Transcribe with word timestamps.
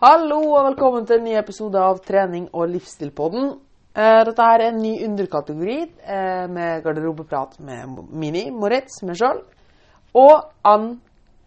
Hallo 0.00 0.38
og 0.56 0.62
velkommen 0.64 1.04
til 1.04 1.18
en 1.18 1.26
ny 1.28 1.32
episode 1.36 1.76
av 1.76 1.98
Trening 2.00 2.46
og 2.56 2.70
livsstilpodden. 2.72 3.50
Eh, 3.92 4.20
Dette 4.24 4.44
er 4.48 4.62
en 4.64 4.78
ny 4.80 4.94
underkategori 5.04 5.74
eh, 5.84 6.44
med 6.48 6.86
garderobeprat 6.86 7.58
med 7.60 7.98
Mini, 8.08 8.46
Moritz, 8.48 9.02
meg 9.04 9.18
sjøl, 9.20 9.42
og 10.16 10.46
Ann 10.64 10.86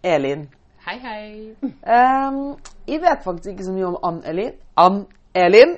Elin. 0.05 0.43
Hei, 0.85 0.99
hei. 1.01 1.23
Um, 1.65 2.37
jeg 2.85 3.01
vet 3.01 3.23
faktisk 3.25 3.55
ikke 3.55 3.65
så 3.65 3.73
mye 3.73 3.87
om 3.87 3.97
Ann 4.05 4.19
Elin. 4.29 4.51
Ann 4.83 4.99
Elin. 5.33 5.73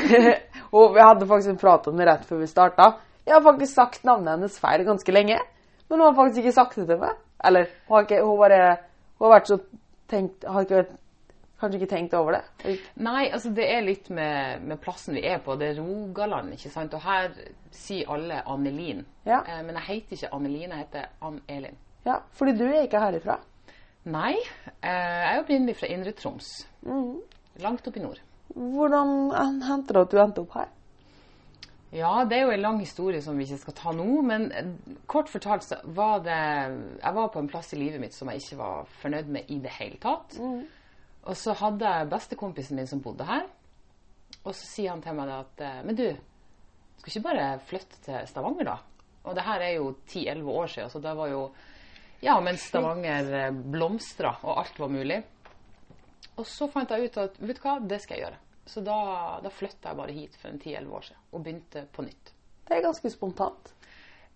og 0.78 0.94
vi 0.94 1.02
hadde 1.04 1.28
faktisk 1.28 1.52
en 1.52 1.60
prat 1.60 1.90
om 1.92 2.00
det 2.00 2.06
rett 2.08 2.24
før 2.30 2.40
vi 2.40 2.48
starta. 2.48 2.86
Jeg 3.28 3.34
har 3.36 3.44
faktisk 3.50 3.74
sagt 3.82 4.08
navnet 4.08 4.38
hennes 4.38 4.56
feil 4.62 4.86
ganske 4.86 5.12
lenge, 5.12 5.36
men 5.90 6.00
hun 6.00 6.06
har 6.06 6.16
faktisk 6.22 6.40
ikke 6.40 6.56
sagt 6.56 6.80
det 6.80 6.86
til 6.88 7.02
meg. 7.04 7.20
Eller 7.44 7.68
hun 7.84 7.98
har, 7.98 8.08
ikke, 8.08 8.22
hun 8.24 8.40
bare, 8.40 8.62
hun 9.20 9.28
har 9.28 9.34
vært 9.42 9.52
så 9.52 9.60
tenkt 10.08 10.48
Har 10.48 10.64
ikke 10.64 10.80
vært 10.80 10.96
Kanskje 11.58 11.80
ikke 11.80 11.90
tenkt 11.90 12.14
over 12.14 12.36
det? 12.36 12.76
Nei, 13.02 13.24
altså 13.34 13.50
det 13.54 13.64
er 13.66 13.82
litt 13.82 14.12
med, 14.14 14.62
med 14.62 14.78
plassen 14.82 15.16
vi 15.18 15.24
er 15.26 15.40
på. 15.42 15.56
Det 15.58 15.72
er 15.72 15.80
Rogaland, 15.82 16.52
ikke 16.54 16.70
sant. 16.70 16.94
Og 16.94 17.02
her 17.02 17.32
sier 17.74 18.10
alle 18.14 18.44
Annelin. 18.46 19.02
Ja. 19.26 19.40
Eh, 19.42 19.64
men 19.66 19.74
jeg 19.80 19.88
heter 19.88 20.18
ikke 20.18 20.32
Annelin, 20.38 20.70
jeg 20.70 20.84
heter 20.84 21.08
Ann 21.26 21.40
Elin. 21.50 21.80
Ja, 22.06 22.20
fordi 22.38 22.54
du 22.60 22.64
er 22.68 22.84
ikke 22.86 23.02
herifra. 23.02 23.40
Nei, 24.08 24.36
eh, 24.38 24.88
jeg 24.88 25.34
er 25.34 25.42
opprinnelig 25.42 25.76
fra 25.80 25.90
Indre 25.90 26.14
Troms. 26.16 26.52
Langt 27.58 27.90
opp 27.90 27.98
i 27.98 28.06
nord. 28.06 28.22
Hvordan 28.54 29.62
hendte 29.66 29.96
det 29.96 30.06
at 30.06 30.14
du 30.14 30.22
endte 30.22 30.46
opp 30.46 30.54
her? 30.60 30.70
Ja, 31.92 32.24
det 32.28 32.36
er 32.36 32.42
jo 32.44 32.52
en 32.52 32.60
lang 32.60 32.78
historie 32.80 33.20
som 33.24 33.38
vi 33.38 33.46
ikke 33.48 33.62
skal 33.62 33.76
ta 33.76 33.92
nå. 33.96 34.06
Men 34.22 34.50
eh, 34.52 34.72
kort 35.10 35.30
fortalt 35.32 35.64
så 35.66 35.82
var 35.84 36.22
det 36.22 36.40
Jeg 37.02 37.14
var 37.18 37.30
på 37.34 37.42
en 37.42 37.48
plass 37.48 37.72
i 37.72 37.80
livet 37.80 38.00
mitt 38.00 38.14
som 38.14 38.28
jeg 38.30 38.44
ikke 38.44 38.58
var 38.60 38.90
fornøyd 39.02 39.30
med 39.32 39.48
i 39.48 39.58
det 39.64 39.72
hele 39.80 39.98
tatt. 40.02 40.36
Og 41.28 41.36
så 41.36 41.54
hadde 41.60 41.92
jeg 41.92 42.10
bestekompisen 42.10 42.78
min 42.78 42.88
som 42.88 43.02
bodde 43.04 43.26
her. 43.28 43.46
Og 44.44 44.54
så 44.54 44.64
sier 44.64 44.94
han 44.94 45.02
til 45.04 45.16
meg 45.18 45.32
at 45.34 45.64
eh, 45.64 45.80
Men 45.84 45.98
du, 45.98 46.06
skal 46.98 47.12
ikke 47.12 47.26
bare 47.28 47.48
flytte 47.68 48.00
til 48.04 48.28
Stavanger, 48.30 48.70
da? 48.70 48.76
Og 49.28 49.36
det 49.36 49.44
her 49.44 49.64
er 49.64 49.74
jo 49.76 49.90
10-11 50.08 50.52
år 50.54 50.70
siden, 50.72 50.92
så 50.92 51.02
det 51.04 51.16
var 51.18 51.32
jo 51.32 51.42
Ja, 52.24 52.38
mens 52.42 52.64
Stavanger 52.70 53.32
eh, 53.44 53.50
blomstra 53.52 54.32
og 54.42 54.62
alt 54.62 54.80
var 54.80 54.92
mulig. 54.92 55.20
Og 56.38 56.46
så 56.46 56.68
fant 56.70 56.90
jeg 56.94 57.08
ut 57.08 57.18
at 57.20 57.40
vet 57.42 57.58
du 57.58 57.64
hva, 57.64 57.78
det 57.82 58.00
skal 58.02 58.16
jeg 58.16 58.26
gjøre. 58.26 58.42
Så 58.68 58.82
da, 58.84 58.98
da 59.42 59.52
flytta 59.52 59.90
jeg 59.90 59.98
bare 59.98 60.14
hit 60.14 60.36
for 60.38 60.50
en 60.50 60.60
10-11 60.60 60.96
år 60.98 61.06
siden 61.06 61.22
og 61.32 61.44
begynte 61.44 61.84
på 61.92 62.04
nytt. 62.04 62.32
Det 62.68 62.76
er 62.76 62.84
ganske 62.84 63.10
spontant. 63.10 63.72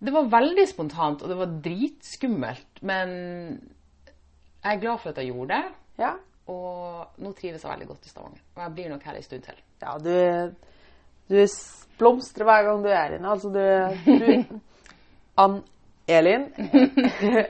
Det 0.03 0.11
var 0.11 0.31
veldig 0.31 0.65
spontant, 0.67 1.21
og 1.23 1.31
det 1.31 1.37
var 1.39 1.51
dritskummelt. 1.63 2.81
Men 2.83 3.11
jeg 4.63 4.71
er 4.73 4.81
glad 4.81 4.99
for 4.99 5.13
at 5.13 5.21
jeg 5.21 5.29
gjorde 5.31 5.59
det. 5.59 5.75
Ja. 6.01 6.15
Og 6.51 7.21
nå 7.23 7.31
trives 7.37 7.63
jeg 7.63 7.71
veldig 7.71 7.87
godt 7.87 8.05
i 8.07 8.11
Stavanger. 8.11 8.41
Og 8.55 8.63
jeg 8.63 8.75
blir 8.75 8.89
nok 8.91 9.05
her 9.07 9.19
en 9.19 9.25
stund 9.25 9.45
til. 9.45 9.61
Ja, 9.83 9.93
du, 10.01 10.55
du 11.31 11.37
blomstrer 11.99 12.49
hver 12.49 12.65
gang 12.67 12.83
du 12.83 12.89
er 12.91 13.15
inne. 13.17 13.29
Altså, 13.31 13.51
du, 13.53 13.61
du 14.07 14.59
Ann 15.43 15.61
Elin 16.07 16.49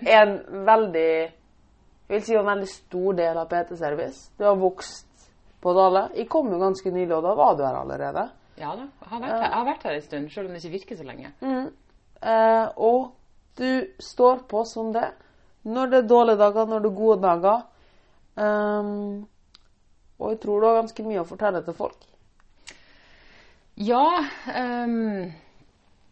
er 0.05 0.21
en 0.21 0.35
veldig 0.67 1.09
Jeg 1.23 2.19
vil 2.19 2.23
si 2.27 2.35
en 2.37 2.45
veldig 2.45 2.69
stor 2.69 3.17
del 3.17 3.39
av 3.41 3.49
PT-service. 3.49 4.29
Du 4.37 4.45
har 4.45 4.59
vokst 4.59 5.29
på 5.63 5.73
Dale. 5.73 6.09
Jeg 6.19 6.29
kom 6.29 6.51
jo 6.51 6.59
ganske 6.61 6.91
nylig, 6.91 7.15
og 7.15 7.23
da 7.25 7.33
var 7.39 7.57
du 7.57 7.63
her 7.65 7.79
allerede. 7.79 8.27
Ja 8.59 8.75
da, 8.77 8.85
jeg 9.01 9.09
har 9.09 9.21
vært 9.23 9.33
her, 9.33 9.51
har 9.55 9.65
vært 9.65 9.85
her 9.87 9.95
en 9.97 10.03
stund, 10.05 10.29
selv 10.29 10.49
om 10.49 10.53
det 10.53 10.61
ikke 10.61 10.75
virker 10.75 10.99
så 10.99 11.05
lenge. 11.07 11.31
Eh, 11.41 12.67
og 12.77 13.13
du 13.57 13.69
står 13.99 14.43
på 14.51 14.63
som 14.69 14.91
det. 14.93 15.07
Når 15.63 15.89
det 15.89 16.01
er 16.03 16.09
dårlige 16.11 16.41
dager, 16.43 16.67
når 16.69 16.83
det 16.83 16.91
er 16.91 16.99
gode 16.99 17.21
dager. 17.23 17.63
Ehm, 18.39 19.23
og 20.19 20.33
jeg 20.33 20.41
tror 20.43 20.61
du 20.61 20.67
har 20.67 20.81
ganske 20.81 21.05
mye 21.05 21.21
å 21.21 21.29
fortelle 21.29 21.63
til 21.65 21.77
folk. 21.77 22.09
Ja, 23.75 24.05
Um, 24.53 25.33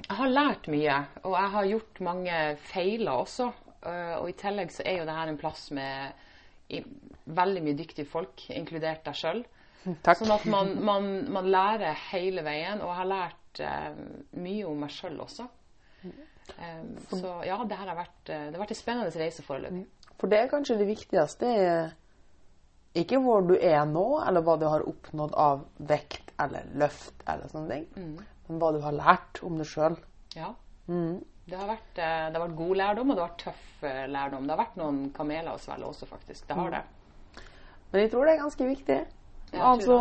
jeg 0.02 0.18
har 0.18 0.32
lært 0.32 0.68
mye, 0.72 0.98
og 1.24 1.36
jeg 1.38 1.52
har 1.54 1.70
gjort 1.70 2.00
mange 2.04 2.38
feiler 2.72 3.22
også. 3.24 3.52
Uh, 3.82 4.18
og 4.20 4.30
i 4.30 4.36
tillegg 4.38 4.74
så 4.74 4.84
er 4.86 5.00
jo 5.00 5.08
det 5.08 5.16
her 5.16 5.32
en 5.32 5.40
plass 5.42 5.70
med 5.74 6.74
i, 6.74 6.82
veldig 7.26 7.64
mye 7.66 7.78
dyktige 7.78 8.10
folk, 8.10 8.44
inkludert 8.54 9.06
deg 9.06 9.18
sjøl. 9.18 9.44
Sånn 9.86 10.34
at 10.36 10.46
man, 10.50 10.76
man, 10.86 11.08
man 11.34 11.50
lærer 11.54 11.98
hele 12.12 12.44
veien, 12.46 12.82
og 12.82 12.92
jeg 12.92 13.00
har 13.00 13.12
lært 13.14 13.64
uh, 13.64 14.04
mye 14.42 14.68
om 14.70 14.84
meg 14.86 14.94
sjøl 14.94 15.18
også. 15.24 15.48
Um, 16.52 16.92
så 17.14 17.38
ja, 17.48 17.62
det 17.64 17.78
her 17.80 17.94
har 17.94 17.96
vært, 17.96 18.22
eh, 18.28 18.48
det 18.50 18.58
har 18.58 18.64
vært 18.64 18.74
en 18.74 18.80
spennende 18.80 19.22
reise 19.22 19.44
foreløpig. 19.46 19.86
For 20.20 20.30
det 20.30 20.40
er 20.42 20.50
kanskje 20.52 20.76
det 20.82 20.88
viktigste. 20.90 21.48
er 21.48 21.94
Ikke 22.98 23.22
hvor 23.24 23.46
du 23.48 23.54
er 23.56 23.86
nå, 23.88 24.06
eller 24.28 24.44
hva 24.44 24.58
du 24.60 24.66
har 24.68 24.84
oppnådd 24.88 25.36
av 25.40 25.64
vekt 25.88 26.34
eller 26.42 26.68
løft, 26.76 27.14
eller 27.24 27.52
sånne 27.52 27.78
ting, 27.78 27.86
men 28.48 28.60
hva 28.60 28.72
du 28.76 28.82
har 28.84 28.96
lært 28.98 29.40
om 29.48 29.60
deg 29.62 29.70
sjøl. 29.70 29.96
Ja. 30.36 30.50
Det, 30.88 31.56
har 31.56 31.70
vært, 31.70 31.94
eh, 31.96 32.26
det 32.28 32.36
har 32.36 32.44
vært 32.44 32.58
god 32.58 32.76
lærdom, 32.82 33.10
og 33.12 33.16
det 33.16 33.24
har 33.24 33.30
vært 33.30 33.46
tøff 33.46 33.84
eh, 33.88 34.04
lærdom. 34.12 34.44
Det 34.44 34.56
har 34.56 34.62
vært 34.62 34.78
noen 34.82 35.00
kameler 35.16 35.54
å 35.54 35.62
svelge 35.62 35.88
også, 35.88 36.08
faktisk. 36.10 36.48
Det 36.50 36.58
har 36.60 36.76
det. 36.76 36.82
Men 37.92 38.06
jeg 38.06 38.12
tror 38.12 38.28
det 38.28 38.34
er 38.34 38.44
ganske 38.44 38.68
viktig. 38.68 39.00
Jeg 39.52 39.64
altså, 39.68 39.98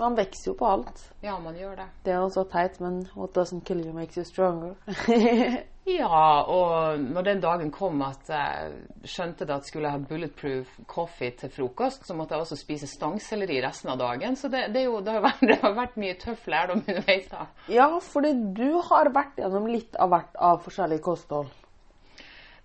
man 0.00 0.16
vokser 0.18 0.50
jo 0.50 0.56
på 0.58 0.66
alt. 0.66 1.04
Ja, 1.22 1.36
man 1.38 1.56
gjør 1.58 1.76
det. 1.82 1.86
Det 2.04 2.12
er 2.14 2.24
jo 2.24 2.32
så 2.34 2.44
teit, 2.50 2.80
men 2.82 3.04
what 3.14 3.36
doesn't 3.36 3.64
kill 3.64 3.84
you 3.84 3.92
makes 3.94 4.18
you 4.18 4.24
stronger. 4.24 4.74
Ja, 5.84 6.40
og 6.48 6.98
når 6.98 7.26
den 7.26 7.40
dagen 7.44 7.70
kom 7.72 7.98
at 8.06 8.30
jeg 8.32 9.08
skjønte 9.08 9.44
det 9.44 9.52
at 9.52 9.66
skulle 9.68 9.90
jeg 9.90 9.98
ha 9.98 10.06
bulletproof 10.08 10.78
coffee 10.88 11.34
til 11.36 11.52
frokost, 11.52 12.06
så 12.08 12.16
måtte 12.16 12.32
jeg 12.32 12.40
også 12.46 12.56
spise 12.56 12.88
stangselleri 12.88 13.58
resten 13.60 13.92
av 13.92 13.98
dagen. 14.00 14.32
Så 14.40 14.48
det, 14.48 14.62
det, 14.72 14.86
jo, 14.86 15.02
det, 15.04 15.12
har 15.18 15.26
vært, 15.26 15.42
det 15.50 15.58
har 15.60 15.76
vært 15.76 15.98
mye 16.00 16.16
tøff 16.22 16.46
lærdom 16.48 16.80
underveis. 16.86 17.28
da. 17.28 17.44
ja, 17.68 17.90
fordi 18.00 18.32
du 18.56 18.80
har 18.88 19.12
vært 19.12 19.44
gjennom 19.44 19.68
litt 19.68 20.00
av 20.00 20.14
hvert 20.14 20.40
av 20.40 20.64
forskjellig 20.64 21.02
kosthold. 21.04 21.52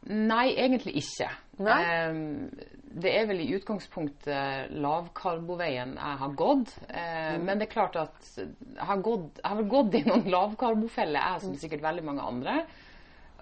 Nei, 0.07 0.53
egentlig 0.55 0.95
ikke. 1.03 1.27
Nei? 1.59 1.79
Ehm, 1.83 2.51
det 2.89 3.11
er 3.13 3.27
vel 3.29 3.41
i 3.43 3.49
utgangspunktet 3.53 4.71
lavkarboveien 4.81 5.95
jeg 5.97 6.19
har 6.21 6.31
gått. 6.37 6.71
Mm. 6.89 7.43
Men 7.45 7.59
det 7.59 7.67
er 7.67 7.73
klart 7.73 7.97
at 8.01 8.29
jeg 8.37 8.85
har, 8.89 9.01
gått, 9.05 9.41
jeg 9.41 9.45
har 9.45 9.59
vel 9.59 9.67
gått 9.71 9.97
i 9.99 10.05
noen 10.07 10.25
lavkarbofeller, 10.33 11.19
jeg 11.19 11.43
som 11.43 11.57
sikkert 11.59 11.85
veldig 11.85 12.05
mange 12.07 12.25
andre, 12.25 12.55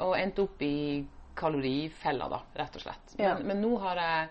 og 0.03 0.17
endt 0.19 0.41
opp 0.43 0.65
i 0.65 0.77
kalorifella, 1.37 2.27
da, 2.33 2.41
rett 2.59 2.75
og 2.75 2.83
slett. 2.83 3.15
Ja. 3.15 3.37
Men, 3.37 3.47
men 3.47 3.63
nå 3.63 3.77
har 3.83 4.01
jeg 4.01 4.27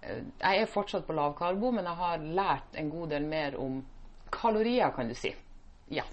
eh, 0.00 0.22
Jeg 0.40 0.62
er 0.62 0.70
fortsatt 0.70 1.06
på 1.06 1.16
lavkarbo, 1.16 1.72
men 1.74 1.88
jeg 1.90 2.00
har 2.00 2.24
lært 2.40 2.78
en 2.80 2.90
god 2.92 3.12
del 3.16 3.26
mer 3.28 3.58
om 3.60 3.80
kalorier, 4.32 4.88
kan 4.94 5.10
du 5.10 5.14
si. 5.18 5.34
Ja. 5.92 6.06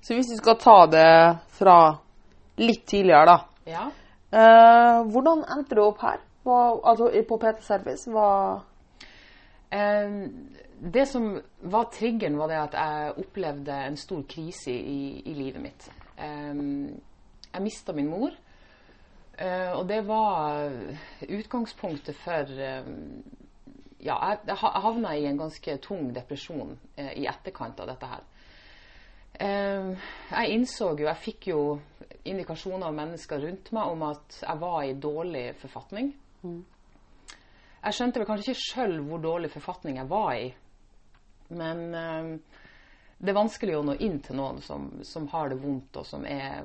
Så 0.00 0.14
hvis 0.14 0.30
vi 0.32 0.38
skal 0.38 0.58
ta 0.60 0.76
det 0.92 1.10
fra 1.56 1.78
litt 2.60 2.86
tidligere, 2.88 3.24
da. 3.26 3.38
ja. 3.72 3.88
Eh, 4.30 4.98
hvordan 5.10 5.44
endte 5.50 5.74
du 5.74 5.82
opp 5.84 6.02
her? 6.02 6.20
på, 6.44 6.80
altså 6.84 7.10
på 7.28 7.36
PT 7.36 7.64
Service? 7.64 8.10
Hva 8.10 8.60
Eh, 9.70 10.26
det 10.92 11.06
som 11.06 11.42
var 11.60 11.84
triggeren, 11.94 12.38
var 12.38 12.48
det 12.50 12.56
at 12.58 12.72
jeg 12.74 13.12
opplevde 13.22 13.74
en 13.86 13.96
stor 13.96 14.22
krise 14.28 14.72
i, 14.72 15.22
i 15.30 15.34
livet 15.34 15.62
mitt. 15.62 15.90
Eh, 16.18 16.54
jeg 17.52 17.62
mista 17.62 17.92
min 17.92 18.10
mor. 18.10 18.34
Uh, 19.40 19.78
og 19.78 19.88
det 19.88 20.02
var 20.04 20.68
utgangspunktet 21.24 22.16
for 22.16 22.50
eh, 22.60 22.88
Ja, 24.04 24.16
jeg, 24.28 24.38
jeg 24.46 24.56
havna 24.56 25.14
i 25.16 25.24
en 25.24 25.38
ganske 25.38 25.76
tung 25.80 26.10
depresjon 26.12 26.74
uh, 26.98 27.12
i 27.16 27.24
etterkant 27.24 27.80
av 27.80 27.88
dette 27.88 28.10
her. 28.10 28.26
Uh, 29.40 29.96
jeg 30.34 30.58
innså 30.58 30.90
jo, 30.90 31.06
jeg 31.06 31.22
fikk 31.24 31.48
jo 31.54 31.62
indikasjoner 32.24 32.86
av 32.90 32.96
mennesker 32.96 33.40
rundt 33.44 33.70
meg 33.76 33.94
om 33.94 34.02
at 34.10 34.40
jeg 34.42 34.60
var 34.60 34.80
i 34.84 34.96
dårlig 35.00 35.44
forfatning. 35.60 36.12
Jeg 37.80 37.96
skjønte 37.96 38.20
vel 38.20 38.28
kanskje 38.28 38.52
ikke 38.52 38.64
sjøl 38.66 38.98
hvor 39.06 39.22
dårlig 39.24 39.50
forfatning 39.52 40.00
jeg 40.00 40.10
var 40.10 40.34
i. 40.36 40.50
Men 41.56 41.80
øh, 41.96 42.28
det 43.20 43.32
er 43.32 43.36
vanskelig 43.36 43.78
å 43.78 43.84
nå 43.84 43.96
inn 44.04 44.20
til 44.24 44.38
noen 44.38 44.60
som, 44.64 44.90
som 45.06 45.26
har 45.32 45.50
det 45.50 45.58
vondt, 45.60 45.96
og 46.00 46.06
som, 46.08 46.26
er, 46.28 46.62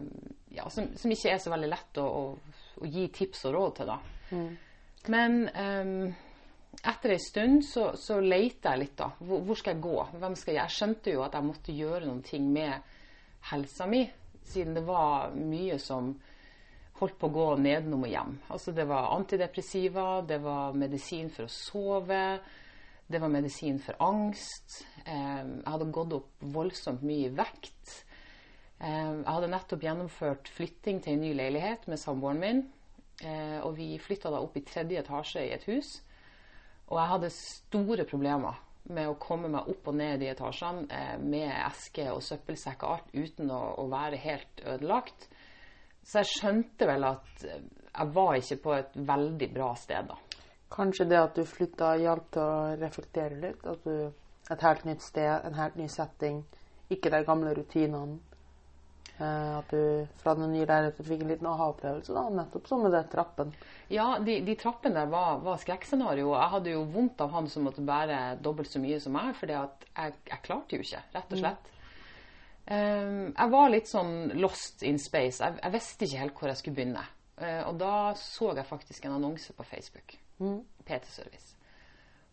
ja, 0.56 0.68
som, 0.72 0.92
som 1.00 1.12
ikke 1.12 1.34
er 1.34 1.42
så 1.42 1.52
veldig 1.54 1.72
lett 1.72 2.00
å, 2.04 2.06
å, 2.06 2.62
å 2.80 2.92
gi 2.92 3.08
tips 3.16 3.48
og 3.50 3.58
råd 3.58 3.74
til. 3.80 3.92
Da. 3.92 3.98
Men 5.16 5.42
øh, 5.50 6.06
etter 6.84 7.16
ei 7.16 7.22
stund 7.22 7.64
så, 7.68 7.90
så 8.00 8.20
leita 8.24 8.74
jeg 8.74 8.84
litt, 8.84 8.96
da. 9.00 9.10
Hvor, 9.20 9.44
hvor 9.48 9.60
skal 9.60 9.76
jeg 9.76 9.84
gå? 9.84 9.96
Hvem 10.20 10.38
skal 10.40 10.56
jeg? 10.56 10.62
jeg 10.62 10.78
skjønte 10.78 11.16
jo 11.16 11.26
at 11.26 11.36
jeg 11.38 11.50
måtte 11.50 11.76
gjøre 11.76 12.06
noen 12.06 12.24
ting 12.26 12.48
med 12.52 12.94
helsa 13.52 13.88
mi, 13.90 14.04
siden 14.50 14.78
det 14.78 14.86
var 14.88 15.34
mye 15.36 15.78
som 15.82 16.14
holdt 17.00 17.18
på 17.20 17.28
å 17.28 17.36
gå 17.36 17.48
nedenom 17.60 18.06
og 18.08 18.12
hjem. 18.12 18.36
Altså 18.54 18.74
det 18.76 18.86
var 18.88 19.12
antidepressiva, 19.16 20.22
det 20.28 20.40
var 20.44 20.78
medisin 20.78 21.32
for 21.34 21.48
å 21.48 21.52
sove, 21.52 22.22
det 23.08 23.22
var 23.22 23.34
medisin 23.34 23.82
for 23.84 24.00
angst. 24.02 24.82
Eh, 25.04 25.42
jeg 25.44 25.68
hadde 25.68 25.92
gått 25.94 26.16
opp 26.16 26.46
voldsomt 26.56 27.04
mye 27.06 27.28
i 27.28 27.34
vekt. 27.36 27.98
Eh, 28.80 29.12
jeg 29.12 29.28
hadde 29.28 29.52
nettopp 29.52 29.84
gjennomført 29.86 30.50
flytting 30.56 31.04
til 31.04 31.18
en 31.18 31.26
ny 31.26 31.34
leilighet 31.38 31.86
med 31.92 32.02
samboeren 32.02 32.42
min. 32.42 32.64
Eh, 33.22 33.60
og 33.62 33.76
vi 33.78 33.94
flytta 34.02 34.32
da 34.32 34.42
opp 34.44 34.56
i 34.58 34.64
tredje 34.66 35.04
etasje 35.04 35.44
i 35.46 35.54
et 35.56 35.68
hus. 35.70 35.98
Og 36.90 37.00
jeg 37.00 37.12
hadde 37.12 37.36
store 37.36 38.08
problemer 38.08 38.58
med 38.94 39.10
å 39.10 39.18
komme 39.22 39.50
meg 39.52 39.70
opp 39.72 39.88
og 39.90 39.98
ned 39.98 40.24
i 40.24 40.30
etasjene 40.32 40.86
eh, 40.94 41.16
med 41.22 41.50
eske 41.52 42.08
og 42.14 42.24
søppelsekk 42.24 42.84
og 42.86 42.94
alt 42.96 43.16
uten 43.16 43.52
å, 43.54 43.62
å, 43.82 43.88
være 43.92 44.20
helt 44.22 44.62
ødelagt. 44.66 45.28
Så 46.06 46.22
jeg 46.22 46.32
skjønte 46.34 46.90
vel 46.90 47.08
at 47.08 47.46
eh, 47.50 47.64
jeg 47.90 48.14
var 48.18 48.36
ikke 48.38 48.60
på 48.68 48.76
et 48.76 49.00
veldig 49.10 49.50
bra 49.56 49.72
sted 49.80 50.12
da. 50.12 50.20
Kanskje 50.76 51.08
det 51.10 51.22
at 51.22 51.38
du 51.38 51.46
flytta 51.48 51.96
hjalp 52.02 52.30
til 52.36 52.44
å 52.44 52.76
reflektere 52.82 53.42
litt? 53.42 53.66
At 53.66 53.84
du 53.88 54.22
Et 54.46 54.62
helt 54.62 54.84
nytt 54.86 55.02
sted, 55.02 55.42
en 55.42 55.56
helt 55.58 55.76
ny 55.76 55.88
setting, 55.90 56.44
ikke 56.94 57.10
de 57.10 57.24
gamle 57.26 57.56
rutinene. 57.58 58.20
Eh, 59.18 59.58
at 59.58 59.70
du 59.72 60.08
fra 60.20 60.34
den 60.36 60.52
nye 60.52 60.66
leiligheten 60.68 61.08
fikk 61.08 61.22
en 61.24 61.30
liten 61.32 61.48
aha-opplevelse, 61.48 62.12
da, 62.16 62.26
nettopp 62.36 62.66
som 62.68 62.82
med 62.84 62.92
den 62.92 63.08
trappen. 63.12 63.54
Ja, 63.88 64.10
de, 64.20 64.42
de 64.44 64.56
trappene 64.60 64.98
der 64.98 65.12
var, 65.12 65.40
var 65.46 65.62
skrekkscenario. 65.62 66.34
Jeg 66.36 66.52
hadde 66.52 66.74
jo 66.74 66.84
vondt 66.92 67.24
av 67.24 67.32
han 67.38 67.48
som 67.52 67.64
måtte 67.68 67.86
bære 67.86 68.20
dobbelt 68.44 68.74
så 68.74 68.82
mye 68.84 69.00
som 69.00 69.16
meg, 69.16 69.32
for 69.40 69.54
jeg, 69.54 69.88
jeg, 69.96 70.42
klarte 70.44 70.76
jo 70.76 70.84
ikke, 70.84 71.02
rett 71.16 71.32
og 71.32 71.44
slett. 71.44 71.72
Um, 72.66 73.28
jeg 73.30 73.52
var 73.54 73.68
litt 73.72 73.88
sånn 73.88 74.16
lost 74.42 74.84
in 74.84 75.00
space. 75.00 75.40
Jeg, 75.40 75.62
jeg, 75.62 75.76
visste 75.78 76.08
ikke 76.08 76.24
helt 76.26 76.40
hvor 76.40 76.52
jeg 76.52 76.60
skulle 76.60 76.80
begynne. 76.82 77.08
Uh, 77.40 77.62
og 77.70 77.76
da 77.80 77.96
så 78.20 78.52
jeg 78.58 78.68
faktisk 78.68 79.06
en 79.06 79.20
annonse 79.20 79.56
på 79.56 79.68
Facebook. 79.70 80.18
Mm. 80.44 80.60
PT-service. 80.84 81.54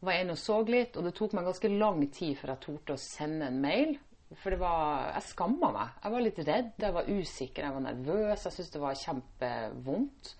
Var 0.02 0.19
inne 0.19 0.35
og 0.35 0.40
så 0.40 0.56
litt, 0.67 0.96
og 0.99 1.06
det 1.06 1.14
tok 1.14 1.37
meg 1.37 1.46
ganske 1.46 1.70
lang 1.70 2.00
tid 2.11 2.35
før 2.40 2.56
jeg 2.56 2.64
torde 2.64 2.96
å 2.96 3.02
sende 3.05 3.52
en 3.52 3.61
mail. 3.62 4.00
For 4.40 4.55
det 4.55 4.61
var 4.61 5.11
Jeg 5.17 5.26
skamma 5.31 5.73
meg. 5.75 5.99
Jeg 6.05 6.14
var 6.14 6.25
litt 6.25 6.38
redd, 6.46 6.70
jeg 6.81 6.96
var 6.96 7.11
usikker, 7.11 7.67
jeg 7.67 7.75
var 7.75 7.84
nervøs. 7.88 8.46
Jeg 8.46 8.55
syntes 8.55 8.73
det 8.73 8.82
var 8.82 9.02
kjempevondt. 9.02 10.32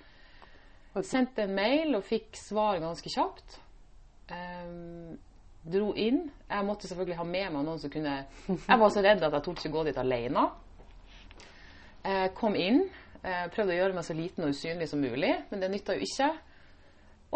Jeg 0.93 1.09
sendte 1.09 1.47
en 1.47 1.55
mail 1.57 1.97
og 1.97 2.05
fikk 2.05 2.37
svar 2.37 2.81
ganske 2.83 3.13
kjapt. 3.13 3.59
Um, 4.33 5.17
dro 5.63 5.93
inn. 5.99 6.27
Jeg 6.49 6.67
måtte 6.67 6.89
selvfølgelig 6.89 7.19
ha 7.21 7.27
med 7.29 7.55
meg 7.55 7.67
noen 7.67 7.81
som 7.81 7.93
kunne 7.93 8.17
Jeg 8.71 8.81
var 8.85 8.93
så 8.93 9.05
redd 9.05 9.23
at 9.23 9.37
jeg 9.39 9.47
torde 9.47 9.63
ikke 9.63 9.77
gå 9.77 9.85
dit 9.89 10.01
alene. 10.03 10.47
Eh, 12.03 12.29
kom 12.35 12.57
inn. 12.59 12.85
Eh, 13.23 13.45
prøvde 13.55 13.77
å 13.77 13.79
gjøre 13.79 13.97
meg 13.97 14.07
så 14.07 14.17
liten 14.19 14.47
og 14.47 14.57
usynlig 14.57 14.89
som 14.91 15.03
mulig, 15.03 15.37
men 15.51 15.63
det 15.63 15.71
nytta 15.71 15.95
jo 15.97 16.09
ikke. 16.09 16.33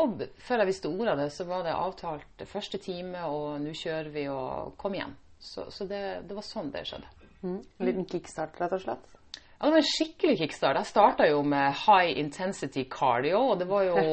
Og 0.02 0.24
før 0.42 0.60
jeg 0.60 0.68
visste 0.68 0.90
ordet 0.90 1.12
av 1.14 1.20
det, 1.22 1.28
så 1.32 1.46
var 1.48 1.62
det 1.64 1.76
avtalt 1.76 2.42
første 2.50 2.80
time, 2.82 3.22
og 3.30 3.62
nå 3.62 3.72
kjører 3.72 4.10
vi, 4.12 4.26
og 4.28 4.74
kom 4.80 4.96
igjen. 4.98 5.14
Så, 5.46 5.68
så 5.70 5.86
det, 5.86 6.02
det, 6.26 6.34
var 6.34 6.44
sånn 6.44 6.72
det 6.74 6.82
skjedde. 6.88 7.10
Mm. 7.42 7.58
En 7.60 7.88
liten 7.88 8.06
kickstart, 8.10 8.56
rett 8.60 8.74
og 8.74 8.82
slett? 8.82 9.12
Ja, 9.56 9.66
det 9.66 9.70
var 9.70 9.78
en 9.80 9.90
skikkelig 9.90 10.38
kickstart. 10.40 10.80
Jeg 10.80 10.90
starta 10.90 11.28
jo 11.30 11.42
med 11.46 11.76
high 11.86 12.18
intensity 12.18 12.84
cardio, 12.90 13.52
og 13.52 13.60
det 13.62 13.68
var 13.70 13.86
jo 13.88 14.00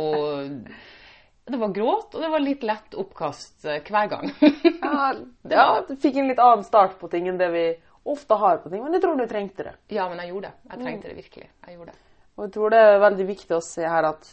Det 1.43 1.57
var 1.59 1.73
gråt, 1.75 2.13
og 2.15 2.21
det 2.23 2.29
var 2.31 2.39
litt 2.39 2.61
lett 2.63 2.93
oppkast 2.95 3.65
eh, 3.67 3.81
hver 3.83 4.05
gang. 4.13 4.29
ja, 4.39 5.09
ja, 5.57 5.65
du 5.83 5.97
fikk 5.99 6.21
en 6.21 6.29
litt 6.31 6.39
annen 6.39 6.63
start 6.63 6.95
på 7.01 7.09
ting 7.11 7.27
enn 7.27 7.41
det 7.41 7.49
vi 7.51 7.65
ofte 8.07 8.37
har 8.39 8.61
på 8.63 8.71
ting, 8.71 8.79
men 8.85 8.95
jeg 8.95 9.03
tror 9.03 9.19
du 9.19 9.25
trengte 9.27 9.65
det. 9.67 9.73
Ja, 9.91 10.05
men 10.07 10.21
jeg 10.23 10.31
gjorde 10.31 10.53
det. 10.53 10.69
Jeg 10.69 10.79
trengte 10.85 11.03
mm. 11.03 11.09
det 11.09 11.17
virkelig. 11.17 11.49
Jeg 11.65 11.75
gjorde 11.75 11.91
det. 11.91 11.99
Og 12.33 12.45
jeg 12.45 12.53
tror 12.55 12.73
det 12.73 12.79
er 12.85 13.03
veldig 13.03 13.27
viktig 13.27 13.57
å 13.57 13.61
se 13.65 13.83
her 13.83 14.07
at 14.07 14.29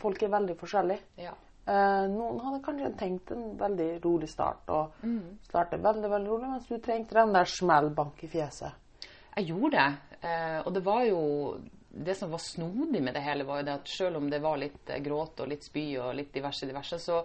folk 0.00 0.24
er 0.24 0.32
veldig 0.32 0.56
forskjellige. 0.58 1.04
Ja. 1.26 1.34
Eh, 1.70 2.04
noen 2.10 2.40
hadde 2.42 2.62
kanskje 2.64 2.88
tenkt 2.98 3.30
en 3.30 3.52
veldig 3.58 3.88
rolig 4.02 4.26
start 4.30 4.70
og 4.74 5.02
mm. 5.06 5.42
starte 5.46 5.78
veldig 5.78 6.08
veldig 6.10 6.30
rolig, 6.32 6.48
mens 6.50 6.66
du 6.66 6.80
trengte 6.82 7.14
den 7.14 7.34
der 7.36 7.46
smellbank 7.46 8.24
i 8.26 8.30
fjeset. 8.32 9.04
Jeg 9.36 9.46
gjorde 9.52 9.76
det. 9.76 10.16
Eh, 10.26 10.56
og 10.64 10.72
det 10.74 10.82
var 10.84 11.04
jo 11.08 11.20
Det 11.90 12.14
som 12.14 12.30
var 12.30 12.38
snodig 12.38 13.00
med 13.02 13.14
det 13.14 13.22
hele, 13.22 13.42
var 13.44 13.58
jo 13.58 13.64
det 13.66 13.72
at 13.72 13.88
selv 13.88 14.16
om 14.16 14.28
det 14.30 14.38
var 14.42 14.60
litt 14.62 14.90
eh, 14.94 15.00
gråt 15.02 15.40
og 15.42 15.48
litt 15.50 15.64
spy 15.66 15.96
og 15.98 16.12
litt 16.14 16.28
diverse, 16.34 16.66
diverse, 16.66 16.98
så 17.02 17.16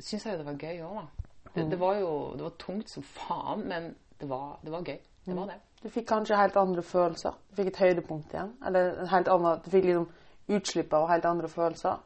syns 0.00 0.26
jeg 0.26 0.34
jo 0.34 0.40
det 0.40 0.46
var 0.48 0.56
gøy 0.58 0.80
òg, 0.82 0.96
da. 0.96 1.28
Det, 1.52 1.62
mm. 1.62 1.70
det, 1.70 1.78
var 1.78 2.00
jo 2.00 2.08
det 2.34 2.42
var 2.42 2.56
tungt 2.58 2.90
som 2.90 3.06
faen, 3.06 3.62
men 3.70 3.86
det 4.18 4.26
var, 4.28 4.58
det 4.62 4.72
var 4.74 4.82
gøy. 4.82 4.98
Det 5.22 5.36
var 5.36 5.46
mm. 5.46 5.52
det. 5.52 5.60
Du 5.84 5.88
fikk 5.94 6.08
kanskje 6.08 6.40
helt 6.40 6.58
andre 6.58 6.82
følelser. 6.82 7.38
Du 7.50 7.60
fikk 7.60 7.70
et 7.70 7.80
høydepunkt 7.84 8.34
igjen. 8.34 8.52
Eller 8.66 9.06
helt 9.12 9.30
annet, 9.36 9.62
du 9.62 9.70
fikk 9.70 9.86
liksom 9.86 10.10
utslipp 10.58 10.98
av 10.98 11.08
helt 11.12 11.30
andre 11.30 11.52
følelser. 11.54 12.02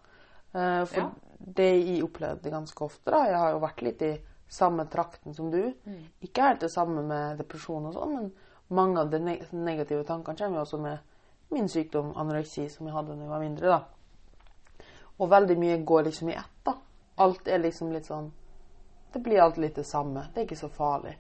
Uh, 0.53 0.85
for 0.85 1.01
ja 1.01 1.09
det 1.40 1.70
jeg 1.70 2.04
opplevde 2.04 2.52
ganske 2.52 2.84
ofte. 2.84 3.10
da, 3.10 3.25
Jeg 3.26 3.38
har 3.38 3.52
jo 3.52 3.62
vært 3.62 3.82
litt 3.82 4.02
i 4.02 4.12
samme 4.50 4.84
trakten 4.90 5.34
som 5.34 5.50
du. 5.50 5.72
Mm. 5.84 6.02
Ikke 6.20 6.42
helt 6.42 6.60
det 6.60 6.72
samme 6.72 7.02
med 7.02 7.38
depresjon 7.38 7.87
og 7.87 7.94
sånn, 7.94 8.14
men 8.14 8.32
mange 8.69 9.00
av 9.00 9.10
de 9.10 9.20
negative 9.20 10.04
tankene 10.04 10.37
kommer 10.37 10.60
jo 10.60 10.66
også 10.66 10.81
med 10.82 10.98
min 11.50 11.69
sykdom, 11.69 12.12
anoreksi, 12.16 12.69
som 12.69 12.87
jeg 12.87 12.94
hadde 12.94 13.16
da 13.16 13.25
jeg 13.25 13.31
var 13.31 13.40
mindre. 13.40 13.66
da. 13.66 14.87
Og 15.19 15.31
veldig 15.31 15.56
mye 15.58 15.81
går 15.84 16.02
liksom 16.02 16.28
i 16.28 16.37
ett. 16.37 16.60
da. 16.64 16.76
Alt 17.16 17.48
er 17.48 17.58
liksom 17.58 17.92
litt 17.92 18.06
sånn 18.06 18.32
Det 19.12 19.19
blir 19.19 19.40
alt 19.42 19.56
litt 19.58 19.75
det 19.75 19.84
samme. 19.84 20.28
Det 20.32 20.38
er 20.40 20.44
ikke 20.46 20.56
så 20.56 20.69
farlig. 20.69 21.16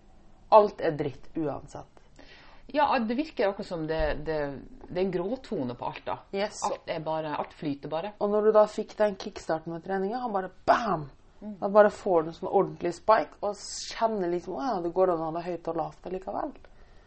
Alt 0.50 0.80
er 0.80 0.92
dritt 0.94 1.26
uansett. 1.36 1.99
Ja, 2.72 2.98
det 2.98 3.14
virker 3.14 3.48
akkurat 3.48 3.66
som 3.66 3.86
det, 3.86 4.00
det, 4.26 4.38
det, 4.88 4.96
er 4.96 5.04
en 5.04 5.14
gråtone 5.14 5.74
på 5.74 5.86
alt. 5.90 6.02
da. 6.06 6.18
Yes. 6.32 6.62
Alt, 6.66 6.90
bare, 7.04 7.36
alt, 7.36 7.54
flyter 7.56 7.90
bare. 7.90 8.12
Og 8.18 8.30
når 8.30 8.46
du 8.48 8.52
da 8.54 8.66
fikk 8.70 8.96
den 8.98 9.16
kickstarten 9.20 9.74
med 9.74 9.84
treninga, 9.86 10.22
han 10.22 10.34
bare 10.34 10.52
bam! 10.68 11.08
Mm. 11.40 11.54
Da 11.60 11.70
bare 11.72 11.90
får 11.90 12.22
du 12.22 12.28
en 12.28 12.36
sånn 12.36 12.50
ordentlig 12.50 12.92
spike 12.98 13.38
og 13.48 13.56
kjenner 13.56 14.28
liksom 14.28 14.58
at 14.60 14.66
ja, 14.66 14.80
det 14.84 14.90
går 14.92 15.14
an 15.14 15.22
å 15.22 15.30
ha 15.30 15.36
det 15.38 15.46
høyt 15.46 15.70
og 15.72 15.78
lavt 15.78 16.08
likevel. 16.12 16.52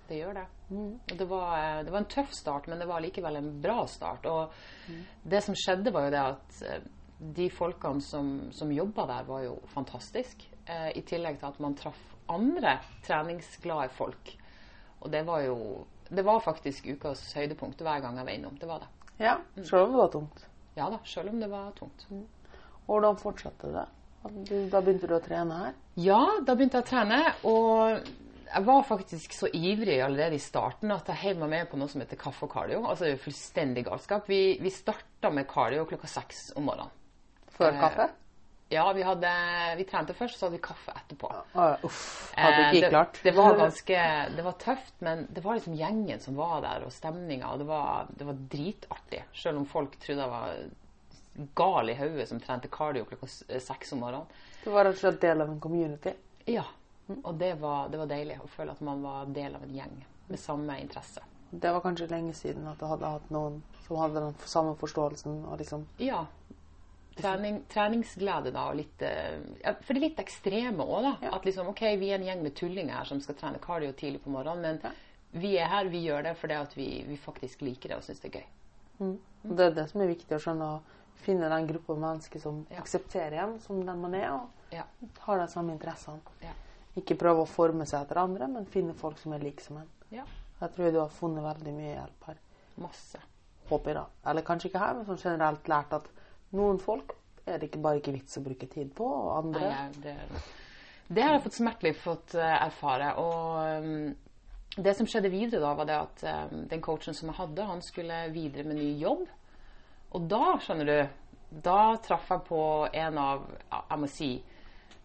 Det 0.08 0.18
gjør 0.18 0.40
det. 0.40 0.46
Mm. 0.72 0.94
Det, 1.06 1.28
var, 1.30 1.84
det, 1.84 1.92
var, 1.92 2.00
en 2.00 2.10
tøff 2.12 2.34
start, 2.34 2.68
men 2.68 2.82
det 2.82 2.90
var 2.90 3.04
likevel 3.04 3.38
en 3.40 3.52
bra 3.62 3.84
start. 3.88 4.26
Og 4.26 4.90
mm. 4.90 5.04
det 5.36 5.44
som 5.46 5.58
skjedde, 5.58 5.94
var 5.94 6.08
jo 6.08 6.16
det 6.16 6.24
at 6.24 6.64
eh, 6.68 6.88
de 7.38 7.48
folkene 7.54 8.02
som, 8.04 8.34
som 8.52 8.74
jobba 8.74 9.06
der, 9.12 9.30
var 9.30 9.46
jo 9.46 9.60
fantastiske. 9.76 10.50
Eh, 10.66 10.90
I 10.98 11.06
tillegg 11.08 11.38
til 11.40 11.52
at 11.52 11.62
man 11.64 11.78
traff 11.78 12.02
andre 12.34 12.78
treningsglade 13.04 13.92
folk 13.98 14.34
og 15.04 15.12
det 15.12 15.26
var 15.28 15.44
jo 15.46 15.58
Det 16.14 16.22
var 16.26 16.40
faktisk 16.44 16.86
ukas 16.94 17.22
høydepunkt 17.34 17.80
hver 17.82 18.02
gang 18.04 18.18
jeg 18.20 18.26
var 18.28 18.34
innom. 18.38 18.58
Det 18.60 18.68
var 18.70 18.84
det. 18.84 18.90
Ja, 19.24 19.38
Selv 19.64 19.88
om 19.88 19.94
det 19.94 20.02
var 20.02 20.12
tungt? 20.14 20.44
Ja 20.76 20.90
da, 20.90 21.00
selv 21.06 21.30
om 21.32 21.40
det 21.42 21.48
var 21.50 21.72
tungt. 21.78 22.06
Mm. 22.12 22.26
Hvordan 22.86 23.18
fortsatte 23.18 23.72
det? 23.74 23.86
Da 24.72 24.82
begynte 24.82 25.08
du 25.10 25.16
å 25.18 25.24
trene 25.24 25.58
her? 25.60 25.74
Ja, 26.00 26.20
da 26.46 26.56
begynte 26.56 26.80
jeg 26.80 26.86
å 26.86 26.90
trene. 26.92 27.18
Og 27.50 28.06
jeg 28.54 28.66
var 28.68 28.84
faktisk 28.88 29.34
så 29.34 29.50
ivrig 29.50 29.98
allerede 30.06 30.38
i 30.38 30.44
starten 30.44 30.94
at 30.94 31.10
jeg 31.10 31.22
heiv 31.24 31.40
meg 31.42 31.50
med 31.56 31.72
på 31.72 31.80
noe 31.82 31.90
som 31.92 32.04
heter 32.04 32.20
kaffe 32.20 32.46
og 32.46 32.54
cardio. 32.54 32.84
Altså 32.90 33.10
fullstendig 33.22 33.86
galskap. 33.88 34.30
Vi, 34.30 34.60
vi 34.62 34.74
starta 34.74 35.32
med 35.34 35.50
cardio 35.50 35.88
klokka 35.90 36.12
seks 36.12 36.52
om 36.60 36.70
morgenen. 36.70 36.94
Før 37.58 37.80
kaffe? 37.82 38.10
Ja, 38.70 38.86
vi, 38.94 39.04
hadde, 39.06 39.30
vi 39.78 39.84
trente 39.86 40.14
først, 40.18 40.40
så 40.40 40.48
hadde 40.48 40.58
vi 40.58 40.64
kaffe 40.66 40.94
etterpå. 40.98 41.30
Uh, 41.54 41.84
uff, 41.86 42.04
hadde 42.34 42.62
ikke 42.72 42.88
eh, 42.88 42.94
klart. 42.94 43.20
Det, 43.20 43.28
det, 43.28 43.34
var 43.38 43.58
ganske 43.60 44.06
Det 44.36 44.46
var 44.46 44.56
tøft, 44.62 44.94
men 45.06 45.26
det 45.30 45.44
var 45.46 45.60
liksom 45.60 45.76
gjengen 45.78 46.24
som 46.24 46.38
var 46.40 46.64
der, 46.66 46.86
og 46.88 46.94
stemninga, 46.96 47.52
og 47.54 47.62
det 47.62 47.68
var, 47.70 48.08
det 48.10 48.30
var, 48.30 48.40
dritartig. 48.56 49.20
Selv 49.38 49.62
om 49.62 49.68
folk 49.70 50.00
trodde 50.02 50.26
jeg 50.26 50.34
var 50.34 50.56
gal 51.58 51.90
i 51.90 51.98
hodet 51.98 52.28
som 52.30 52.40
trente 52.42 52.70
cardio 52.72 53.06
klokka 53.10 53.30
seks 53.60 53.94
om 53.94 54.02
morgenen. 54.06 54.42
Det 54.64 54.74
var 54.74 54.88
rett 54.88 54.98
og 54.98 55.04
slett 55.04 55.22
del 55.22 55.44
av 55.44 55.54
en 55.54 55.62
community? 55.62 56.16
Ja. 56.50 56.66
Og 57.22 57.36
det 57.36 57.54
var, 57.62 57.90
det 57.92 58.00
var 58.00 58.10
deilig 58.10 58.40
å 58.42 58.50
føle 58.50 58.74
at 58.74 58.82
man 58.86 59.04
var 59.04 59.30
del 59.36 59.58
av 59.58 59.66
en 59.66 59.76
gjeng 59.76 59.96
med 60.30 60.40
samme 60.40 60.80
interesse. 60.82 61.22
Det 61.52 61.72
var 61.72 61.84
kanskje 61.84 62.08
lenge 62.10 62.34
siden 62.34 62.66
at 62.70 62.80
du 62.80 62.88
hadde 62.90 63.10
hatt 63.18 63.34
noen 63.34 63.60
som 63.86 64.00
hadde 64.02 64.24
den 64.24 64.38
samme 64.50 64.74
forståelsen? 64.80 65.44
og 65.46 65.60
liksom 65.62 65.86
Ja, 66.02 66.26
Trening, 67.18 67.60
treningsglede, 67.70 68.52
da. 68.56 68.66
Og 68.72 68.80
litt, 68.80 69.02
eh, 69.06 69.40
ja, 69.62 69.76
for 69.80 69.94
det 69.94 70.02
er 70.02 70.08
litt 70.08 70.22
ekstreme 70.24 70.86
òg, 70.86 71.04
da. 71.06 71.14
Ja. 71.28 71.36
At 71.38 71.46
liksom, 71.48 71.70
OK, 71.74 71.84
vi 72.02 72.10
er 72.10 72.20
en 72.20 72.26
gjeng 72.28 72.42
med 72.46 72.56
tullinger 72.58 72.98
her 72.98 73.10
som 73.10 73.22
skal 73.22 73.38
trene 73.40 73.62
cardio 73.64 73.94
tidlig 73.98 74.24
på 74.24 74.34
morgenen, 74.34 74.64
men 74.66 74.82
ja. 74.84 74.92
vi 75.44 75.54
er 75.62 75.70
her, 75.72 75.92
vi 75.94 76.04
gjør 76.08 76.26
det 76.30 76.34
fordi 76.42 76.58
at 76.58 76.76
vi, 76.78 76.90
vi 77.08 77.20
faktisk 77.22 77.62
liker 77.66 77.94
det 77.94 78.00
og 78.00 78.06
syns 78.08 78.24
det 78.24 78.32
er 78.32 78.42
gøy. 78.42 78.50
Mm. 79.00 79.16
Det 79.44 79.66
er 79.66 79.78
det 79.78 79.88
som 79.92 80.04
er 80.04 80.14
viktig 80.14 80.38
å 80.38 80.44
skjønne. 80.44 80.74
Å 80.78 81.02
finne 81.24 81.48
den 81.48 81.68
gruppa 81.70 81.96
mennesker 81.96 82.42
som 82.42 82.64
aksepterer 82.76 83.38
en 83.46 83.54
som 83.64 83.78
den 83.86 84.02
man 84.02 84.16
er, 84.18 84.34
og 84.34 85.20
har 85.24 85.40
de 85.40 85.46
samme 85.52 85.72
interessene. 85.72 86.20
Ikke 87.00 87.16
prøve 87.18 87.46
å 87.46 87.50
forme 87.50 87.86
seg 87.90 88.04
etter 88.04 88.20
andre, 88.22 88.50
men 88.52 88.68
finne 88.70 88.96
folk 88.98 89.22
som 89.22 89.34
er 89.34 89.46
like 89.46 89.64
som 89.64 89.80
en. 89.80 89.92
Jeg 90.12 90.74
tror 90.76 90.92
du 90.92 91.00
har 91.00 91.14
funnet 91.14 91.46
veldig 91.46 91.74
mye 91.76 91.94
hjelp 91.94 92.28
her. 92.28 92.42
Masse. 92.84 93.22
Håper 93.70 93.92
jeg 93.92 93.98
da. 93.98 94.04
Eller 94.32 94.46
kanskje 94.48 94.70
ikke 94.70 94.84
her, 94.84 94.98
men 94.98 95.08
sånn 95.08 95.22
generelt 95.22 95.72
lært 95.72 95.96
at 95.96 96.10
noen 96.58 96.80
folk 96.82 97.16
er 97.46 97.60
det 97.60 97.70
ikke 97.70 97.82
bare 97.84 98.00
ikke 98.00 98.16
vits 98.16 98.40
å 98.40 98.44
bruke 98.44 98.68
tid 98.72 98.92
på, 98.96 99.08
og 99.08 99.32
andre 99.36 99.70
Nei, 99.70 99.88
det, 100.04 100.16
det, 101.10 101.24
har 101.24 101.36
jeg 101.36 101.46
fått 101.48 101.58
smertelig 101.58 101.94
fått 102.00 102.36
uh, 102.40 102.46
erfare. 102.56 103.10
Og 103.20 103.84
um, 103.84 104.78
det 104.78 104.94
som 104.98 105.10
skjedde 105.10 105.32
videre 105.34 105.64
da, 105.64 105.74
var 105.78 105.90
det 105.90 105.98
at 106.00 106.24
um, 106.54 106.64
den 106.72 106.84
coachen 106.84 107.18
som 107.18 107.32
jeg 107.32 107.40
hadde, 107.42 107.68
han 107.68 107.84
skulle 107.84 108.22
videre 108.34 108.68
med 108.70 108.80
ny 108.80 108.94
jobb. 109.02 109.26
Og 110.14 110.30
da, 110.32 110.56
skjønner 110.64 110.90
du, 110.90 110.98
da 111.66 111.80
traff 112.06 112.32
jeg 112.32 112.46
på 112.48 112.62
en 112.88 113.20
av, 113.20 113.48
jeg 113.74 114.00
må 114.00 114.12
si, 114.12 114.32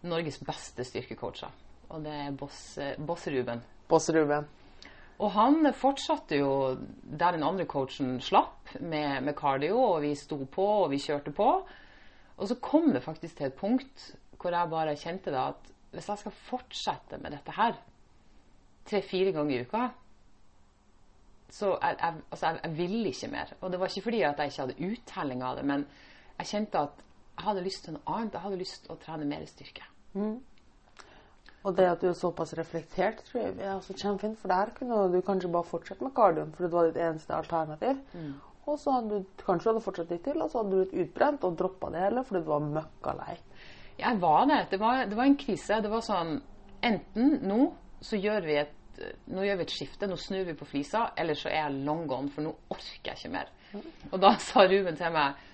Norges 0.07 0.39
beste 0.47 0.85
styrkecoacher. 0.87 1.51
Og 1.89 2.05
det 2.05 2.15
er 2.23 2.39
Boss, 2.39 2.61
uh, 2.79 2.93
Boss 3.03 3.27
Ruben. 3.33 3.65
Boss 3.89 4.07
Ruben. 4.15 4.47
Og 5.19 5.33
han 5.35 5.67
fortsatte 5.75 6.37
jo 6.39 6.51
der 7.03 7.35
den 7.35 7.43
andre 7.43 7.65
coachen 7.67 8.19
slapp, 8.23 8.71
med, 8.79 9.21
med 9.25 9.35
cardio, 9.35 9.75
og 9.81 10.01
vi 10.05 10.13
sto 10.15 10.37
på, 10.45 10.67
og 10.85 10.91
vi 10.93 11.01
kjørte 11.03 11.33
på. 11.35 11.49
Og 12.39 12.47
så 12.47 12.55
kom 12.63 12.93
det 12.93 13.03
faktisk 13.03 13.37
til 13.37 13.49
et 13.49 13.57
punkt 13.59 14.11
hvor 14.39 14.55
jeg 14.55 14.71
bare 14.71 14.95
kjente 14.95 15.33
da 15.35 15.49
at 15.51 15.65
hvis 15.91 16.07
jeg 16.07 16.21
skal 16.21 16.35
fortsette 16.47 17.17
med 17.19 17.33
dette 17.35 17.51
her 17.57 17.75
tre-fire 18.87 19.33
ganger 19.35 19.57
i 19.57 19.65
uka, 19.65 19.89
så 21.49 21.73
jeg, 21.81 21.97
jeg, 21.99 22.21
altså 22.31 22.45
jeg, 22.47 22.59
jeg 22.63 22.77
ville 22.77 23.09
ikke 23.09 23.31
mer. 23.33 23.51
Og 23.61 23.71
det 23.71 23.79
var 23.79 23.91
ikke 23.91 24.05
fordi 24.05 24.21
at 24.21 24.39
jeg 24.39 24.53
ikke 24.53 24.61
hadde 24.61 24.91
uttelling 24.91 25.43
av 25.43 25.57
det, 25.57 25.65
men 25.65 25.85
jeg 26.37 26.51
kjente 26.53 26.85
at 26.85 27.03
jeg 27.35 27.47
hadde 27.47 27.65
lyst 27.65 27.83
til 27.85 27.95
noe 27.95 28.15
annet. 28.15 28.37
Jeg 28.37 28.45
hadde 28.45 28.61
lyst 28.61 28.85
til 28.85 28.93
å 28.93 28.99
trene 29.01 29.27
mer 29.27 29.45
styrke. 29.49 29.85
Og 31.67 31.75
det 31.75 31.87
at 31.89 32.01
du 32.01 32.07
er 32.07 32.15
såpass 32.15 32.53
reflektert, 32.55 33.23
tror 33.27 33.41
jeg 33.41 33.55
er 33.59 33.73
også 33.73 33.95
kjempefint. 33.97 34.39
For 34.39 34.51
der 34.51 34.71
kunne 34.77 35.01
du 35.11 35.19
kanskje 35.25 35.51
bare 35.51 35.67
fortsette 35.67 36.05
med 36.05 36.15
kardioen, 36.15 36.53
for 36.55 36.65
det 36.65 36.71
var 36.71 36.87
ditt 36.87 37.01
eneste 37.03 37.35
alternativ. 37.35 37.99
Og 38.69 38.79
så 38.79 38.93
hadde 38.95 39.19
du 39.19 39.43
kanskje 39.43 39.71
hadde 39.73 39.83
fortsatt 39.83 40.13
litt 40.13 40.23
til, 40.23 40.39
og 40.41 40.51
så 40.51 40.61
hadde 40.61 40.71
du 40.71 40.79
blitt 40.83 40.97
utbrent 41.03 41.43
og 41.43 41.57
droppa 41.59 41.91
det 41.91 42.05
hele 42.05 42.23
fordi 42.23 42.43
du 42.45 42.51
var 42.51 42.65
møkkalei. 42.77 43.35
Jeg 43.99 44.21
var 44.21 44.45
det. 44.47 44.59
Det 44.71 44.79
var, 44.79 45.05
det 45.09 45.17
var 45.19 45.27
en 45.27 45.39
krise. 45.41 45.81
Det 45.83 45.91
var 45.91 46.05
sånn 46.05 46.39
Enten 46.79 47.41
nå 47.43 47.57
så 47.99 48.15
gjør 48.15 48.45
vi 48.45 48.53
et 48.61 48.75
nå 49.31 49.43
gjør 49.43 49.59
vi 49.59 49.65
et 49.65 49.73
skifte, 49.73 50.07
nå 50.07 50.15
snur 50.19 50.45
vi 50.47 50.55
på 50.59 50.67
flisa, 50.67 51.09
eller 51.19 51.37
så 51.37 51.49
er 51.51 51.61
jeg 51.61 51.83
long 51.87 52.05
gone, 52.07 52.31
for 52.33 52.43
nå 52.43 52.51
orker 52.71 53.11
jeg 53.11 53.19
ikke 53.19 53.31
mer. 53.31 53.51
Og 54.11 54.17
da 54.19 54.33
sa 54.43 54.65
Ruben 54.67 54.97
til 54.99 55.13
meg 55.15 55.45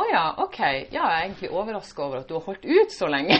Å 0.00 0.06
ja, 0.08 0.24
OK. 0.40 0.58
Ja, 0.60 1.04
jeg 1.04 1.16
er 1.16 1.26
egentlig 1.26 1.50
overraska 1.52 2.04
over 2.06 2.22
at 2.22 2.30
du 2.30 2.36
har 2.38 2.46
holdt 2.46 2.64
ut 2.64 2.94
så 2.94 3.08
lenge. 3.10 3.36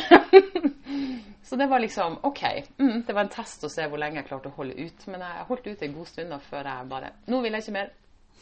så 1.48 1.56
det 1.56 1.68
var 1.70 1.80
liksom 1.80 2.18
OK. 2.28 2.42
Mm, 2.76 3.02
det 3.06 3.16
var 3.16 3.24
en 3.24 3.32
test 3.32 3.64
å 3.64 3.72
se 3.72 3.86
hvor 3.88 4.02
lenge 4.02 4.20
jeg 4.20 4.28
klarte 4.28 4.52
å 4.52 4.58
holde 4.58 4.76
ut. 4.76 5.06
Men 5.08 5.24
jeg 5.24 5.48
holdt 5.48 5.70
ut 5.70 5.84
en 5.86 5.96
god 5.96 6.10
stund 6.10 6.34
da 6.34 6.40
før 6.50 6.68
jeg 6.68 6.90
bare 6.90 7.12
Nå 7.32 7.40
vil 7.44 7.56
jeg 7.56 7.64
ikke 7.64 7.78
mer. 7.78 7.92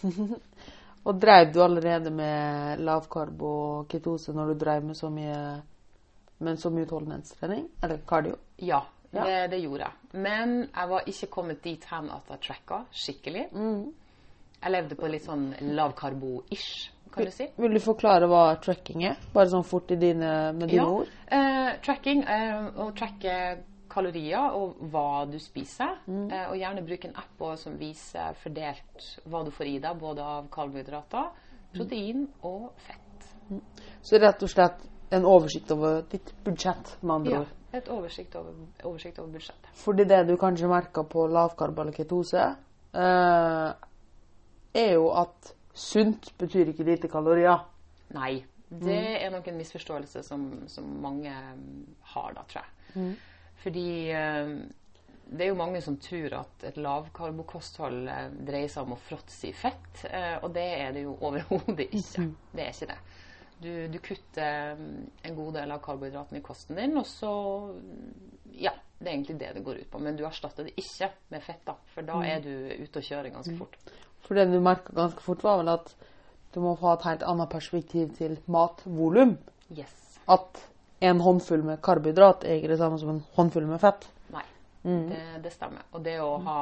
Og 1.08 1.20
dreiv 1.22 1.52
du 1.54 1.62
allerede 1.62 2.10
med 2.12 2.82
lavkarb 2.84 3.42
og 3.46 3.86
ketose 3.92 4.34
når 4.34 4.50
du 4.50 4.60
dreiv 4.60 4.88
med 4.90 4.98
så 4.98 5.08
mye 5.14 5.38
men 6.38 6.58
så 6.58 6.70
mye 6.70 6.86
utholdenhetstrening? 6.86 7.64
Eller 7.82 8.02
kardio? 8.06 8.36
Ja, 8.56 8.84
Ja. 9.10 9.24
Det, 9.24 9.50
det 9.50 9.58
gjorde 9.62 9.86
jeg. 9.86 10.20
Men 10.20 10.50
jeg 10.74 10.88
var 10.88 11.06
ikke 11.08 11.26
kommet 11.32 11.62
dit 11.64 11.84
hen 11.88 12.10
at 12.12 12.26
jeg 12.28 12.40
tracka 12.44 12.82
skikkelig. 12.92 13.46
Jeg 14.58 14.72
levde 14.74 14.98
på 15.00 15.08
litt 15.08 15.24
sånn 15.24 15.46
lavkarbo-ish, 15.78 16.90
kan 17.12 17.24
du 17.24 17.30
si. 17.30 17.46
Vil 17.56 17.74
du 17.74 17.80
forklare 17.80 18.26
hva 18.28 18.42
tracking 18.60 19.02
er? 19.04 19.16
Bare 19.34 19.48
sånn 19.52 19.64
fort 19.66 19.90
i 19.90 19.96
dine, 19.96 20.52
med 20.52 20.68
dine 20.68 20.82
Ja. 20.82 20.86
ord? 20.88 21.08
Eh, 21.30 21.72
tracking, 21.82 22.22
eh, 22.24 22.70
å 22.76 22.92
tracke 22.94 23.58
kalorier 23.88 24.52
og 24.54 24.76
hva 24.92 25.24
du 25.30 25.38
spiser. 25.38 25.96
Eh, 26.08 26.50
og 26.50 26.56
gjerne 26.56 26.84
bruke 26.86 27.08
en 27.08 27.16
app 27.16 27.58
som 27.58 27.76
viser 27.78 28.34
fordelt 28.42 29.18
hva 29.26 29.44
du 29.44 29.50
får 29.50 29.66
i 29.66 29.78
deg, 29.78 29.98
både 29.98 30.20
av 30.22 30.48
karbohydrater, 30.50 31.30
protein 31.74 32.28
og 32.42 32.72
fett. 32.76 33.28
Så 34.02 34.18
rett 34.20 34.42
og 34.42 34.48
slett 34.50 34.80
en 35.10 35.24
oversikt 35.24 35.70
over 35.72 36.02
ditt 36.02 36.32
budsjett, 36.44 36.96
med 37.02 37.14
andre 37.14 37.32
Ja, 37.32 37.40
ord. 37.40 37.46
et 37.72 37.88
oversikt 37.88 38.36
over, 38.36 38.52
oversikt 38.84 39.18
over 39.18 39.32
budsjettet. 39.32 39.70
Fordi 39.72 40.04
det 40.04 40.26
du 40.26 40.36
kanskje 40.36 40.68
merker 40.68 41.02
på 41.04 41.26
lavkarb 41.32 41.78
eller 41.78 41.92
ketose, 41.92 42.56
eh, 42.94 43.72
er 44.74 44.92
jo 44.92 45.10
at 45.10 45.54
sunt 45.78 46.32
betyr 46.40 46.72
ikke 46.72 46.86
lite 46.86 47.10
kalorier. 47.12 47.64
Nei. 48.16 48.42
Det 48.68 48.98
er 49.24 49.30
nok 49.32 49.46
en 49.48 49.56
misforståelse 49.56 50.20
som, 50.26 50.42
som 50.68 50.88
mange 51.00 51.32
mm, 51.32 51.84
har, 52.12 52.34
da, 52.36 52.42
tror 52.50 52.66
jeg. 52.66 53.14
Fordi 53.62 53.88
eh, 54.12 54.50
det 55.28 55.44
er 55.44 55.50
jo 55.50 55.58
mange 55.58 55.80
som 55.84 55.96
tror 56.00 56.36
at 56.40 56.66
et 56.68 56.80
lavkarbokosthold 56.80 58.10
eh, 58.12 58.26
dreier 58.48 58.70
seg 58.72 58.86
om 58.86 58.96
å 58.96 59.00
fråtse 59.08 59.48
i 59.48 59.54
fett, 59.56 60.04
eh, 60.08 60.36
og 60.42 60.52
det 60.56 60.66
er 60.78 60.92
det 60.96 61.06
jo 61.06 61.16
overhodet 61.16 61.88
ikke. 61.88 62.28
Det 62.52 62.64
er 62.64 62.74
ikke 62.74 62.90
det. 62.92 62.98
Du, 63.58 63.70
du 63.90 63.98
kutter 64.04 64.76
mm, 64.78 65.06
en 65.28 65.38
god 65.40 65.56
del 65.58 65.72
av 65.74 65.80
karbohydratene 65.84 66.40
i 66.40 66.44
kosten 66.44 66.78
din, 66.78 66.96
og 67.00 67.08
så 67.08 67.32
Ja, 68.58 68.72
det 68.98 69.06
er 69.06 69.14
egentlig 69.14 69.38
det 69.40 69.54
det 69.54 69.64
går 69.66 69.80
ut 69.82 69.90
på. 69.90 70.00
Men 70.02 70.16
du 70.18 70.24
erstatter 70.26 70.66
det 70.66 70.76
ikke 70.80 71.10
med 71.34 71.42
fett, 71.44 71.64
da, 71.66 71.76
for 71.94 72.06
da 72.06 72.20
er 72.26 72.44
du 72.44 72.52
ute 72.84 73.00
og 73.00 73.08
kjører 73.10 73.34
ganske 73.34 73.56
fort. 73.58 73.76
For 74.26 74.38
det 74.38 74.48
du 74.52 74.58
merka 74.60 74.94
ganske 74.96 75.22
fort, 75.24 75.44
var 75.44 75.62
vel 75.62 75.72
at 75.72 75.94
du 76.54 76.60
må 76.64 76.74
ha 76.80 76.94
et 76.96 77.06
helt 77.06 77.24
annet 77.28 77.50
perspektiv 77.52 78.10
til 78.18 78.38
matvolum. 78.50 79.36
Yes. 79.74 79.94
At 80.28 80.62
en 81.04 81.20
håndfull 81.22 81.62
med 81.64 81.82
karbohydrat 81.84 82.44
er 82.44 82.58
ikke 82.58 82.72
det 82.72 82.80
samme 82.80 82.98
som 83.00 83.12
en 83.14 83.24
håndfull 83.36 83.68
med 83.68 83.80
fett. 83.82 84.08
Nei, 84.34 84.44
det, 84.82 85.22
det 85.44 85.52
stemmer. 85.54 85.84
Og 85.94 86.02
det 86.04 86.16
å 86.24 86.32
ha 86.44 86.60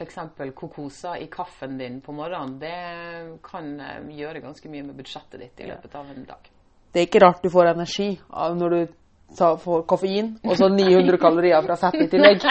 f.eks. 0.00 0.18
kokosa 0.54 1.18
i 1.18 1.26
kaffen 1.26 1.76
din 1.78 2.00
på 2.00 2.14
morgenen, 2.16 2.56
det 2.62 3.38
kan 3.44 3.74
eh, 3.80 4.00
gjøre 4.16 4.40
ganske 4.40 4.72
mye 4.72 4.86
med 4.86 4.96
budsjettet 4.96 5.42
ditt 5.42 5.60
i 5.60 5.68
løpet 5.68 5.94
av 5.98 6.08
en 6.14 6.24
dag. 6.24 6.50
Det 6.90 7.02
er 7.02 7.06
ikke 7.06 7.22
rart 7.22 7.44
du 7.44 7.50
får 7.52 7.74
energi 7.74 8.08
når 8.30 8.74
du 8.74 8.80
ta, 9.38 9.56
får 9.56 9.82
koffein, 9.88 10.32
og 10.44 10.56
så 10.58 10.68
900 10.68 11.18
kalorier 11.22 11.62
fra 11.62 11.76
fett 11.80 11.94
i 12.02 12.08
tillegg. 12.12 12.42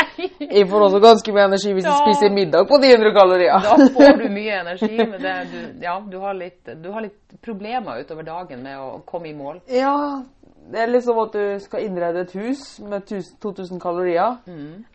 Jeg 0.49 0.65
får 0.69 0.85
også 0.87 0.99
ganske 1.03 1.33
mye 1.35 1.45
energi 1.49 1.73
hvis 1.75 1.85
jeg 1.85 1.93
Ja. 1.93 1.99
spiser 2.05 2.33
middag 2.33 2.67
på 2.69 2.77
900 2.81 3.13
kalorier. 3.13 3.59
Da 3.63 3.75
får 3.95 4.17
du 4.21 4.27
mye 4.33 4.59
energi, 4.61 4.97
men 4.97 5.21
det, 5.21 5.33
du, 5.51 5.85
ja, 5.85 5.99
du, 6.11 6.17
har 6.23 6.33
litt, 6.33 6.63
du 6.83 6.91
har 6.91 7.01
litt 7.05 7.39
problemer 7.45 7.99
utover 8.01 8.23
dagen 8.27 8.63
med 8.63 8.77
å 8.79 9.01
komme 9.05 9.29
i 9.29 9.33
mål. 9.37 9.59
Ja, 9.69 10.23
det 10.71 10.79
er 10.83 10.91
liksom 10.93 11.19
at 11.23 11.33
du 11.33 11.59
skal 11.63 11.85
innrede 11.87 12.21
et 12.25 12.33
hus 12.37 12.79
med 12.79 13.05
2000 13.41 13.79
kalorier. 13.81 14.37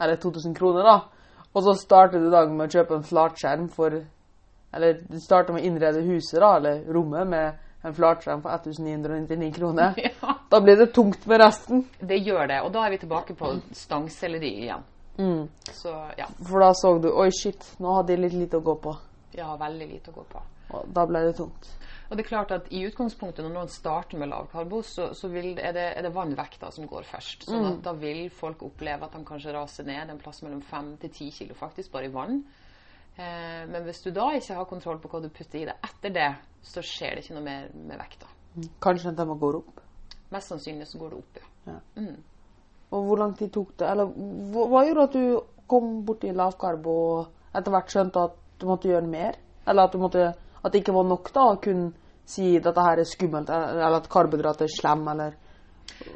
Eller 0.00 0.16
2000 0.22 0.54
kroner, 0.54 0.82
da. 0.84 0.98
Og 1.54 1.62
så 1.62 1.74
starter 1.78 2.18
du 2.18 2.30
dagen 2.30 2.56
med 2.56 2.66
å 2.66 2.78
kjøpe 2.80 2.96
en 2.98 3.04
flatskjerm 3.06 3.68
for 3.70 4.00
Eller 4.74 4.96
du 5.06 5.20
starter 5.22 5.52
med 5.54 5.62
å 5.62 5.66
innrede 5.68 6.00
huset, 6.02 6.40
da, 6.42 6.56
eller 6.56 6.80
rommet, 6.92 7.28
med 7.30 7.52
en 7.84 7.94
flatskjerm 7.94 8.42
for 8.42 8.50
1999 8.50 9.52
kroner. 9.54 9.94
Ja. 10.24 10.34
Da 10.50 10.60
blir 10.60 10.76
det 10.76 10.86
tungt 10.94 11.26
med 11.26 11.40
resten. 11.40 11.84
Det 11.98 12.16
gjør 12.22 12.46
det, 12.48 12.60
og 12.62 12.72
da 12.72 12.84
er 12.86 12.92
vi 12.94 12.98
tilbake 13.02 13.34
på 13.36 13.50
stangselleri 13.74 14.50
igjen. 14.64 14.84
Så 15.72 15.92
ja, 16.18 16.26
For 16.42 16.62
da 16.62 16.72
så 16.74 16.96
du 16.98 17.08
Oi, 17.12 17.30
shit, 17.34 17.66
nå 17.82 17.92
hadde 17.98 18.14
jeg 18.14 18.22
litt 18.24 18.36
lite 18.38 18.58
å 18.58 18.64
gå 18.66 18.74
på. 18.82 18.94
Ja, 19.34 19.52
veldig 19.58 19.88
lite 19.90 20.12
å 20.12 20.16
gå 20.16 20.24
på. 20.30 20.42
Og 20.74 20.90
da 20.94 21.04
ble 21.06 21.22
det 21.26 21.36
tungt. 21.38 21.68
Og 22.08 22.18
det 22.18 22.24
er 22.24 22.28
klart 22.28 22.52
at 22.54 22.66
i 22.74 22.82
utgangspunktet 22.86 23.44
når 23.46 23.54
noen 23.54 23.70
starter 23.72 24.20
med 24.20 24.30
lavkarbo, 24.30 24.82
så, 24.86 25.08
så 25.16 25.30
vil, 25.32 25.54
er, 25.58 25.72
det, 25.76 25.86
er 25.98 26.06
det 26.06 26.12
vannvekta 26.14 26.70
som 26.74 26.88
går 26.90 27.06
først. 27.08 27.46
Sånn 27.48 27.66
at 27.70 27.80
da 27.86 27.94
vil 27.98 28.26
folk 28.34 28.62
oppleve 28.66 29.06
at 29.06 29.16
de 29.16 29.24
kanskje 29.26 29.54
raser 29.56 29.88
ned 29.88 30.12
en 30.12 30.20
plass 30.20 30.42
mellom 30.44 30.62
5 30.68 30.92
til 31.04 31.12
10 31.12 31.32
kilo 31.38 31.56
faktisk, 31.58 31.90
bare 31.94 32.10
i 32.10 32.14
vann. 32.14 32.42
Eh, 33.16 33.62
men 33.70 33.84
hvis 33.86 34.02
du 34.02 34.10
da 34.14 34.30
ikke 34.34 34.58
har 34.58 34.68
kontroll 34.68 35.00
på 35.02 35.10
hva 35.12 35.22
du 35.22 35.30
putter 35.30 35.60
i 35.60 35.66
deg 35.68 35.88
etter 35.88 36.14
det, 36.14 36.30
så 36.66 36.82
skjer 36.82 37.14
det 37.14 37.24
ikke 37.24 37.36
noe 37.36 37.46
mer 37.46 37.66
med 37.74 38.00
vekta. 38.00 38.30
Kanskje 38.82 39.12
at 39.12 39.18
de 39.20 39.36
går 39.38 39.58
opp. 39.60 39.82
Mest 40.34 40.50
sannsynlig 40.50 40.88
så 40.90 40.98
går 40.98 41.12
det 41.12 41.20
opp, 41.20 41.42
ja. 41.68 41.76
Og 42.94 43.08
hvor 43.08 43.18
lang 43.18 43.34
tid 43.38 43.50
tok 43.54 43.74
det? 43.78 43.86
Eller 43.90 44.10
hva, 44.54 44.82
gjorde 44.86 45.06
at 45.08 45.14
du 45.14 45.62
kom 45.70 45.94
borti 46.06 46.30
lavkarbo 46.34 46.94
og 46.94 47.56
etter 47.56 47.74
hvert 47.74 47.90
skjønte 47.90 48.24
at 48.28 48.36
du 48.60 48.66
måtte 48.68 48.90
gjøre 48.90 49.10
mer? 49.10 49.38
Eller 49.66 49.86
at, 49.86 49.94
du 49.94 50.02
måtte, 50.02 50.26
at 50.34 50.72
det 50.72 50.82
ikke 50.82 50.94
var 50.94 51.06
nok 51.08 51.30
da 51.34 51.46
å 51.52 51.60
kunne 51.62 51.92
si 52.28 52.54
at 52.58 52.66
dette 52.66 52.84
her 52.86 53.00
er 53.00 53.08
skummelt, 53.08 53.50
eller 53.50 53.98
at 53.98 54.10
karbohydrater 54.10 54.68
er 54.68 54.72
slem, 54.72 55.02
eller 55.12 55.34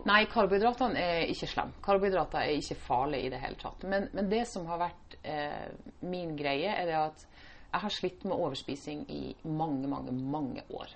Nei, 0.09 0.23
karbohydratene 0.31 1.01
er 1.01 1.31
ikke 1.33 1.49
slem. 1.51 1.73
Karbohydrater 1.85 2.41
er 2.43 2.57
ikke 2.59 2.79
farlig 2.87 3.25
i 3.27 3.31
det 3.33 3.41
hele 3.43 3.59
tatt. 3.61 3.85
Men, 3.89 4.09
men 4.17 4.31
det 4.31 4.45
som 4.51 4.67
har 4.71 4.81
vært 4.81 5.17
eh, 5.23 5.69
min 6.09 6.35
greie, 6.39 6.73
er 6.73 6.89
det 6.89 6.97
at 6.99 7.27
jeg 7.69 7.83
har 7.85 7.93
slitt 7.93 8.25
med 8.25 8.37
overspising 8.37 9.05
i 9.13 9.23
mange, 9.45 9.89
mange, 9.91 10.13
mange 10.13 10.65
år. 10.73 10.95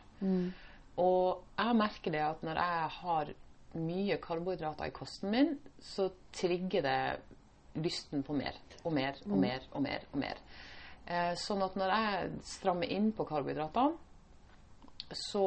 Og 1.02 1.43
jeg 1.59 1.76
merker 1.76 2.14
det 2.14 2.23
at 2.25 2.45
når 2.47 2.61
jeg 2.62 2.88
har 2.99 3.33
mye 3.83 4.19
karbohydrater 4.21 4.88
i 4.88 4.95
kosten 4.97 5.33
min, 5.33 5.55
så 5.81 6.11
trigger 6.37 6.85
det 6.85 7.83
lysten 7.83 8.25
på 8.25 8.37
mer 8.37 8.57
og 8.83 8.93
mer 8.93 9.17
og 9.25 9.38
mer 9.41 9.67
og 9.73 9.85
mer. 9.85 10.07
og 10.12 10.19
mer. 10.21 10.41
Eh, 11.07 11.33
sånn 11.41 11.62
at 11.64 11.76
når 11.79 11.93
jeg 11.93 12.33
strammer 12.47 12.91
inn 12.93 13.11
på 13.17 13.26
karbohydratene, 13.29 13.97
så 15.12 15.45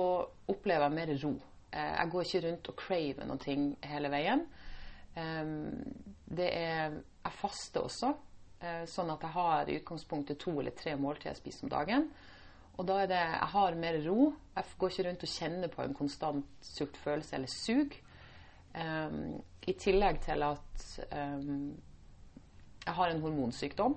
opplever 0.52 0.86
jeg 0.86 0.96
mer 0.98 1.14
ro. 1.24 1.34
Eh, 1.76 1.96
Jeg 2.00 2.10
går 2.12 2.22
ikke 2.24 2.44
rundt 2.48 2.70
og 2.72 2.80
craver 2.80 3.28
noe 3.28 3.44
ting 3.44 3.76
hele 3.84 4.10
veien. 4.14 4.48
Det 5.16 6.48
er 6.52 6.92
Jeg 6.92 7.34
faster 7.40 7.86
også, 7.88 8.10
eh, 8.62 8.86
sånn 8.86 9.12
at 9.14 9.22
jeg 9.22 9.32
har 9.32 9.70
i 9.70 9.78
utgangspunktet 9.80 10.40
to 10.40 10.60
eller 10.60 10.72
tre 10.72 10.96
måltider 10.96 11.32
jeg 11.32 11.38
spiser 11.38 11.66
om 11.66 11.70
dagen. 11.70 12.10
Og 12.78 12.86
da 12.88 13.02
er 13.02 13.08
det 13.08 13.20
Jeg 13.20 13.50
har 13.54 13.76
mer 13.76 14.00
ro. 14.06 14.34
Jeg 14.56 14.64
går 14.78 14.90
ikke 14.90 15.08
rundt 15.08 15.24
og 15.24 15.30
kjenner 15.30 15.68
på 15.68 15.84
en 15.84 15.94
konstant 15.94 16.46
sultfølelse 16.62 17.36
eller 17.36 17.48
sug. 17.48 17.96
Um, 18.76 19.42
I 19.68 19.74
tillegg 19.74 20.20
til 20.22 20.44
at 20.44 20.86
um, 21.16 21.78
jeg 22.86 22.94
har 22.94 23.08
en 23.10 23.22
hormonsykdom 23.22 23.96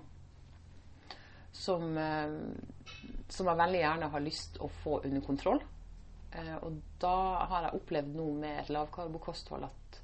som, 1.52 1.82
um, 1.82 2.54
som 3.28 3.47
jeg 3.50 3.58
veldig 3.58 3.80
gjerne 3.80 4.11
har 4.12 4.20
lyst 4.20 4.61
å 4.62 4.68
få 4.68 5.00
under 5.04 5.20
kontroll. 5.26 5.61
Eh, 6.32 6.56
og 6.62 6.80
da 7.00 7.14
har 7.49 7.68
jeg 7.68 7.80
opplevd 7.80 8.14
nå 8.16 8.26
med 8.37 8.61
et 8.62 8.68
lavkarbokosthold 8.75 9.64
at 9.64 10.00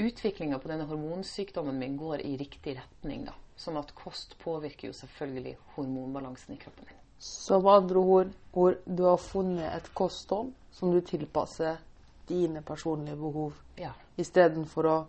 utviklinga 0.00 0.58
på 0.58 0.70
denne 0.70 0.86
hormonsykdommen 0.88 1.76
min 1.78 1.96
går 2.00 2.22
i 2.24 2.36
riktig 2.40 2.76
retning. 2.78 3.24
da. 3.28 3.34
Sånn 3.60 3.76
at 3.76 3.92
kost 3.94 4.38
påvirker 4.40 4.88
jo 4.88 4.96
selvfølgelig 4.96 5.56
hormonbalansen 5.76 6.54
i 6.54 6.58
kroppen 6.62 6.86
min. 6.88 6.96
Så 7.18 7.60
med 7.60 7.72
andre 7.72 7.98
ord, 7.98 8.30
ord 8.54 8.78
du 8.86 9.02
har 9.04 9.18
funnet 9.20 9.74
et 9.76 9.90
kosthold 9.94 10.54
som 10.72 10.92
du 10.94 11.00
tilpasser 11.04 11.76
dine 12.26 12.62
personlige 12.62 13.16
behov, 13.16 13.52
Ja. 13.76 13.92
istedenfor 14.16 14.84
å 14.86 15.06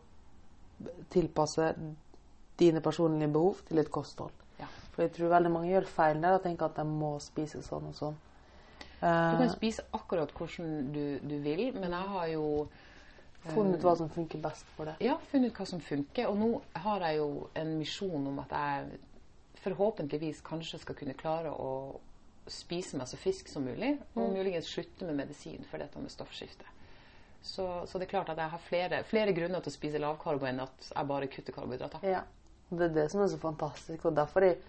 tilpasse 1.10 1.75
dine 2.60 2.81
personlige 2.81 3.31
behov 3.31 3.62
til 3.67 3.77
et 3.79 3.91
kosthold. 3.91 4.31
Ja. 4.60 4.65
For 4.91 5.03
jeg 5.03 5.13
tror 5.13 5.29
veldig 5.29 5.51
mange 5.51 5.72
gjør 5.72 5.88
feil 5.88 6.22
der 6.22 6.34
og 6.36 6.43
tenker 6.43 6.65
at 6.65 6.75
de 6.75 6.84
må 6.84 7.13
spise 7.24 7.62
sånn 7.63 7.88
og 7.88 7.96
sånn. 7.96 8.17
Du 9.01 9.08
kan 9.08 9.48
Eh, 9.48 9.53
spise 9.55 9.84
akkurat 9.98 10.29
hvordan 10.38 10.91
du, 10.93 11.20
du 11.25 11.38
vil, 11.41 11.72
men 11.74 11.89
jeg 11.91 12.10
har 12.13 12.27
jo 12.36 12.67
funnet 13.50 13.81
hva 13.81 13.96
som 13.98 14.10
funker 14.13 14.38
best 14.43 14.67
for 14.75 14.86
deg. 14.86 15.00
ja, 15.01 15.15
funnet 15.31 15.58
hva 15.58 15.65
som 15.65 15.81
funker. 15.81 16.27
Og 16.29 16.38
nå 16.38 16.50
har 16.84 17.08
jeg 17.08 17.17
jo 17.17 17.48
en 17.58 17.72
misjon 17.79 18.27
om 18.29 18.38
at 18.43 18.53
jeg 18.53 19.00
forhåpentligvis 19.63 20.41
kanskje 20.46 20.79
skal 20.84 20.98
kunne 20.98 21.17
klare 21.17 21.50
å 21.50 21.72
spise 22.51 22.98
meg 22.98 23.08
så 23.10 23.17
frisk 23.22 23.50
som 23.50 23.65
mulig, 23.65 23.96
og 24.17 24.34
muligens 24.34 24.70
slutte 24.70 25.05
med 25.05 25.15
medisin 25.15 25.65
for 25.70 25.81
dette 25.81 26.01
med 26.01 26.12
stoffskifte. 26.13 26.65
Så, 27.41 27.65
så 27.89 27.98
det 27.98 28.05
er 28.05 28.12
klart 28.12 28.29
at 28.29 28.38
jeg 28.38 28.53
har 28.53 28.62
flere, 28.67 29.01
flere 29.10 29.34
grunner 29.34 29.63
til 29.65 29.72
å 29.72 29.74
spise 29.74 30.01
lavkarbo 30.01 30.46
enn 30.46 30.62
at 30.62 30.91
jeg 30.91 31.10
bare 31.10 31.29
kutter 31.31 31.55
karbohydrater. 31.58 32.05
Ja. 32.05 32.22
Det 32.72 32.86
er 32.88 32.93
det 32.96 33.08
som 33.12 33.22
er 33.24 33.27
så 33.27 33.38
fantastisk, 33.41 34.05
og 34.05 34.15
derfor 34.15 34.46
jeg, 34.46 34.60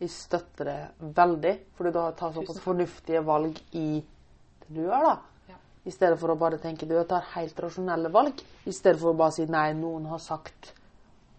jeg 0.00 0.10
støtter 0.10 0.64
det 0.70 0.78
veldig. 1.16 1.54
Fordi 1.76 1.92
du 1.92 1.98
har 2.00 2.16
tatt 2.18 2.34
såpass 2.36 2.60
fornuftige 2.64 3.20
valg 3.26 3.58
i 3.76 4.00
det 4.00 4.68
du 4.74 4.82
gjør, 4.84 5.06
da. 5.06 5.16
Ja. 5.50 5.56
I 5.84 5.92
stedet 5.94 6.18
for 6.20 6.32
å 6.32 6.38
bare 6.38 6.60
tenke 6.62 6.86
du 6.88 6.94
tar 7.08 7.26
helt 7.34 7.58
rasjonelle 7.60 8.12
valg. 8.14 8.40
I 8.66 8.72
stedet 8.72 9.00
for 9.00 9.12
å 9.12 9.18
bare 9.18 9.34
si 9.36 9.46
nei, 9.50 9.72
noen 9.74 10.06
har 10.10 10.22
sagt 10.22 10.72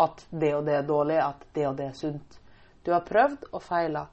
at 0.01 0.25
det 0.31 0.53
og 0.57 0.65
det 0.65 0.79
er 0.79 0.87
dårlig, 0.87 1.17
at 1.21 1.45
det 1.55 1.67
og 1.69 1.77
det 1.77 1.91
er 1.91 1.97
sunt. 1.97 2.37
Du 2.83 2.91
har 2.93 3.05
prøvd 3.05 3.49
og 3.51 3.61
feila. 3.61 4.07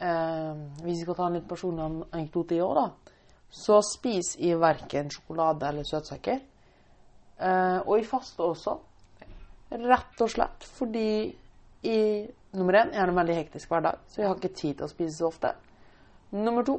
Eh, 0.00 0.52
hvis 0.82 0.98
vi 0.98 1.02
skal 1.02 1.18
ta 1.18 1.26
en 1.28 1.36
litt 1.38 1.48
personlig 1.48 1.84
an- 1.84 2.04
anekdote 2.10 2.56
i 2.56 2.62
år, 2.64 2.80
da, 2.80 3.14
så 3.54 3.78
spis 3.86 4.34
i 4.42 4.54
verken 4.58 5.12
sjokolade 5.12 5.68
eller 5.68 5.86
søtsaker. 5.86 6.40
Eh, 7.38 7.78
og 7.86 7.98
i 8.00 8.06
faste 8.08 8.42
også. 8.42 8.78
Rett 9.74 10.20
og 10.22 10.30
slett 10.30 10.64
fordi 10.76 11.06
i 11.84 11.98
Nummer 12.54 12.76
én, 12.78 12.92
jeg 12.94 13.00
har 13.02 13.10
en 13.10 13.18
veldig 13.18 13.34
hektisk 13.34 13.70
hverdag, 13.72 13.96
så 14.08 14.20
jeg 14.20 14.28
har 14.30 14.36
ikke 14.38 14.54
tid 14.54 14.76
til 14.78 14.86
å 14.86 14.90
spise 14.90 15.16
så 15.16 15.26
ofte. 15.26 15.50
Nummer 16.34 16.66
to, 16.66 16.76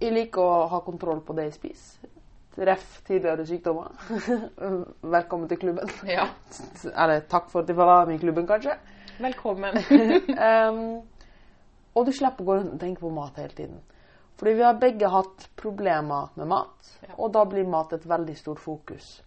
jeg 0.00 0.14
liker 0.16 0.40
å 0.40 0.62
ha 0.72 0.80
kontroll 0.86 1.20
på 1.24 1.36
det 1.36 1.50
jeg 1.50 1.56
spiser. 1.58 2.08
Treff 2.54 3.02
tidligere 3.06 3.44
sykdommer. 3.46 3.92
Velkommen 5.16 5.48
til 5.50 5.60
klubben. 5.60 5.92
Ja. 6.08 6.24
Eller 7.04 7.22
takk 7.30 7.50
for 7.52 7.62
at 7.62 7.68
du 7.68 7.76
var 7.78 8.08
med 8.08 8.16
i 8.16 8.22
klubben, 8.24 8.48
kanskje. 8.48 8.74
Velkommen. 9.20 9.76
um, 10.48 10.80
og 11.94 12.08
du 12.08 12.12
slipper 12.16 12.42
å 12.42 12.48
gå 12.48 12.58
rundt 12.58 12.74
og 12.78 12.82
tenke 12.82 13.04
på 13.04 13.12
mat 13.14 13.38
hele 13.42 13.54
tiden. 13.54 13.78
Fordi 14.40 14.56
vi 14.56 14.64
har 14.64 14.80
begge 14.80 15.12
hatt 15.12 15.50
problemer 15.60 16.32
med 16.40 16.48
mat, 16.48 16.92
Ja. 17.04 17.12
og 17.18 17.32
da 17.36 17.44
blir 17.44 17.68
mat 17.68 17.92
et 17.92 18.08
veldig 18.08 18.36
stort 18.40 18.60
fokus. 18.64 19.18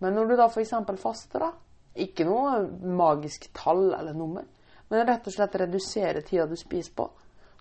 Men 0.00 0.16
når 0.16 0.30
du 0.32 0.36
da 0.40 0.48
f.eks. 0.48 0.72
faster, 1.00 1.44
da, 1.44 1.52
ikke 1.96 2.24
noe 2.28 2.62
magisk 2.96 3.50
tall 3.56 3.90
eller 3.96 4.16
nummer, 4.16 4.48
men 4.88 5.06
rett 5.06 5.26
og 5.26 5.34
slett 5.34 5.56
redusere 5.60 6.22
tida 6.26 6.46
du 6.46 6.56
spiser 6.56 6.94
på, 6.96 7.08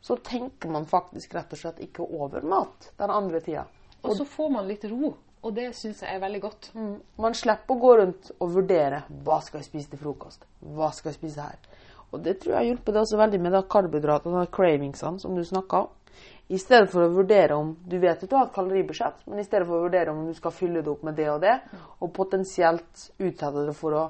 så 0.02 0.18
tenker 0.22 0.70
man 0.70 0.86
faktisk 0.86 1.34
rett 1.34 1.54
og 1.54 1.60
slett 1.60 1.82
ikke 1.82 2.06
over 2.06 2.46
mat 2.46 2.92
den 3.00 3.14
andre 3.14 3.42
tida. 3.42 3.66
Og 4.06 4.14
så 4.18 4.26
får 4.30 4.52
man 4.54 4.68
litt 4.70 4.86
ro, 4.92 5.16
og 5.46 5.54
det 5.54 5.72
syns 5.78 6.04
jeg 6.04 6.14
er 6.14 6.22
veldig 6.22 6.42
godt. 6.44 6.70
Man 7.22 7.38
slipper 7.38 7.74
å 7.74 7.82
gå 7.82 7.96
rundt 8.02 8.32
og 8.38 8.54
vurdere 8.54 9.04
hva 9.26 9.40
skal 9.42 9.62
jeg 9.62 9.70
spise 9.72 9.94
til 9.94 10.02
frokost. 10.02 10.46
Hva 10.62 10.92
skal 10.94 11.12
jeg 11.12 11.20
spise 11.20 11.48
her? 11.48 11.82
Og 12.14 12.22
det 12.26 12.38
tror 12.42 12.60
jeg 12.60 12.72
hjelper 12.72 12.96
deg 12.96 13.02
også 13.02 13.20
veldig 13.20 13.40
med 13.44 13.58
karbohydratene 13.70 14.44
og 14.46 14.52
cravingsene 14.54 15.22
som 15.22 15.38
du 15.38 15.44
snakka 15.46 15.86
om. 15.86 15.94
I 16.48 16.60
stedet 16.62 16.92
for 16.92 17.02
å 17.02 17.10
vurdere 17.10 17.56
om 17.58 17.72
Du 17.90 17.98
vet 17.98 18.22
at 18.22 18.30
du 18.30 18.36
har 18.38 18.46
et 18.46 18.54
kaloribudsjett, 18.54 19.24
men 19.26 19.42
i 19.42 19.46
stedet 19.48 19.66
for 19.66 19.80
å 19.80 19.88
vurdere 19.88 20.14
om 20.14 20.28
du 20.28 20.34
skal 20.38 20.54
fylle 20.54 20.84
det 20.86 20.92
opp 20.92 21.02
med 21.04 21.18
det 21.18 21.26
og 21.34 21.42
det, 21.42 21.56
og 22.00 22.14
potensielt 22.14 23.08
utsette 23.18 23.66
det 23.66 23.74
for 23.76 23.98
å 23.98 24.04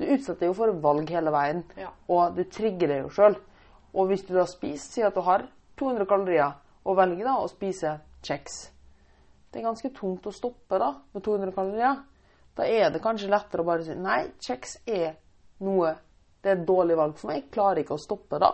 Du 0.00 0.06
utsetter 0.08 0.48
jo 0.48 0.56
for 0.56 0.72
valg 0.80 1.10
hele 1.12 1.30
veien, 1.34 1.62
Ja. 1.76 1.90
og 2.08 2.34
du 2.36 2.44
trigger 2.48 2.88
det 2.88 2.98
jo 3.02 3.08
sjøl. 3.12 3.36
Og 3.94 4.08
hvis 4.08 4.24
du 4.26 4.32
da 4.34 4.46
spiser, 4.48 4.86
sier 4.94 5.06
at 5.10 5.14
du 5.14 5.20
har 5.26 5.44
200 5.76 6.06
kalorier, 6.08 6.54
og 6.84 6.96
velger 6.96 7.26
da 7.28 7.36
å 7.42 7.48
spise 7.52 7.98
kjeks 8.24 8.70
det 9.50 9.60
er 9.60 9.66
ganske 9.66 9.90
tungt 9.90 10.26
å 10.30 10.32
stoppe 10.34 10.78
da, 10.78 10.92
med 11.14 11.24
200 11.26 11.52
kalorier. 11.56 11.96
Da 12.54 12.66
er 12.70 12.92
det 12.94 13.00
kanskje 13.02 13.30
lettere 13.32 13.64
å 13.64 13.66
bare 13.66 13.82
si 13.82 13.96
nei, 13.98 14.28
kjeks 14.38 14.76
er 14.86 15.16
noe 15.66 15.96
Det 16.40 16.48
er 16.48 16.56
et 16.56 16.62
dårlig 16.64 16.94
valg 16.96 17.18
for 17.20 17.28
meg. 17.28 17.42
Jeg 17.42 17.50
klarer 17.52 17.82
ikke 17.82 17.98
å 17.98 18.00
stoppe 18.00 18.38
da. 18.40 18.48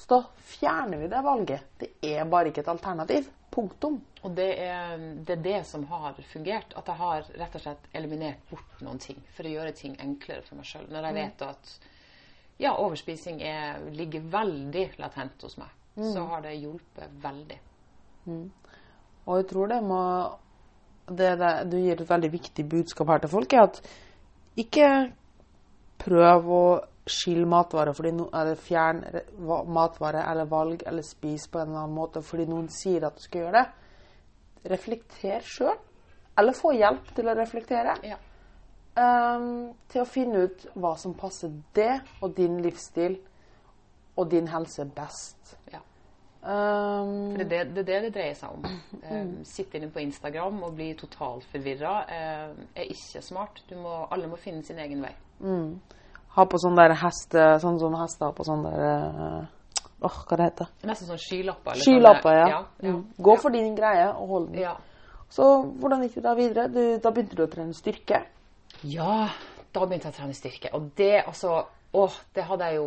Så 0.00 0.06
da 0.08 0.18
fjerner 0.48 0.96
vi 0.96 1.08
det 1.12 1.18
valget. 1.20 1.66
Det 1.76 1.88
er 2.00 2.24
bare 2.24 2.48
ikke 2.48 2.62
et 2.62 2.70
alternativ. 2.72 3.26
Punktum. 3.58 3.98
Og 4.22 4.34
det 4.38 4.48
er, 4.62 5.00
det 5.26 5.34
er 5.34 5.42
det 5.42 5.60
som 5.66 5.84
har 5.90 6.14
fungert. 6.30 6.74
At 6.78 6.86
jeg 6.86 7.00
har 7.00 7.30
rett 7.42 7.56
og 7.58 7.64
slett 7.64 7.88
eliminert 7.98 8.42
bort 8.50 8.82
noen 8.86 9.00
ting 9.02 9.18
for 9.34 9.48
å 9.48 9.54
gjøre 9.56 9.74
ting 9.74 9.96
enklere 10.02 10.46
for 10.46 10.60
meg 10.60 10.68
sjøl. 10.68 10.86
Når 10.92 11.08
jeg 11.08 11.18
vet 11.18 11.46
at 11.48 11.72
ja, 12.58 12.74
overspising 12.74 13.42
er, 13.42 13.82
ligger 13.94 14.30
veldig 14.30 14.84
latent 15.02 15.42
hos 15.46 15.58
meg, 15.58 15.74
så 15.98 16.24
har 16.30 16.42
det 16.46 16.56
hjulpet 16.58 17.18
veldig. 17.22 17.58
Og 19.28 19.40
jeg 19.40 19.48
tror 19.50 19.70
det 19.70 19.78
må 19.86 20.02
det, 21.08 21.30
det, 21.40 21.52
Du 21.70 21.78
gir 21.78 21.98
et 21.98 22.10
veldig 22.10 22.30
viktig 22.32 22.64
budskap 22.68 23.10
her 23.12 23.22
til 23.22 23.32
folk, 23.32 23.54
er 23.54 23.66
at 23.68 23.82
ikke 24.58 24.88
prøv 26.02 26.50
å 26.52 26.62
skille 27.12 27.46
matvarer 27.48 27.96
fordi 27.96 28.12
no, 28.16 28.28
eller 28.34 28.58
fjern 28.60 29.02
matvare 29.72 30.24
eller 30.30 30.48
valg 30.50 30.84
eller 30.86 31.06
spis 31.06 31.48
på 31.48 31.60
en 31.60 31.70
eller 31.70 31.84
annen 31.84 31.96
måte 31.96 32.22
fordi 32.24 32.46
noen 32.48 32.68
sier 32.72 33.06
at 33.08 33.18
du 33.18 33.24
skal 33.24 33.46
gjøre 33.46 33.62
det. 33.62 33.66
Reflekter 34.72 35.44
sjøl, 35.46 35.76
eller 36.38 36.56
få 36.56 36.72
hjelp 36.76 37.12
til 37.16 37.30
å 37.30 37.36
reflektere. 37.38 37.98
Ja. 38.06 38.18
Um, 38.98 39.76
til 39.86 40.02
å 40.02 40.08
finne 40.10 40.46
ut 40.48 40.64
hva 40.74 40.96
som 40.98 41.14
passer 41.14 41.52
det 41.76 42.00
og 42.18 42.32
din 42.34 42.58
livsstil 42.64 43.14
og 44.18 44.26
din 44.32 44.48
helse 44.50 44.88
best. 44.96 45.54
ja. 45.72 45.82
Um, 46.38 47.34
det, 47.34 47.42
er 47.42 47.48
det, 47.48 47.74
det 47.74 47.84
det 47.86 48.00
det 48.02 48.10
dreier 48.14 48.34
seg 48.38 48.54
om. 48.54 48.66
Um, 49.02 49.32
sitte 49.46 49.78
inne 49.78 49.90
på 49.94 50.02
Instagram 50.02 50.62
og 50.66 50.76
bli 50.78 50.92
totalt 50.98 51.46
forvirra 51.50 51.94
er 52.08 52.84
ikke 52.86 53.22
smart. 53.22 53.62
Du 53.68 53.74
må, 53.78 54.04
alle 54.10 54.30
må 54.30 54.38
finne 54.38 54.62
sin 54.64 54.78
egen 54.78 55.02
vei. 55.02 55.14
Ha 56.38 56.46
på 56.48 56.58
sånn 56.62 56.78
der 56.78 56.94
heste, 57.02 57.44
sånn 57.62 57.78
som 57.82 57.94
hester 57.98 58.28
har 58.30 58.36
på 58.36 58.46
sånn 58.46 58.64
der 58.66 58.84
Åh, 59.98 60.06
Åh, 60.06 60.18
hva 60.28 60.36
det 60.38 60.44
heter 60.52 60.68
Nesten 60.86 61.08
sånn 61.10 61.18
skylapper. 61.18 61.72
eller 61.74 61.82
Skylapper, 61.84 62.36
ja. 62.38 62.48
ja, 62.48 62.58
ja. 62.86 62.92
Mm. 62.94 63.00
Gå 63.26 63.34
for 63.42 63.54
din 63.54 63.74
greie 63.74 64.06
og 64.12 64.28
hold 64.30 64.52
den. 64.52 64.60
ja. 64.62 64.76
Så 65.28 65.44
hvordan 65.82 66.04
gikk 66.06 66.14
det 66.20 66.22
da 66.24 66.34
videre? 66.38 66.68
Du, 66.72 66.82
da 67.04 67.10
begynte 67.12 67.36
du 67.36 67.42
å 67.44 67.50
trene 67.52 67.74
styrke. 67.76 68.22
Ja, 68.88 69.26
da 69.74 69.82
begynte 69.84 70.08
jeg 70.08 70.14
å 70.14 70.18
trene 70.22 70.36
styrke. 70.38 70.70
Og 70.78 70.86
det, 70.96 71.24
altså, 71.26 71.58
åh, 71.92 72.14
det 72.34 72.46
hadde 72.48 72.70
jeg 72.70 72.78
jo 72.78 72.86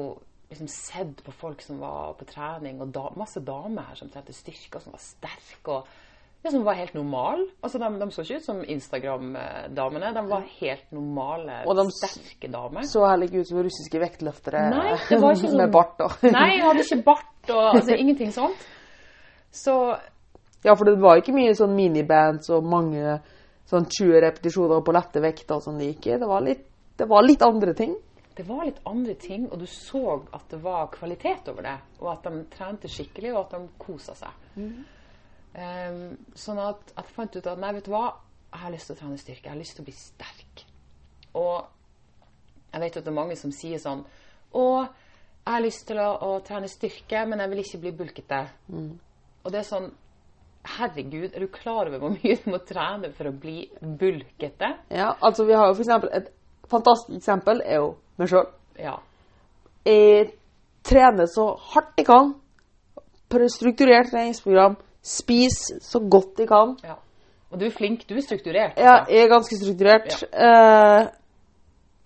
liksom 0.50 0.72
sett 0.72 1.22
på 1.24 1.34
folk 1.36 1.62
som 1.62 1.78
var 1.84 2.16
på 2.18 2.26
trening, 2.32 2.80
og 2.82 2.90
da, 2.96 3.04
masse 3.20 3.44
damer 3.46 3.92
her 3.92 4.00
som 4.00 4.10
trente 4.12 4.34
styrke, 4.36 4.80
og 4.80 4.88
som 4.88 4.96
var 4.96 5.04
sterke, 5.04 5.76
og 5.76 6.11
ja, 6.44 6.50
som 6.50 6.64
var 6.66 6.74
helt 6.80 6.94
normal. 6.98 7.44
Altså, 7.62 7.78
de, 7.78 7.90
de 8.02 8.08
så 8.12 8.24
ikke 8.26 8.40
ut 8.42 8.46
som 8.48 8.62
Instagram-damene. 8.66 10.14
De 10.16 10.24
var 10.30 10.46
helt 10.62 10.92
normale, 10.92 11.60
Og 11.70 11.76
de 11.78 11.86
sterke 11.94 12.50
damer. 12.52 12.88
Så 12.90 13.04
heller 13.06 13.30
ikke 13.30 13.44
ut 13.44 13.50
som 13.52 13.60
russiske 13.62 14.02
vektløftere 14.02 14.64
Nei, 14.74 14.96
sånn- 15.12 15.58
med 15.60 15.72
bart. 15.74 16.00
Og. 16.02 16.16
Nei, 16.38 16.48
jeg 16.58 16.64
hadde 16.66 16.86
ikke 16.88 17.04
bart 17.06 17.52
og 17.54 17.76
altså, 17.76 17.94
ingenting 17.98 18.32
sånt. 18.34 18.66
Så 19.52 19.76
Ja, 20.64 20.76
for 20.78 20.86
det 20.86 21.00
var 21.02 21.18
ikke 21.18 21.34
mye 21.34 21.54
sånn 21.58 21.74
minibands 21.74 22.50
og 22.54 22.66
mange 22.70 23.16
sånn 23.70 23.88
20 23.90 24.20
repetisjoner 24.22 24.84
på 24.86 24.94
lette 24.94 25.22
vekter 25.24 25.58
og 25.58 25.64
sånn 25.66 25.80
det 25.82 25.88
gikk 25.94 26.08
i. 26.12 26.18
Det 26.22 26.28
var 26.30 26.44
litt, 26.46 26.66
det 27.02 27.08
var 27.10 27.26
litt 27.26 27.42
andre 27.46 27.74
ting. 27.74 27.96
det 28.38 28.46
var 28.48 28.66
litt 28.66 28.78
andre 28.88 29.14
ting, 29.20 29.48
og 29.52 29.60
du 29.60 29.66
så 29.68 30.22
at 30.34 30.46
det 30.50 30.60
var 30.64 30.88
kvalitet 30.94 31.50
over 31.52 31.66
det. 31.66 31.76
Og 32.00 32.12
at 32.14 32.24
de 32.30 32.44
trente 32.54 32.88
skikkelig, 32.90 33.34
og 33.34 33.40
at 33.44 33.52
de 33.58 33.68
kosa 33.82 34.14
seg. 34.18 34.38
Ehm, 35.60 36.18
sånn 36.38 36.60
at 36.64 36.94
jeg 36.96 37.14
fant 37.16 37.36
ut 37.36 37.48
at 37.52 37.60
nei, 37.60 37.74
vet 37.76 37.88
du 37.88 37.92
hva, 37.92 38.08
jeg 38.52 38.64
har 38.64 38.74
lyst 38.74 38.90
til 38.90 38.96
å 38.96 39.00
trene 39.00 39.20
styrke. 39.20 39.46
Jeg 39.46 39.54
har 39.54 39.60
lyst 39.60 39.78
til 39.78 39.84
å 39.84 39.88
bli 39.88 39.96
sterk. 39.96 40.66
Og 41.40 41.56
jeg 42.72 42.84
vet 42.84 43.00
at 43.00 43.06
det 43.06 43.12
er 43.12 43.16
mange 43.16 43.38
som 43.40 43.52
sier 43.56 43.80
sånn 43.80 44.04
Å, 44.52 44.64
jeg 45.46 45.54
har 45.54 45.64
lyst 45.64 45.86
til 45.88 46.00
å, 46.04 46.10
å 46.28 46.40
trene 46.44 46.68
styrke, 46.72 47.24
men 47.28 47.40
jeg 47.40 47.52
vil 47.52 47.62
ikke 47.64 47.80
bli 47.86 47.94
bulkete. 48.02 48.42
Og 49.44 49.52
det 49.52 49.62
er 49.62 49.68
sånn 49.68 49.92
Herregud, 50.62 51.32
er 51.34 51.42
du 51.42 51.48
klar 51.50 51.88
over 51.90 51.98
hvor 51.98 52.12
mye 52.14 52.36
du 52.38 52.52
må 52.54 52.60
trene 52.62 53.10
for 53.18 53.32
å 53.32 53.34
bli 53.34 53.64
bulkete? 53.82 54.68
Ja, 54.94 55.08
altså 55.18 55.48
vi 55.48 55.56
har 55.58 55.72
jo 55.72 55.78
for 55.80 55.82
eksempel 55.88 56.12
et 56.14 56.28
fantastisk 56.70 57.18
eksempel 57.18 57.64
er 57.66 57.80
jo 57.80 57.88
meg 58.22 58.30
sjøl. 58.30 58.52
Ja. 58.78 59.00
Jeg 59.88 60.28
trener 60.86 61.26
så 61.32 61.48
hardt 61.72 61.98
jeg 61.98 62.06
kan. 62.12 62.36
Strukturert 63.32 64.12
treningsprogram. 64.12 64.78
Spis 65.02 65.58
så 65.82 66.00
godt 66.00 66.38
de 66.38 66.48
kan. 66.48 66.76
ja. 66.84 67.00
Og 67.52 67.60
du 67.60 67.66
er 67.68 67.74
flink. 67.76 68.06
Du 68.10 68.16
er 68.16 68.24
strukturert. 68.24 68.78
Ja, 68.80 69.02
jeg 69.10 69.26
er 69.26 69.32
ganske 69.32 69.58
strukturert. 69.60 70.24
Eh, 70.32 71.08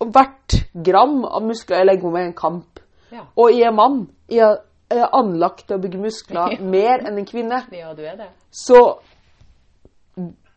og 0.02 0.08
hvert 0.12 0.56
gram 0.84 1.20
av 1.24 1.44
muskler 1.46 1.80
jeg 1.80 1.86
legger 1.86 2.08
på 2.08 2.14
meg, 2.14 2.24
er 2.24 2.32
en 2.32 2.40
kamp. 2.40 2.80
Ja. 3.14 3.22
Og 3.38 3.52
jeg 3.54 3.68
er 3.68 3.76
mann. 3.76 4.00
Jeg 4.30 4.42
er, 4.90 5.06
anlagt 5.14 5.64
til 5.68 5.78
å 5.78 5.82
bygge 5.82 6.02
muskler 6.02 6.58
mer 6.76 7.06
enn 7.06 7.20
en 7.22 7.28
kvinne. 7.28 7.62
ja, 7.74 7.92
du 7.94 8.02
er 8.02 8.18
det. 8.18 8.28
Så 8.50 8.98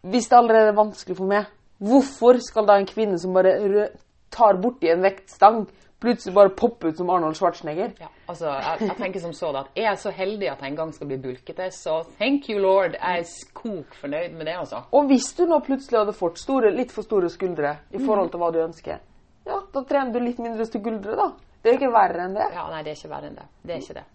Hvis 0.02 0.30
det 0.32 0.38
allerede 0.38 0.71
er 0.71 0.78
vanskelig 0.78 1.17
for 1.17 1.28
meg, 1.28 1.49
hvorfor 1.78 2.38
skal 2.39 2.67
da 2.69 2.78
en 2.80 2.88
kvinne 2.88 3.17
som 3.19 3.34
bare 3.36 3.89
tar 4.32 4.56
borti 4.62 4.88
en 4.88 5.04
vektstang, 5.04 5.65
plutselig 6.00 6.34
bare 6.36 6.54
poppe 6.56 6.88
ut 6.92 6.98
som 6.98 7.10
Arnold 7.12 7.36
Schwarzenegger? 7.36 7.92
Ja, 8.00 8.08
altså, 8.32 8.54
jeg, 8.56 8.88
jeg 8.88 8.98
tenker 8.98 9.24
som 9.24 9.34
så 9.36 9.52
da, 9.56 9.66
at 9.66 9.80
jeg 9.80 9.90
er 9.92 10.00
så 10.00 10.14
heldig 10.16 10.50
at 10.52 10.64
jeg 10.64 10.72
en 10.72 10.80
gang 10.80 10.94
skal 10.96 11.12
bli 11.12 11.18
bulkete, 11.24 11.70
så 11.76 12.00
thank 12.22 12.50
you 12.50 12.62
lord, 12.64 12.96
jeg 12.96 13.24
er 13.24 13.28
skok 13.28 13.98
fornøyd 14.00 14.38
med 14.38 14.48
det, 14.48 14.56
altså. 14.62 14.84
Og 14.96 15.12
hvis 15.12 15.28
du 15.38 15.46
nå 15.50 15.60
plutselig 15.66 16.02
hadde 16.02 16.16
fått 16.18 16.40
store, 16.42 16.72
litt 16.76 16.96
for 16.96 17.08
store 17.08 17.32
skuldre 17.34 17.76
i 17.92 18.02
forhold 18.04 18.32
til 18.34 18.44
hva 18.44 18.52
du 18.56 18.62
ønsker, 18.64 19.00
ja, 19.50 19.62
da 19.74 19.84
trener 19.88 20.14
du 20.16 20.24
litt 20.24 20.40
mindre 20.44 20.68
skuldre, 20.70 21.16
da. 21.20 21.32
Det 21.60 21.74
er 21.74 21.80
ikke 21.80 21.92
verre 21.92 22.28
enn 22.28 22.38
det. 22.38 22.46
Ja, 22.56 22.68
nei, 22.72 22.84
det 22.86 22.94
er 22.94 23.00
ikke 23.02 23.12
verre 23.12 23.32
enn 23.32 23.40
det. 23.40 23.48
Det 23.66 23.76
er 23.76 23.82
ikke 23.84 23.98
det. 23.98 24.06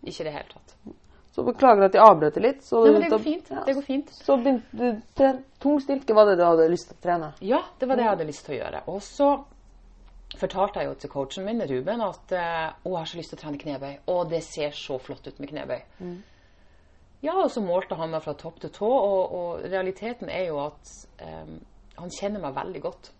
Ikke 0.00 0.20
i 0.20 0.26
det 0.26 0.32
hele 0.34 0.50
tatt. 0.50 0.74
Så 1.30 1.44
beklager 1.46 1.86
at 1.86 1.94
jeg 1.94 2.02
avbrøter 2.02 2.42
litt. 2.42 2.64
Så, 2.66 2.82
Nei, 2.84 2.92
men 2.96 3.04
det 3.04 3.10
går 3.12 3.22
fint. 3.22 3.50
Ja, 3.54 3.62
Det 3.64 3.74
går 3.78 3.84
fint. 3.86 4.10
Så 4.12 4.36
begynte 4.40 4.76
du 4.76 5.00
trene 5.16 5.44
tung 5.62 5.78
styrke, 5.80 6.16
var 6.16 6.26
det 6.26 6.36
du 6.40 6.44
hadde 6.44 6.66
lyst 6.72 6.90
til 6.90 6.98
å 6.98 7.04
trene? 7.06 7.30
Ja, 7.46 7.60
det 7.78 7.88
var 7.88 8.00
det 8.00 8.04
jeg 8.04 8.12
hadde 8.16 8.26
lyst 8.28 8.44
til 8.48 8.56
å 8.56 8.58
gjøre. 8.58 8.82
Og 8.90 8.98
så 9.06 9.28
fortalte 10.38 10.80
jeg 10.80 10.90
jo 10.90 10.96
til 11.02 11.10
coachen 11.10 11.46
min, 11.46 11.62
Ruben, 11.66 12.02
at 12.04 12.34
eh, 12.36 12.66
å, 12.84 12.92
jeg 12.92 12.98
har 12.98 13.10
så 13.10 13.18
lyst 13.18 13.32
til 13.34 13.38
å 13.38 13.42
trene 13.44 13.60
knebøy. 13.60 13.94
Å, 14.06 14.18
det 14.30 14.42
ser 14.46 14.76
så 14.76 14.98
flott 15.02 15.26
ut 15.26 15.40
med 15.42 15.50
knebøy. 15.50 15.80
Ja, 17.20 17.34
og 17.36 17.50
så 17.52 17.60
målte 17.64 17.98
han 18.00 18.12
meg 18.14 18.22
fra 18.24 18.36
topp 18.38 18.62
til 18.62 18.72
tå, 18.72 18.88
og, 18.88 19.34
og 19.36 19.64
realiteten 19.66 20.30
er 20.32 20.46
jo 20.48 20.60
at 20.62 20.92
um, 21.20 21.58
han 21.98 22.14
kjenner 22.16 22.40
meg 22.40 22.56
veldig 22.56 22.82
godt. 22.86 23.10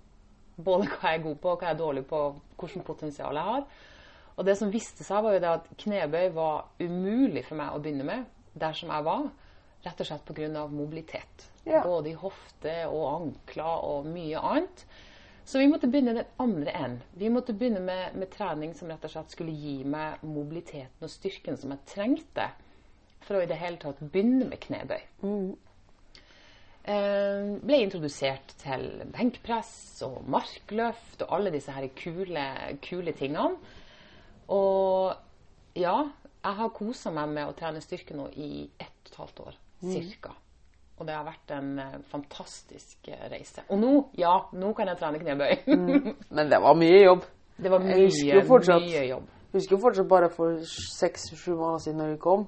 Både 0.61 0.89
hva 0.89 1.13
jeg 1.13 1.21
er 1.21 1.27
god 1.27 1.41
på, 1.43 1.53
hva 1.53 1.69
jeg 1.69 1.77
er 1.77 1.81
dårlig 1.83 2.05
på, 2.09 2.23
hvilket 2.61 2.87
potensial 2.87 3.37
jeg 3.37 3.51
har. 3.51 3.67
Og 4.41 4.47
det 4.49 4.57
som 4.57 4.73
viste 4.73 5.05
seg, 5.05 5.21
var 5.25 5.37
jo 5.37 5.43
det 5.43 5.53
at 5.53 5.69
knebøy 5.83 6.31
var 6.33 6.71
umulig 6.81 7.45
for 7.45 7.61
meg 7.61 7.75
å 7.77 7.83
begynne 7.83 8.07
med 8.09 8.25
der 8.61 8.77
som 8.77 8.93
jeg 8.93 9.05
var. 9.05 9.29
Rett 9.85 10.01
og 10.01 10.09
slett 10.09 10.33
pga. 10.33 10.67
mobilitet. 10.69 11.47
Ja. 11.67 11.83
Både 11.85 12.11
i 12.11 12.17
hofte 12.17 12.75
og 12.89 13.05
ankler 13.11 13.85
og 13.85 14.09
mye 14.09 14.41
annet. 14.41 14.85
Så 15.51 15.59
vi 15.59 15.67
måtte 15.67 15.89
begynne 15.91 16.13
den 16.15 16.29
andre 16.39 16.71
enden. 16.71 17.01
Vi 17.19 17.29
måtte 17.29 17.53
begynne 17.59 17.81
med, 17.83 18.15
med 18.15 18.31
trening 18.31 18.71
som 18.79 18.87
rett 18.87 19.03
og 19.03 19.11
slett 19.11 19.33
skulle 19.35 19.55
gi 19.59 19.81
meg 19.83 20.21
mobiliteten 20.23 21.03
og 21.03 21.11
styrken 21.11 21.57
som 21.59 21.73
jeg 21.75 21.89
trengte 21.91 22.45
for 23.27 23.35
å 23.35 23.41
i 23.43 23.49
det 23.51 23.59
hele 23.59 23.81
tatt 23.83 23.99
begynne 24.13 24.47
med 24.47 24.63
knebøy. 24.63 25.01
Eh, 26.87 27.49
ble 27.67 27.81
introdusert 27.83 28.55
til 28.63 28.87
benkpress 29.11 29.73
og 30.07 30.23
markløft 30.31 31.27
og 31.27 31.35
alle 31.35 31.51
disse 31.57 31.75
her 31.75 31.89
kule, 31.99 32.47
kule 32.87 33.17
tingene. 33.19 33.59
Og 34.55 35.83
ja, 35.83 35.97
jeg 36.45 36.61
har 36.63 36.77
kosa 36.79 37.11
meg 37.15 37.35
med 37.35 37.51
å 37.51 37.59
trene 37.59 37.83
styrke 37.83 38.15
nå 38.15 38.31
i 38.39 38.69
ett 38.79 38.87
og 39.03 39.11
et 39.11 39.21
halvt 39.25 39.45
år, 39.49 39.59
cirka. 39.83 40.37
Og 41.01 41.07
det 41.09 41.15
har 41.17 41.25
vært 41.25 41.53
en 41.57 41.69
eh, 41.81 41.95
fantastisk 42.13 43.09
eh, 43.09 43.23
reise. 43.33 43.63
Og 43.73 43.79
nå, 43.81 43.93
ja, 44.21 44.35
nå 44.53 44.73
kan 44.77 44.91
jeg 44.93 44.99
trene 45.01 45.21
knebøy. 45.23 45.55
Men 46.37 46.51
det 46.53 46.59
var 46.61 46.77
mye 46.77 46.99
jobb. 47.07 47.23
det 47.57 47.71
var 47.73 47.87
Jeg 47.89 48.11
mye, 48.13 48.35
jo 48.37 48.43
fortsatt- 48.49 48.85
mye 48.85 49.05
jobb. 49.09 49.29
Jeg 49.51 49.59
husker 49.59 49.75
jo 49.77 49.83
fortsatt 49.83 50.09
bare 50.13 50.29
for 50.31 50.59
seks-sju 50.71 51.55
måneder 51.57 51.81
siden 51.87 51.99
når 52.05 52.13
vi 52.13 52.19
kom, 52.23 52.45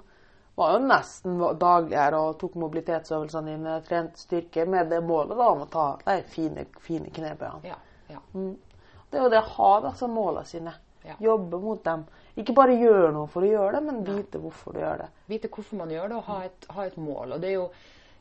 var 0.61 0.75
jo 0.77 0.83
nesten 0.85 1.41
daglig 1.59 1.97
her 1.97 2.15
og 2.19 2.37
tok 2.38 2.55
mobilitetsøvelsene 2.61 3.55
dine, 3.57 3.79
trent 3.88 4.21
styrke 4.21 4.67
med 4.69 4.93
det 4.93 5.01
målet 5.03 5.33
da 5.41 5.49
om 5.55 5.65
å 5.65 5.71
ta 5.73 5.87
de 6.05 6.19
fine, 6.31 6.67
fine 6.85 7.09
knebøyene. 7.09 7.73
Ja, 7.73 7.79
ja. 8.12 8.21
Det 8.37 9.19
er 9.19 9.25
jo 9.25 9.33
det 9.33 9.41
å 9.41 9.49
ha 9.57 9.71
altså, 9.81 10.07
målene 10.12 10.45
sine. 10.47 10.75
Ja. 11.09 11.17
Jobbe 11.25 11.59
mot 11.59 11.81
dem. 11.83 12.05
Ikke 12.38 12.55
bare 12.55 12.77
gjøre 12.79 13.09
noe 13.17 13.27
for 13.33 13.43
å 13.43 13.49
gjøre 13.51 13.73
det, 13.81 13.83
men 13.88 14.05
vite 14.07 14.38
hvorfor 14.38 14.77
du 14.77 14.79
gjør 14.85 15.03
det. 15.03 15.09
Vite 15.33 15.51
hvorfor 15.51 15.81
man 15.81 15.91
gjør 15.91 16.12
det, 16.12 16.21
og 16.21 16.29
ha 16.31 16.37
et, 16.47 16.69
ha 16.77 16.85
et 16.87 17.01
mål. 17.01 17.35
Og 17.35 17.43
det 17.43 17.51
er 17.51 17.57
jo 17.57 17.65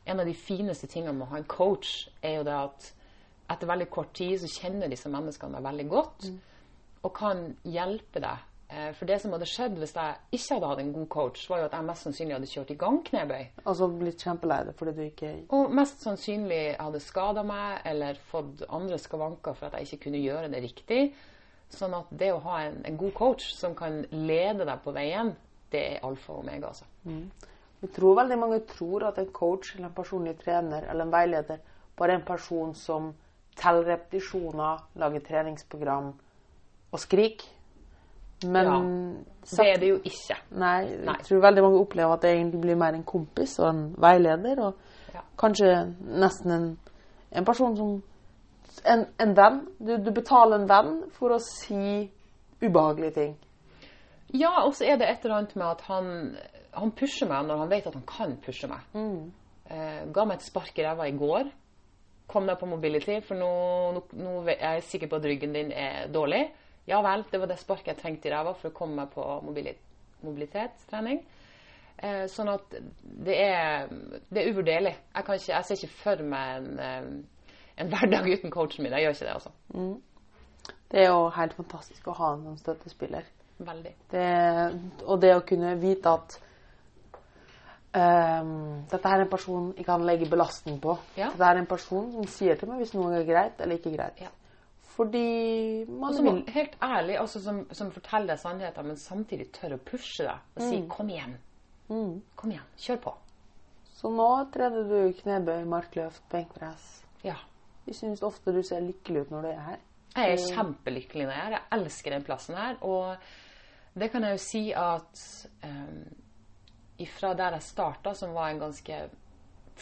en 0.06 0.20
av 0.20 0.26
de 0.26 0.34
fineste 0.34 0.86
tingene 0.90 1.12
med 1.14 1.26
å 1.26 1.30
ha 1.34 1.40
en 1.42 1.48
coach, 1.50 2.08
er 2.22 2.38
jo 2.40 2.46
det 2.48 2.54
at 2.58 2.92
etter 3.52 3.68
veldig 3.68 3.90
kort 3.92 4.14
tid 4.16 4.40
så 4.40 4.48
kjenner 4.50 4.88
disse 4.90 5.10
menneskene 5.12 5.58
deg 5.58 5.66
veldig 5.66 5.88
godt, 5.90 6.30
og 7.02 7.12
kan 7.14 7.44
hjelpe 7.66 8.20
deg. 8.22 8.48
Eh, 8.72 8.92
For 8.96 9.04
det 9.06 9.18
som 9.20 9.32
hadde 9.34 9.46
skjedd 9.50 9.76
hvis 9.78 9.92
jeg 9.94 10.14
ikke 10.32 10.54
hadde 10.54 10.68
hatt 10.70 10.78
en 10.80 10.92
god 10.94 11.08
coach, 11.12 11.42
var 11.50 11.58
jo 11.60 11.66
at 11.66 11.74
jeg 11.76 11.84
mest 11.88 12.06
sannsynlig 12.06 12.36
hadde 12.38 12.50
kjørt 12.52 12.70
i 12.72 12.78
gang 12.80 13.02
knebøy. 13.04 13.42
Altså 13.66 13.88
blitt 13.90 14.22
kjempelei 14.24 14.60
deg 14.68 14.78
fordi 14.78 14.94
du 14.96 15.02
ikke 15.04 15.32
Og 15.58 15.74
mest 15.76 16.00
sannsynlig 16.06 16.62
hadde 16.78 17.02
skada 17.04 17.42
meg 17.44 17.82
eller 17.90 18.18
fått 18.30 18.64
andre 18.70 18.98
skavanker 19.02 19.58
for 19.58 19.68
at 19.68 19.78
jeg 19.80 19.90
ikke 19.90 20.04
kunne 20.06 20.22
gjøre 20.24 20.48
det 20.54 20.62
riktig. 20.64 21.02
Sånn 21.72 21.94
at 21.96 22.08
det 22.10 22.32
å 22.32 22.40
ha 22.44 22.62
en, 22.66 22.80
en 22.88 22.96
god 23.00 23.14
coach 23.16 23.52
som 23.56 23.74
kan 23.76 24.02
lede 24.12 24.64
deg 24.68 24.80
på 24.84 24.92
veien, 24.96 25.34
det 25.72 25.84
er 25.94 26.02
alfa 26.04 26.32
og 26.34 26.42
omega. 26.46 26.68
Altså. 26.72 26.84
Jeg 27.82 27.90
tror 27.96 28.14
veldig 28.20 28.38
mange 28.38 28.60
tror 28.68 29.04
at 29.08 29.18
en 29.18 29.30
coach 29.34 29.74
eller 29.74 29.88
en 29.88 29.94
personlig 29.96 30.36
trener 30.38 30.84
eller 30.90 31.04
en 31.04 31.12
veileder 31.12 31.56
bare 31.98 32.12
er 32.12 32.20
en 32.20 32.26
person 32.26 32.74
som 32.74 33.12
teller 33.56 33.84
repetisjoner, 33.92 34.78
lager 34.96 35.20
treningsprogram 35.20 36.12
og 36.92 37.00
skriker. 37.00 37.48
Men 38.46 39.24
Det 39.42 39.66
er 39.66 39.76
det 39.78 39.88
jo 39.88 39.98
ikke. 40.04 40.36
Nei, 40.50 40.78
jeg 40.88 41.04
Nei. 41.06 41.14
tror 41.22 41.40
veldig 41.44 41.62
mange 41.62 41.78
opplever 41.80 42.12
at 42.16 42.22
det 42.22 42.30
egentlig 42.32 42.60
blir 42.60 42.74
mer 42.80 42.94
en 42.96 43.04
kompis 43.04 43.58
og 43.58 43.68
en 43.68 43.82
veileder. 43.98 44.58
Og 44.60 44.74
Ja. 45.14 45.20
kanskje 45.38 45.94
nesten 46.00 46.50
en, 46.52 46.78
en 47.32 47.44
person 47.44 47.76
som 47.76 48.02
En, 48.88 49.06
en 49.20 49.34
venn. 49.36 49.60
Du, 49.78 49.96
du 49.96 50.10
betaler 50.10 50.56
en 50.56 50.68
venn 50.68 51.02
for 51.12 51.30
å 51.30 51.38
si 51.38 52.10
ubehagelige 52.62 53.10
ting. 53.14 53.34
Ja, 54.34 54.64
og 54.64 54.74
så 54.74 54.84
er 54.88 54.96
det 54.96 55.08
et 55.10 55.24
eller 55.24 55.36
annet 55.36 55.56
med 55.56 55.66
at 55.66 55.80
han, 55.86 56.36
han 56.72 56.92
pusher 56.96 57.28
meg 57.28 57.46
når 57.48 57.64
han 57.64 57.72
vet 57.72 57.88
at 57.90 57.96
han 57.98 58.06
kan 58.08 58.36
pushe 58.42 58.70
meg. 58.70 58.86
Eh, 59.72 60.00
ga 60.12 60.24
meg 60.28 60.38
et 60.38 60.46
spark 60.46 60.78
i 60.78 60.86
ræva 60.86 61.08
i 61.08 61.16
går. 61.16 61.50
Kom 62.32 62.48
deg 62.48 62.58
på 62.60 62.68
mobility, 62.70 63.18
for 63.26 63.36
nå, 63.36 63.52
nå, 63.96 64.02
nå 64.22 64.34
er 64.54 64.78
jeg 64.78 64.84
sikker 64.88 65.10
på 65.10 65.18
at 65.18 65.28
ryggen 65.28 65.56
din 65.56 65.72
er 65.76 66.08
dårlig. 66.12 66.46
Ja 66.88 67.02
vel, 67.04 67.26
det 67.30 67.38
var 67.38 67.50
det 67.50 67.60
sparket 67.60 67.92
jeg 67.92 68.00
trengte 68.00 68.30
i 68.30 68.32
ræva 68.32 68.54
for 68.58 68.70
å 68.70 68.76
komme 68.76 69.02
meg 69.02 69.12
på 69.14 69.26
mobili 69.46 69.74
mobilitetstrening. 70.22 71.18
Eh, 72.02 72.24
sånn 72.30 72.50
at 72.50 72.76
det 73.02 73.36
er, 73.42 73.90
det 74.30 74.42
er 74.42 74.50
uvurderlig. 74.52 74.94
Jeg, 75.12 75.26
kan 75.26 75.38
ikke, 75.38 75.52
jeg 75.52 75.66
ser 75.66 75.78
ikke 75.80 75.98
for 75.98 76.24
meg 76.32 76.54
en, 76.56 76.72
eh, 76.78 77.52
en 77.82 77.92
hverdag 77.92 78.30
uten 78.30 78.54
coachen 78.54 78.86
min. 78.86 78.94
Jeg 78.96 79.06
gjør 79.06 79.16
ikke 79.16 79.28
det, 79.28 79.36
altså. 79.36 79.52
Det 80.92 81.02
er 81.02 81.08
jo 81.08 81.26
helt 81.34 81.54
fantastisk 81.58 82.08
å 82.10 82.16
ha 82.18 82.32
en 82.36 82.46
som 82.48 82.58
støttespiller. 82.60 83.28
Veldig. 83.62 83.92
Det, 84.10 84.26
og 85.06 85.20
det 85.22 85.34
å 85.36 85.44
kunne 85.46 85.76
vite 85.82 86.14
at 86.18 86.38
ehm, 87.98 88.52
dette 88.90 89.08
her 89.08 89.20
er 89.20 89.26
en 89.26 89.32
person 89.32 89.72
jeg 89.76 89.86
kan 89.86 90.04
legge 90.06 90.28
belastning 90.30 90.78
på. 90.82 90.96
Ja. 91.16 91.30
Dette 91.32 91.50
er 91.50 91.60
en 91.60 91.68
person 91.70 92.12
som 92.12 92.28
sier 92.30 92.60
til 92.60 92.70
meg 92.70 92.82
hvis 92.82 92.94
noe 92.96 93.12
er 93.18 93.26
greit 93.28 93.60
eller 93.60 93.80
ikke 93.80 93.94
greit. 93.96 94.22
Ja. 94.24 94.32
Fordi 94.92 95.84
man 95.88 96.14
som 96.14 96.26
vil 96.28 96.42
helt 96.52 96.74
ærlig, 96.84 97.16
altså 97.20 97.40
som, 97.40 97.62
som 97.72 97.92
forteller 97.94 98.34
deg 98.34 98.42
sannheten, 98.42 98.90
men 98.90 99.00
samtidig 99.00 99.48
tør 99.56 99.78
å 99.78 99.80
pushe 99.80 100.26
deg 100.26 100.56
og 100.56 100.66
si 100.68 100.82
'kom 100.88 101.08
igjen'. 101.08 101.38
Kom 102.36 102.50
igjen, 102.52 102.68
kjør 102.78 103.00
på. 103.06 103.14
Så 103.96 104.10
nå 104.10 104.28
trener 104.52 104.88
du 104.88 105.12
knebøy, 105.20 105.64
markløft, 105.68 106.22
benkpress. 106.32 107.04
Ja. 107.24 107.36
Jeg 107.86 107.98
syns 107.98 108.22
ofte 108.22 108.54
du 108.54 108.62
ser 108.62 108.84
lykkelig 108.84 109.26
ut 109.26 109.30
når 109.34 109.42
du 109.42 109.48
er 109.48 109.60
her. 109.66 109.80
Jeg 110.16 110.32
er 110.32 110.54
kjempelykkelig 110.56 111.26
når 111.26 111.32
jeg 111.32 111.40
er 111.40 111.44
her. 111.44 111.56
Jeg 111.56 111.80
elsker 111.80 112.14
den 112.14 112.26
plassen 112.26 112.58
her. 112.58 112.76
Og 112.80 113.16
det 113.98 114.10
kan 114.12 114.24
jeg 114.26 114.36
jo 114.36 114.42
si 114.42 114.62
at 114.76 115.22
um, 115.64 116.02
ifra 117.02 117.32
der 117.38 117.58
jeg 117.58 117.66
starta, 117.66 118.14
som 118.14 118.34
var 118.36 118.50
en 118.50 118.62
ganske 118.62 119.02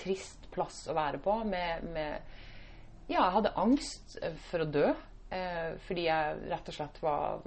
trist 0.01 0.51
plass 0.55 0.85
å 0.91 0.97
være 0.97 1.21
på, 1.23 1.37
med, 1.45 1.87
med 1.95 2.37
Ja, 3.11 3.25
jeg 3.25 3.35
hadde 3.39 3.57
angst 3.59 4.19
for 4.51 4.63
å 4.63 4.71
dø. 4.71 4.91
Eh, 5.31 5.77
fordi 5.87 6.09
jeg 6.09 6.39
rett 6.51 6.69
og 6.71 6.75
slett 6.75 6.97
var, 7.03 7.43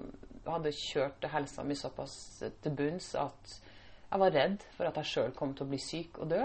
hadde 0.48 0.72
kjørt 0.76 1.26
helsa 1.34 1.66
mi 1.68 1.76
såpass 1.76 2.16
til 2.44 2.76
bunns 2.76 3.10
at 3.20 3.56
jeg 4.14 4.22
var 4.22 4.36
redd 4.36 4.64
for 4.76 4.88
at 4.88 5.00
jeg 5.02 5.10
sjøl 5.10 5.34
kom 5.36 5.56
til 5.58 5.66
å 5.66 5.72
bli 5.72 5.80
syk 5.82 6.20
og 6.24 6.30
dø. 6.32 6.44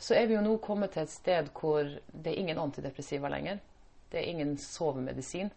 Så 0.00 0.14
er 0.16 0.28
vi 0.30 0.36
jo 0.36 0.44
nå 0.44 0.54
kommet 0.64 0.94
til 0.94 1.04
et 1.04 1.12
sted 1.12 1.50
hvor 1.58 1.84
det 1.84 2.32
er 2.32 2.38
ingen 2.40 2.60
antidepressiva 2.62 3.28
lenger. 3.32 3.58
Det 4.08 4.20
er 4.20 4.30
ingen 4.30 4.54
sovemedisin. 4.56 5.50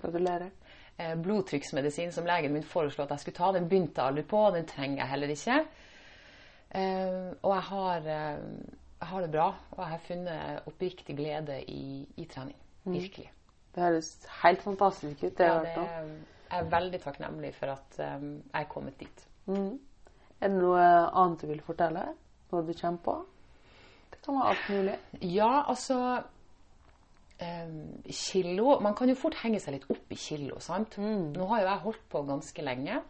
Gratulerer. 0.00 0.52
Eh, 0.96 1.16
blodtrykksmedisin 1.20 2.12
som 2.14 2.26
legen 2.26 2.54
min 2.54 2.64
foreslo 2.64 3.04
at 3.04 3.12
jeg 3.12 3.24
skulle 3.24 3.40
ta, 3.40 3.50
den 3.52 3.68
begynte 3.68 4.00
jeg 4.00 4.12
aldri 4.12 4.24
på, 4.30 4.40
og 4.46 4.54
den 4.56 4.68
trenger 4.70 5.02
jeg 5.02 5.10
heller 5.10 5.34
ikke. 5.34 5.58
Eh, 6.74 7.30
og 7.42 7.54
jeg 7.54 7.64
har, 7.70 7.96
eh, 7.96 8.44
jeg 9.00 9.08
har 9.10 9.20
det 9.20 9.30
bra, 9.30 9.46
og 9.70 9.78
jeg 9.78 9.92
har 9.92 10.04
funnet 10.08 10.68
oppriktig 10.70 11.16
glede 11.16 11.60
i, 11.70 12.08
i 12.16 12.24
trening. 12.30 12.56
Virkelig. 12.84 13.30
Det 13.74 13.82
høres 13.82 14.10
helt 14.42 14.62
fantastisk 14.62 15.22
ut. 15.24 15.38
Det 15.38 15.46
Ja, 15.46 15.58
det, 15.62 15.86
jeg 16.50 16.60
er 16.60 16.70
veldig 16.70 17.00
takknemlig 17.02 17.54
for 17.56 17.72
at 17.72 17.96
um, 17.98 18.26
jeg 18.52 18.60
er 18.60 18.68
kommet 18.70 19.00
dit. 19.00 19.24
Er 20.40 20.50
det 20.52 20.58
noe 20.60 20.82
annet 20.84 21.40
du 21.42 21.48
vil 21.50 21.62
fortelle? 21.64 22.04
Noe 22.52 22.62
du 22.66 22.74
kommer 22.78 23.00
på? 23.02 23.14
Det 24.12 24.20
kan 24.22 24.38
være 24.38 24.52
alt 24.52 24.68
mulig. 24.70 24.94
Ja, 25.34 25.64
altså 25.68 25.98
um, 27.42 27.80
Kilo 28.10 28.78
Man 28.80 28.94
kan 28.94 29.10
jo 29.10 29.18
fort 29.18 29.40
henge 29.42 29.60
seg 29.62 29.78
litt 29.78 29.88
opp 29.90 30.14
i 30.14 30.20
kilo, 30.20 30.60
sant? 30.62 30.98
Nå 31.00 31.48
har 31.50 31.64
jo 31.64 31.70
jeg 31.70 31.84
holdt 31.88 32.06
på 32.12 32.22
ganske 32.28 32.66
lenge. 32.66 33.00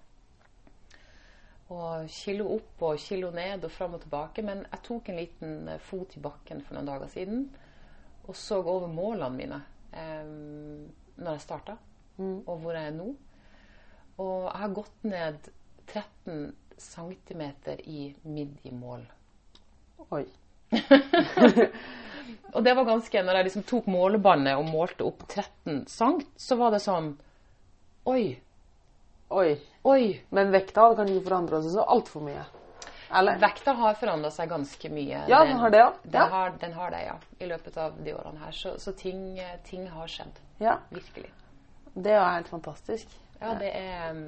Og 1.72 2.08
kilo 2.12 2.50
opp 2.58 2.82
og 2.90 2.98
kilo 3.00 3.30
ned 3.32 3.64
og 3.64 3.72
fram 3.72 3.96
og 3.96 4.02
tilbake. 4.04 4.44
Men 4.44 4.66
jeg 4.66 4.82
tok 4.84 5.08
en 5.08 5.20
liten 5.20 5.68
eh, 5.72 5.80
fot 5.80 6.16
i 6.18 6.24
bakken 6.24 6.60
for 6.64 6.76
noen 6.76 6.90
dager 6.92 7.12
siden 7.14 7.46
og 8.24 8.36
så 8.36 8.60
over 8.62 8.88
målene 8.88 9.36
mine 9.36 9.60
eh, 9.92 10.24
når 11.14 11.36
jeg 11.36 11.44
starta, 11.44 11.76
og 12.18 12.56
hvor 12.62 12.74
jeg 12.74 12.88
er 12.88 12.96
nå. 12.96 13.10
Og 14.22 14.46
jeg 14.46 14.60
har 14.62 14.72
gått 14.74 15.04
ned 15.06 15.50
13 15.90 16.54
cm 16.80 17.42
i 17.90 18.00
midjemål. 18.22 19.04
Oi. 20.10 20.24
Og 22.54 22.64
det 22.64 22.72
var 22.74 22.86
ganske 22.88 23.20
Når 23.22 23.36
jeg 23.36 23.46
liksom 23.46 23.64
tok 23.68 23.86
målebåndet 23.92 24.56
og 24.58 24.70
målte 24.72 25.04
opp 25.06 25.22
13 25.28 25.84
cm, 25.86 26.22
så 26.40 26.56
var 26.58 26.74
det 26.74 26.80
sånn 26.82 27.12
Oi. 28.10 28.34
Oi. 29.34 29.54
Oi. 29.90 30.04
Men 30.30 30.52
vekta 30.54 30.84
hadde 30.84 31.00
kanskje 31.00 31.16
ikke 31.18 31.28
forandra 31.28 31.62
seg 31.64 31.74
så 31.74 31.86
altfor 31.96 32.22
mye? 32.24 32.44
Eller? 33.14 33.38
Vekta 33.42 33.74
har 33.78 33.96
forandra 33.98 34.30
seg 34.34 34.50
ganske 34.50 34.90
mye. 34.90 35.24
Ja, 35.30 35.42
den 35.46 35.58
har 35.60 35.70
det, 35.74 35.80
ja. 35.82 35.90
Den, 36.02 36.14
Ja. 36.20 36.26
Har, 36.30 36.54
den 36.60 36.72
har 36.72 36.90
det, 36.90 37.02
ja. 37.06 37.16
I 37.38 37.48
løpet 37.50 37.76
av 37.78 37.98
de 38.04 38.14
årene 38.14 38.42
her. 38.44 38.52
Så, 38.52 38.76
så 38.78 38.92
ting, 38.92 39.40
ting 39.66 39.88
har 39.90 40.10
skjedd. 40.10 40.40
Ja. 40.62 40.78
Virkelig. 40.90 41.30
Det 41.94 42.10
er 42.10 42.18
jo 42.18 42.30
helt 42.30 42.50
fantastisk. 42.50 43.12
Ja, 43.40 43.52
det 43.58 43.70
er 43.76 44.14
um, 44.14 44.22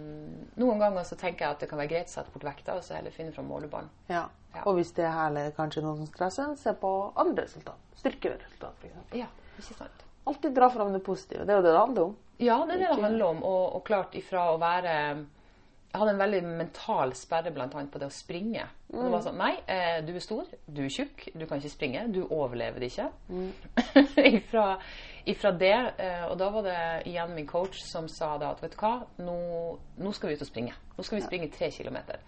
Noen 0.60 0.82
ganger 0.82 1.06
så 1.06 1.16
tenker 1.18 1.46
jeg 1.46 1.56
at 1.56 1.62
det 1.62 1.68
kan 1.70 1.78
være 1.80 1.92
greit 1.94 2.10
å 2.10 2.14
sette 2.18 2.32
bort 2.34 2.44
vekta 2.44 2.74
og 2.76 2.84
så 2.84 2.98
heller 2.98 3.14
finne 3.14 3.32
fram 3.34 3.48
målebånd. 3.50 3.88
Ja. 4.10 4.26
Ja. 4.54 4.62
Og 4.66 4.78
hvis 4.78 4.92
det 4.96 5.06
er 5.06 5.14
herlig, 5.14 5.48
kanskje 5.56 5.82
noe 5.84 5.96
som 5.98 6.08
stresser 6.10 6.54
se 6.60 6.74
på 6.80 6.90
andre 7.16 7.46
resultat. 7.46 7.80
Styrkeresultat, 8.00 8.76
f.eks. 8.82 9.16
Ja, 9.16 9.28
ikke 9.56 9.78
sant? 9.78 10.04
Alltid 10.26 10.54
dra 10.56 10.68
fram 10.72 10.92
det 10.94 11.02
positive. 11.06 11.46
Det 11.46 11.54
er 11.54 11.60
jo 11.60 11.66
det 11.66 11.72
det 11.74 11.80
handler 11.80 12.08
om. 12.10 12.14
Ja, 12.38 12.58
det 12.68 12.76
er 12.76 12.82
det 12.84 12.90
det 12.92 13.02
handler 13.04 13.26
om. 13.32 13.42
Og, 13.42 13.64
og 13.78 13.84
klart 13.86 14.14
ifra 14.18 14.50
å 14.52 14.60
være 14.60 14.92
Jeg 15.16 16.00
hadde 16.00 16.12
en 16.12 16.20
veldig 16.20 16.40
mental 16.44 17.14
sperre 17.16 17.50
blant 17.54 17.72
annet 17.74 17.88
på 17.92 18.00
det 18.02 18.10
å 18.10 18.12
springe. 18.12 18.66
Og 18.92 18.98
det 19.00 19.12
var 19.14 19.22
sånn 19.24 19.38
Nei, 19.40 19.52
eh, 19.72 19.98
du 20.04 20.12
er 20.12 20.20
stor, 20.20 20.50
du 20.66 20.82
er 20.84 20.92
tjukk, 20.92 21.28
du 21.32 21.46
kan 21.48 21.62
ikke 21.62 21.72
springe. 21.72 22.02
Du 22.12 22.26
overlever 22.26 22.82
det 22.82 22.90
ikke. 22.92 23.06
ifra, 24.36 24.66
ifra 25.24 25.52
det. 25.56 25.76
Eh, 26.04 26.26
og 26.28 26.36
da 26.42 26.50
var 26.52 26.66
det 26.68 26.78
igjen 27.08 27.32
min 27.38 27.48
coach 27.48 27.80
som 27.86 28.10
sa 28.12 28.34
da 28.42 28.52
at 28.52 28.60
vet 28.64 28.76
du 28.76 28.80
hva, 28.82 28.92
nå, 29.24 29.38
nå 30.04 30.12
skal 30.12 30.30
vi 30.30 30.36
ut 30.36 30.44
og 30.44 30.50
springe. 30.50 30.76
Nå 30.98 31.06
skal 31.06 31.20
vi 31.20 31.24
springe 31.24 31.48
tre 31.54 31.70
kilometer. 31.72 32.20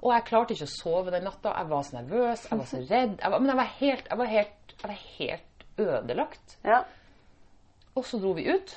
Og 0.00 0.14
jeg 0.14 0.28
klarte 0.30 0.56
ikke 0.56 0.64
å 0.70 0.72
sove 0.72 1.12
den 1.12 1.26
natta. 1.28 1.52
Jeg 1.60 1.68
var 1.68 1.84
så 1.84 1.98
nervøs, 1.98 2.46
jeg 2.48 2.62
var 2.62 2.68
så 2.70 2.80
redd. 2.94 3.18
Jeg 3.20 3.34
var, 3.34 3.42
men 3.42 3.52
jeg 3.52 3.60
var 3.60 3.74
helt, 3.76 4.08
jeg 4.08 4.22
var 4.22 4.32
helt, 4.32 4.76
jeg 4.78 4.88
var 4.88 5.02
helt 5.18 5.66
ødelagt. 5.84 6.56
Ja. 6.64 6.80
Og 7.92 8.06
så 8.08 8.20
dro 8.22 8.32
vi 8.38 8.46
ut, 8.48 8.72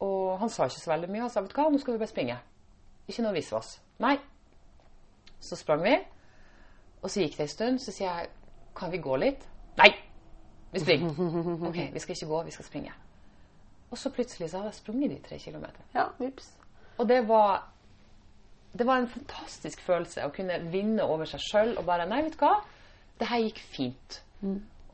og 0.00 0.38
han 0.40 0.52
sa 0.52 0.66
ikke 0.68 0.80
så 0.80 0.92
veldig 0.92 1.10
mye. 1.10 1.24
Han 1.26 1.32
sa 1.32 1.42
vet 1.44 1.52
du 1.52 1.58
hva, 1.60 1.68
nå 1.70 1.80
skal 1.82 1.96
vi 1.96 2.02
bare 2.02 2.12
springe. 2.12 2.36
Ikke 3.10 3.24
noe 3.24 3.36
visvas. 3.36 3.74
Nei. 4.00 4.14
Så 5.40 5.56
sprang 5.56 5.82
vi, 5.84 5.94
og 7.00 7.08
så 7.08 7.22
gikk 7.22 7.38
det 7.38 7.46
en 7.46 7.52
stund. 7.54 7.82
Så 7.82 7.94
sier 7.96 8.08
jeg 8.08 8.30
kan 8.76 8.92
vi 8.92 9.00
gå 9.02 9.16
litt? 9.20 9.44
Nei! 9.80 9.90
Vi 10.70 10.82
springer. 10.82 11.16
OK, 11.68 11.78
vi 11.92 12.02
skal 12.02 12.16
ikke 12.16 12.30
gå, 12.30 12.42
vi 12.46 12.54
skal 12.54 12.68
springe. 12.68 12.94
Og 13.90 13.98
så 13.98 14.12
plutselig 14.14 14.50
så 14.52 14.60
hadde 14.60 14.70
jeg 14.70 14.78
sprunget 14.78 15.10
de 15.10 15.20
tre 15.24 15.38
kilometer. 15.42 15.82
ja, 15.94 16.06
vips. 16.20 16.52
Og 17.00 17.08
det 17.08 17.22
var 17.28 17.66
det 18.72 18.86
var 18.86 19.00
en 19.00 19.08
fantastisk 19.10 19.80
følelse 19.82 20.22
å 20.26 20.30
kunne 20.34 20.60
vinne 20.70 21.02
over 21.02 21.26
seg 21.26 21.42
sjøl 21.42 21.72
og 21.80 21.86
bare 21.88 22.06
Nei, 22.06 22.20
vet 22.22 22.36
du 22.36 22.44
hva? 22.44 22.60
Det 23.18 23.26
her 23.26 23.42
gikk 23.42 23.58
fint. 23.58 24.20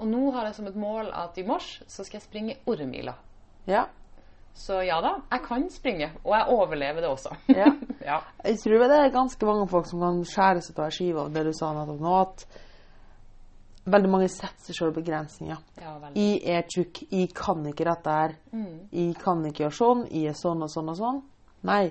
Og 0.01 0.09
nå 0.09 0.31
har 0.33 0.49
jeg 0.49 0.57
som 0.59 0.69
et 0.71 0.79
mål 0.81 1.11
at 1.15 1.37
i 1.39 1.45
mars 1.47 1.83
så 1.87 2.05
skal 2.05 2.19
jeg 2.19 2.25
springe 2.25 2.57
orremila. 2.67 3.15
Ja. 3.69 3.87
Så 4.57 4.81
ja 4.87 5.01
da, 5.05 5.19
jeg 5.31 5.43
kan 5.45 5.67
springe. 5.71 6.11
Og 6.25 6.33
jeg 6.33 6.55
overlever 6.55 7.05
det 7.05 7.11
også. 7.11 7.35
Ja. 7.53 7.69
ja. 8.11 8.21
Jeg 8.45 8.61
tror 8.63 8.87
det 8.89 9.01
er 9.01 9.13
ganske 9.15 9.49
mange 9.49 9.67
folk 9.69 9.89
som 9.91 10.01
kan 10.03 10.23
skjære 10.27 10.65
seg 10.65 10.79
på 10.79 10.87
ei 10.87 10.95
skive 10.97 11.27
av 11.27 11.35
det 11.35 11.45
du 11.47 11.53
sa 11.57 11.75
nettopp 11.77 12.01
nå, 12.01 12.15
at 12.23 12.47
veldig 13.87 14.11
mange 14.11 14.31
setter 14.33 14.67
seg 14.67 14.79
sjøl 14.79 14.95
begrensninger. 14.97 15.61
Ja, 15.83 15.95
I 16.15 16.27
Jeg 16.41 16.57
er 16.57 16.67
tjukk, 16.73 17.03
jeg 17.13 17.31
kan 17.37 17.67
ikke 17.69 17.87
dette 17.87 18.17
her. 18.19 18.37
Jeg 18.91 19.15
kan 19.23 19.45
ikke 19.47 19.67
gjøre 19.67 19.79
sånn, 19.79 20.07
jeg 20.11 20.33
er 20.33 20.39
sånn 20.41 20.65
og 20.65 20.73
sånn 20.73 20.91
og 20.95 20.99
sånn. 21.03 21.21
Nei, 21.67 21.85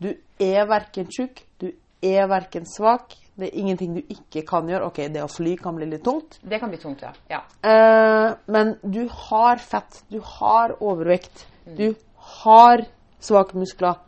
du 0.00 0.12
er 0.40 0.68
verken 0.68 1.08
tjukk, 1.10 1.42
du 1.60 1.70
er 2.04 2.28
verken 2.30 2.68
svak. 2.68 3.16
Det 3.40 3.48
er 3.48 3.56
ingenting 3.56 3.96
du 3.96 4.00
ikke 4.12 4.42
kan 4.48 4.68
gjøre. 4.68 4.90
OK, 4.90 5.00
det 5.12 5.22
å 5.24 5.30
fly 5.30 5.56
kan 5.60 5.76
bli 5.78 5.88
litt 5.88 6.04
tungt. 6.04 6.36
Det 6.44 6.60
kan 6.60 6.68
bli 6.72 6.80
tungt, 6.80 7.02
ja. 7.02 7.12
ja. 7.30 7.40
Eh, 7.64 8.36
men 8.52 8.74
du 8.82 9.06
har 9.08 9.60
fett, 9.64 10.02
du 10.12 10.20
har 10.36 10.76
overvekt, 10.84 11.46
du 11.64 11.94
har 12.42 12.84
svake 13.20 13.58
muskler, 13.58 13.98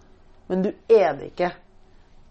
men 0.49 0.63
du 0.65 0.71
er 0.91 1.13
det 1.19 1.33
ikke. 1.33 1.51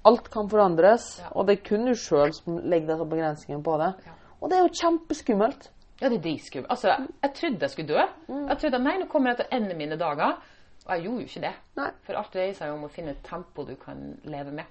Alt 0.06 0.32
kan 0.34 0.50
forandres, 0.50 1.20
Ja. 1.20 1.28
og 1.36 1.48
det 1.48 1.60
er 1.60 1.68
kun 1.70 1.86
du 1.86 1.94
sjøl 1.94 2.34
som 2.34 2.58
legger 2.58 2.96
deg 2.98 3.10
begrensninger 3.10 3.62
på 3.64 3.78
det. 3.78 3.94
Ja. 4.06 4.12
Og 4.42 4.50
det 4.50 4.58
er 4.58 4.64
jo 4.66 4.74
kjempeskummelt. 4.82 5.70
Ja, 6.02 6.10
det 6.10 6.18
er 6.18 6.22
dritskummelt. 6.24 6.72
Altså, 6.72 6.96
jeg 7.22 7.34
trodde 7.38 7.62
jeg 7.62 7.70
skulle 7.70 7.88
dø. 7.94 8.06
Mm. 8.28 8.48
Jeg 8.50 8.58
trodde 8.58 8.80
nei, 8.84 8.96
nå 8.98 9.06
kommer 9.12 9.30
jeg 9.30 9.38
til 9.38 9.46
å 9.46 9.56
ende 9.60 9.76
mine 9.78 9.98
dager. 10.02 10.40
Og 10.88 10.96
jeg 10.96 11.04
gjorde 11.04 11.22
jo 11.22 11.28
ikke 11.30 11.42
det. 11.44 11.52
Nei. 11.78 11.90
For 12.08 12.18
alt 12.18 12.34
dreier 12.34 12.54
seg 12.58 12.72
om 12.74 12.84
å 12.88 12.90
finne 12.90 13.12
et 13.14 13.22
tempo 13.24 13.64
du 13.68 13.76
kan 13.78 14.00
leve 14.26 14.52
med. 14.52 14.66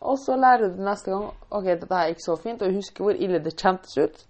Og 0.00 0.16
så 0.18 0.36
lærer 0.40 0.72
du 0.72 0.80
neste 0.82 1.10
gang 1.12 1.26
ok, 1.50 1.64
dette 1.64 1.92
her 1.92 2.06
er 2.06 2.14
ikke 2.14 2.24
så 2.24 2.36
fint, 2.40 2.62
og 2.64 2.72
husker 2.72 3.04
hvor 3.04 3.12
ille 3.20 3.38
det 3.44 3.52
kjentes 3.60 3.98
ut. 4.00 4.22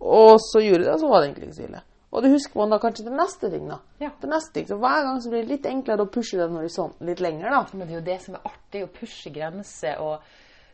Og 0.00 0.40
så 0.42 0.58
gjorde 0.64 0.82
du 0.82 0.84
det, 0.88 0.94
og 0.96 1.00
så 1.04 1.08
var 1.12 1.20
det 1.20 1.28
egentlig 1.28 1.46
ikke 1.48 1.56
så 1.60 1.68
ille. 1.68 1.82
Og 2.14 2.22
du 2.22 2.30
husker 2.30 2.60
man 2.60 2.70
da 2.70 2.78
kanskje 2.78 3.08
til 3.08 3.16
neste 3.18 3.50
ting, 3.50 3.66
da. 3.66 3.80
Ja. 3.98 4.12
Til 4.22 4.30
neste 4.30 4.54
ting. 4.54 4.68
Så 4.70 4.78
hver 4.78 5.02
gang 5.02 5.20
så 5.22 5.32
blir 5.32 5.42
det 5.42 5.50
litt 5.50 5.66
enklere 5.66 6.06
å 6.06 6.12
pushe 6.14 6.38
den 6.38 6.54
horisonten 6.54 7.08
litt 7.10 7.22
lenger, 7.24 7.50
da. 7.50 7.62
Men 7.74 7.88
det 7.88 7.96
er 7.96 7.98
jo 7.98 8.06
det 8.06 8.18
som 8.22 8.38
er 8.38 8.46
artig, 8.52 8.84
å 8.86 8.92
pushe 9.00 9.32
grenser 9.34 10.02
og 10.02 10.28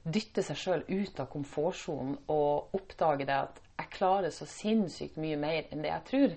dytte 0.05 0.45
seg 0.45 0.57
sjøl 0.57 0.85
ut 0.89 1.19
av 1.21 1.29
komfortsonen 1.33 2.15
og 2.33 2.77
oppdage 2.77 3.27
det 3.29 3.37
at 3.37 3.59
jeg 3.81 3.91
klarer 3.97 4.33
så 4.33 4.47
sinnssykt 4.49 5.17
mye 5.21 5.37
mer 5.41 5.69
enn 5.73 5.85
det 5.85 5.91
jeg 5.91 6.07
tror. 6.11 6.37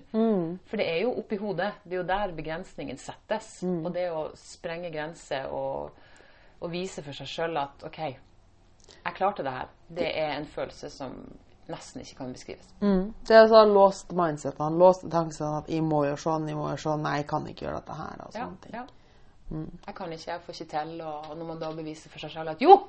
For 0.68 0.80
det 0.80 0.88
er 0.88 1.00
jo 1.02 1.14
oppi 1.20 1.36
hodet. 1.40 1.70
Det 1.84 1.98
er 1.98 2.00
jo 2.00 2.08
der 2.08 2.36
begrensningen 2.36 3.00
settes. 3.00 3.58
Og 3.84 3.90
det 3.92 4.06
å 4.12 4.30
sprenge 4.40 4.92
grenser 4.94 5.52
og, 5.52 5.92
og 6.60 6.72
vise 6.72 7.04
for 7.04 7.16
seg 7.16 7.28
sjøl 7.28 7.60
at 7.60 7.84
OK, 7.84 8.00
jeg 8.94 9.16
klarte 9.16 9.44
det 9.44 9.52
her, 9.52 9.68
det 10.00 10.08
er 10.16 10.38
en 10.38 10.48
følelse 10.48 10.88
som 10.92 11.20
nesten 11.68 12.02
ikke 12.02 12.16
kan 12.18 12.32
beskrives. 12.32 12.66
Det 12.80 13.36
er 13.36 13.46
sånn 13.48 13.72
låst 13.74 14.12
mindset. 14.12 14.58
Man 14.58 14.78
låste 14.78 15.08
tanken 15.10 15.54
at 15.58 15.68
'jeg 15.68 15.82
må 15.82 16.04
gjøre 16.04 16.20
sånn, 16.20 16.48
jeg 16.48 16.56
må 16.56 16.68
gjøre 16.68 16.82
sånn', 16.84 17.02
'nei, 17.02 17.16
jeg 17.16 17.26
kan 17.26 17.46
ikke 17.46 17.64
gjøre 17.66 17.74
dette 17.80 17.92
her', 17.92 18.26
og 18.26 18.32
sånne 18.32 18.60
ting. 18.60 18.72
ja. 18.74 18.86
Jeg 19.86 19.94
kan 19.94 20.12
ikke, 20.12 20.30
jeg 20.32 20.40
får 20.40 20.54
ikke 20.54 20.70
til. 20.70 21.00
Og 21.02 21.30
og 21.30 21.36
når 21.38 21.46
man 21.46 21.58
da 21.58 21.72
beviser 21.72 22.10
for 22.10 22.18
seg 22.18 22.30
selv 22.30 22.48
at 22.50 22.62
jo, 22.62 22.82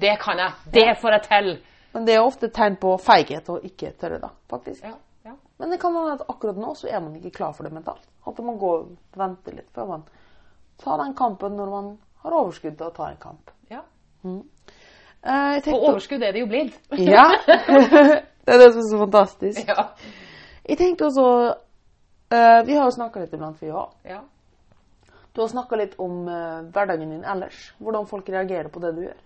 det 0.00 0.18
kan 0.20 0.38
jeg, 0.38 0.52
det 0.72 0.98
får 1.00 1.10
jeg 1.10 1.22
til. 1.22 1.62
Men 1.94 2.04
det 2.06 2.14
er 2.14 2.20
ofte 2.24 2.46
et 2.46 2.52
tegn 2.54 2.76
på 2.76 2.96
feighet 2.98 3.48
å 3.48 3.60
ikke 3.62 3.92
tørre, 3.98 4.18
da, 4.20 4.28
faktisk. 4.48 4.84
Ja, 4.84 4.94
ja. 5.24 5.34
Men 5.58 5.70
det 5.70 5.80
kan 5.80 5.94
være 5.94 6.12
at 6.12 6.28
akkurat 6.28 6.56
nå 6.56 6.74
så 6.74 6.88
er 6.88 7.00
man 7.00 7.16
ikke 7.16 7.30
klar 7.30 7.52
for 7.52 7.64
det 7.64 7.72
mentalt. 7.72 8.06
At 8.26 8.38
man 8.38 8.58
går 8.58 8.78
og 8.78 8.96
venter 9.16 9.52
litt 9.52 9.70
før 9.74 9.86
man 9.86 10.02
tar 10.78 10.98
den 10.98 11.14
kampen 11.14 11.56
når 11.56 11.70
man 11.70 11.98
har 12.22 12.32
overskudd 12.32 12.76
til 12.78 12.86
å 12.86 12.94
ta 12.94 13.10
en 13.10 13.16
kamp. 13.16 13.50
ja. 13.70 13.82
Eh, 14.24 14.40
jeg 15.22 15.74
Og 15.74 15.88
overskudd 15.92 16.22
er 16.22 16.32
det 16.34 16.40
jo 16.42 16.48
blitt. 16.50 16.78
ja, 16.98 17.24
det 18.44 18.54
er 18.54 18.58
det 18.58 18.72
som 18.72 18.82
er 18.82 18.88
så 18.90 18.98
fantastisk. 19.04 19.68
ja. 19.68 19.88
Jeg 20.68 20.78
tenkte 20.78 21.06
også 21.08 21.26
eh, 22.32 22.60
Vi 22.66 22.74
har 22.74 22.84
jo 22.86 22.94
snakka 22.94 23.20
litt 23.20 23.34
iblant, 23.34 23.60
vi 23.62 23.70
òg. 23.70 23.90
ja. 24.04 24.20
Du 25.34 25.40
har 25.40 25.48
snakka 25.48 25.76
litt 25.80 25.94
om 25.98 26.26
eh, 26.28 26.62
hverdagen 26.74 27.10
din 27.10 27.24
ellers. 27.24 27.70
Hvordan 27.78 28.06
folk 28.06 28.28
reagerer 28.28 28.68
på 28.68 28.80
det 28.84 28.90
du 28.96 29.02
gjør. 29.06 29.20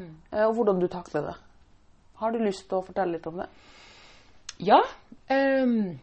Eh, 0.00 0.44
og 0.44 0.54
hvordan 0.54 0.80
du 0.80 0.86
takler 0.92 1.30
det. 1.30 1.36
Har 2.20 2.32
du 2.32 2.38
lyst 2.44 2.68
til 2.68 2.78
å 2.78 2.84
fortelle 2.84 3.16
litt 3.16 3.26
om 3.26 3.40
det? 3.40 3.46
Ja. 4.60 4.82
Um, 5.28 5.96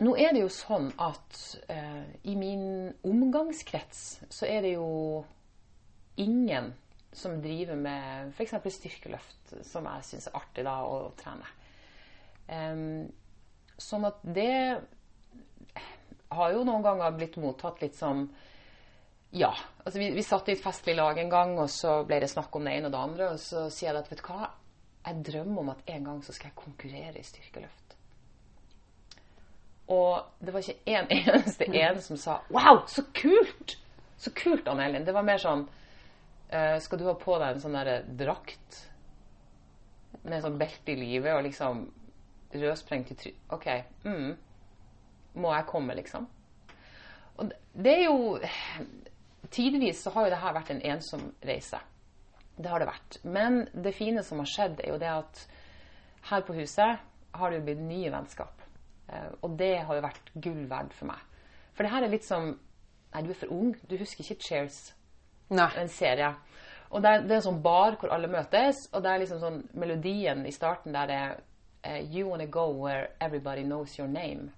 nå 0.00 0.14
er 0.16 0.32
det 0.32 0.42
jo 0.44 0.50
sånn 0.52 0.90
at 1.00 1.40
uh, 1.68 2.04
i 2.24 2.36
min 2.36 2.92
omgangskrets 3.04 4.22
så 4.32 4.48
er 4.48 4.62
det 4.64 4.74
jo 4.78 5.24
ingen 6.16 6.72
som 7.12 7.40
driver 7.42 7.76
med 7.76 8.30
f.eks. 8.36 8.54
styrkeløft, 8.74 9.54
som 9.66 9.88
jeg 9.88 10.06
syns 10.06 10.28
er 10.30 10.38
artig 10.38 10.64
da 10.66 10.76
å 10.86 11.00
trene. 11.18 11.48
Um, 12.50 13.08
sånn 13.80 14.06
at 14.08 14.22
det 14.22 14.54
har 16.30 16.54
jo 16.54 16.62
noen 16.66 16.84
ganger 16.84 17.16
blitt 17.16 17.38
mottatt 17.42 17.82
litt 17.82 17.98
som 17.98 18.28
ja. 19.30 19.50
altså 19.84 19.98
Vi, 19.98 20.10
vi 20.14 20.22
satt 20.26 20.48
i 20.50 20.56
et 20.56 20.62
festlig 20.62 20.96
lag 20.98 21.18
en 21.18 21.30
gang, 21.30 21.56
og 21.58 21.70
så 21.70 22.00
ble 22.06 22.20
det 22.22 22.30
snakk 22.30 22.54
om 22.56 22.66
det 22.66 22.76
ene 22.78 22.90
og 22.90 22.94
det 22.94 23.02
andre. 23.02 23.28
Og 23.34 23.42
så 23.42 23.66
sier 23.70 23.92
jeg 23.92 24.02
at 24.02 24.10
vet 24.10 24.22
du 24.22 24.26
hva, 24.26 24.48
jeg 25.06 25.22
drømmer 25.30 25.62
om 25.62 25.70
at 25.74 25.92
en 25.94 26.08
gang 26.10 26.24
så 26.26 26.34
skal 26.34 26.50
jeg 26.50 26.58
konkurrere 26.58 27.18
i 27.18 27.26
styrkeløft. 27.26 27.94
Og 29.90 30.42
det 30.42 30.54
var 30.54 30.62
ikke 30.62 30.96
en 30.96 31.12
eneste 31.18 31.66
en 31.66 32.02
som 32.02 32.18
sa 32.18 32.40
'wow, 32.50 32.86
så 32.86 33.06
kult'! 33.14 33.78
Så 34.20 34.30
kult, 34.36 34.68
Ann 34.68 34.80
Elin. 34.80 35.06
Det 35.06 35.14
var 35.14 35.24
mer 35.24 35.38
sånn 35.40 35.62
eh, 36.50 36.76
Skal 36.82 36.98
du 37.00 37.04
ha 37.08 37.14
på 37.18 37.38
deg 37.40 37.54
en 37.56 37.62
sånn 37.62 37.76
derre 37.78 37.98
drakt 38.18 38.80
med 40.26 40.42
sånn 40.44 40.58
belte 40.60 40.92
i 40.92 40.98
livet 41.00 41.32
og 41.36 41.44
liksom 41.46 41.84
rødsprengt 42.52 43.12
i 43.14 43.16
try... 43.16 43.32
OK. 43.54 43.66
Mm. 44.04 44.32
Må 45.40 45.52
jeg 45.54 45.66
komme, 45.70 45.94
liksom? 45.96 46.26
Og 47.38 47.48
det- 47.48 47.60
det 47.74 47.94
er 47.94 48.04
jo 48.04 48.38
Tidvis 49.50 50.02
så 50.04 50.10
har 50.14 50.26
jo 50.26 50.30
det 50.30 50.38
her 50.42 50.52
vært 50.54 50.70
en 50.70 50.82
ensom 50.92 51.22
reise. 51.42 51.78
Det 52.60 52.68
har 52.70 52.78
det 52.78 52.86
vært. 52.90 53.16
Men 53.24 53.64
det 53.74 53.94
fine 53.96 54.22
som 54.22 54.38
har 54.38 54.46
skjedd, 54.46 54.80
er 54.84 54.92
jo 54.92 54.98
det 55.00 55.08
at 55.10 55.40
her 56.28 56.42
på 56.46 56.54
huset 56.54 56.98
har 57.34 57.50
det 57.50 57.58
jo 57.58 57.64
blitt 57.64 57.80
nye 57.82 58.10
vennskap. 58.12 58.60
Eh, 59.08 59.30
og 59.42 59.56
det 59.58 59.72
har 59.88 59.96
jo 59.96 60.04
vært 60.04 60.30
gull 60.44 60.66
verdt 60.70 60.92
for 60.94 61.06
meg. 61.10 61.18
For 61.74 61.82
det 61.82 61.90
her 61.94 62.04
er 62.06 62.12
litt 62.12 62.24
som 62.26 62.52
Nei, 63.10 63.22
du 63.26 63.30
er 63.32 63.34
for 63.40 63.50
ung. 63.50 63.72
Du 63.90 63.96
husker 63.98 64.22
ikke 64.22 64.44
Cheers, 64.46 64.92
Nei. 65.50 65.68
en 65.76 65.92
serie. 65.92 66.32
Og 66.90 67.02
det 67.02 67.10
er, 67.10 67.26
det 67.26 67.34
er 67.34 67.40
en 67.40 67.48
sånn 67.50 67.62
bar 67.62 67.98
hvor 68.00 68.14
alle 68.14 68.30
møtes, 68.30 68.86
og 68.92 69.04
det 69.04 69.10
er 69.10 69.22
liksom 69.22 69.42
sånn 69.42 69.60
melodien 69.78 70.42
i 70.46 70.54
starten 70.54 70.94
der 70.96 71.10
det 71.10 71.18
er 71.18 71.36
eh, 71.86 72.00
You 72.10 72.30
wanna 72.30 72.46
go 72.50 72.66
where 72.74 73.12
everybody 73.20 73.62
knows 73.62 73.98
your 73.98 74.08
name. 74.10 74.50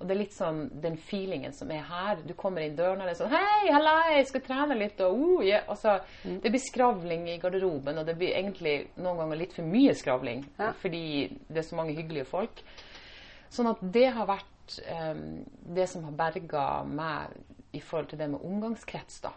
Og 0.00 0.08
det 0.08 0.14
er 0.14 0.20
litt 0.22 0.32
sånn 0.32 0.60
den 0.80 0.94
feelingen 0.96 1.52
som 1.52 1.70
er 1.74 1.82
her. 1.84 2.22
Du 2.24 2.32
kommer 2.38 2.64
inn 2.64 2.76
døren, 2.76 3.02
og 3.02 3.08
det 3.08 3.12
er 3.12 3.18
sånn 3.18 3.34
Hei, 3.34 3.68
halla, 3.68 3.96
jeg 4.14 4.30
skal 4.30 4.42
trene 4.46 4.78
litt, 4.80 5.02
og 5.04 5.18
uh, 5.20 5.42
yeah. 5.44 5.66
altså, 5.68 5.98
Det 6.24 6.48
blir 6.48 6.62
skravling 6.64 7.26
i 7.28 7.36
garderoben, 7.42 8.00
og 8.00 8.08
det 8.08 8.16
blir 8.16 8.32
egentlig 8.38 8.74
noen 8.96 9.20
ganger 9.20 9.42
litt 9.42 9.52
for 9.52 9.68
mye 9.68 9.92
skravling. 9.98 10.46
Ja. 10.56 10.70
Fordi 10.80 11.04
det 11.50 11.60
er 11.60 11.68
så 11.68 11.76
mange 11.76 11.98
hyggelige 11.98 12.30
folk. 12.32 12.64
Sånn 13.52 13.68
at 13.68 13.84
det 13.92 14.06
har 14.16 14.30
vært 14.30 14.78
um, 14.88 15.22
det 15.76 15.86
som 15.92 16.08
har 16.08 16.16
berga 16.16 16.64
meg 16.88 17.36
i 17.76 17.84
forhold 17.84 18.08
til 18.10 18.22
det 18.22 18.30
med 18.32 18.40
omgangskrets, 18.46 19.20
da. 19.26 19.34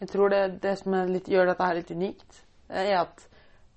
Jeg 0.00 0.08
tror 0.10 0.28
det, 0.30 0.60
det 0.62 0.78
som 0.78 0.92
litt, 1.06 1.28
gjør 1.30 1.46
dette 1.46 1.64
her 1.64 1.74
litt 1.74 1.90
unikt, 1.90 2.40
er 2.68 2.96
at 3.00 3.26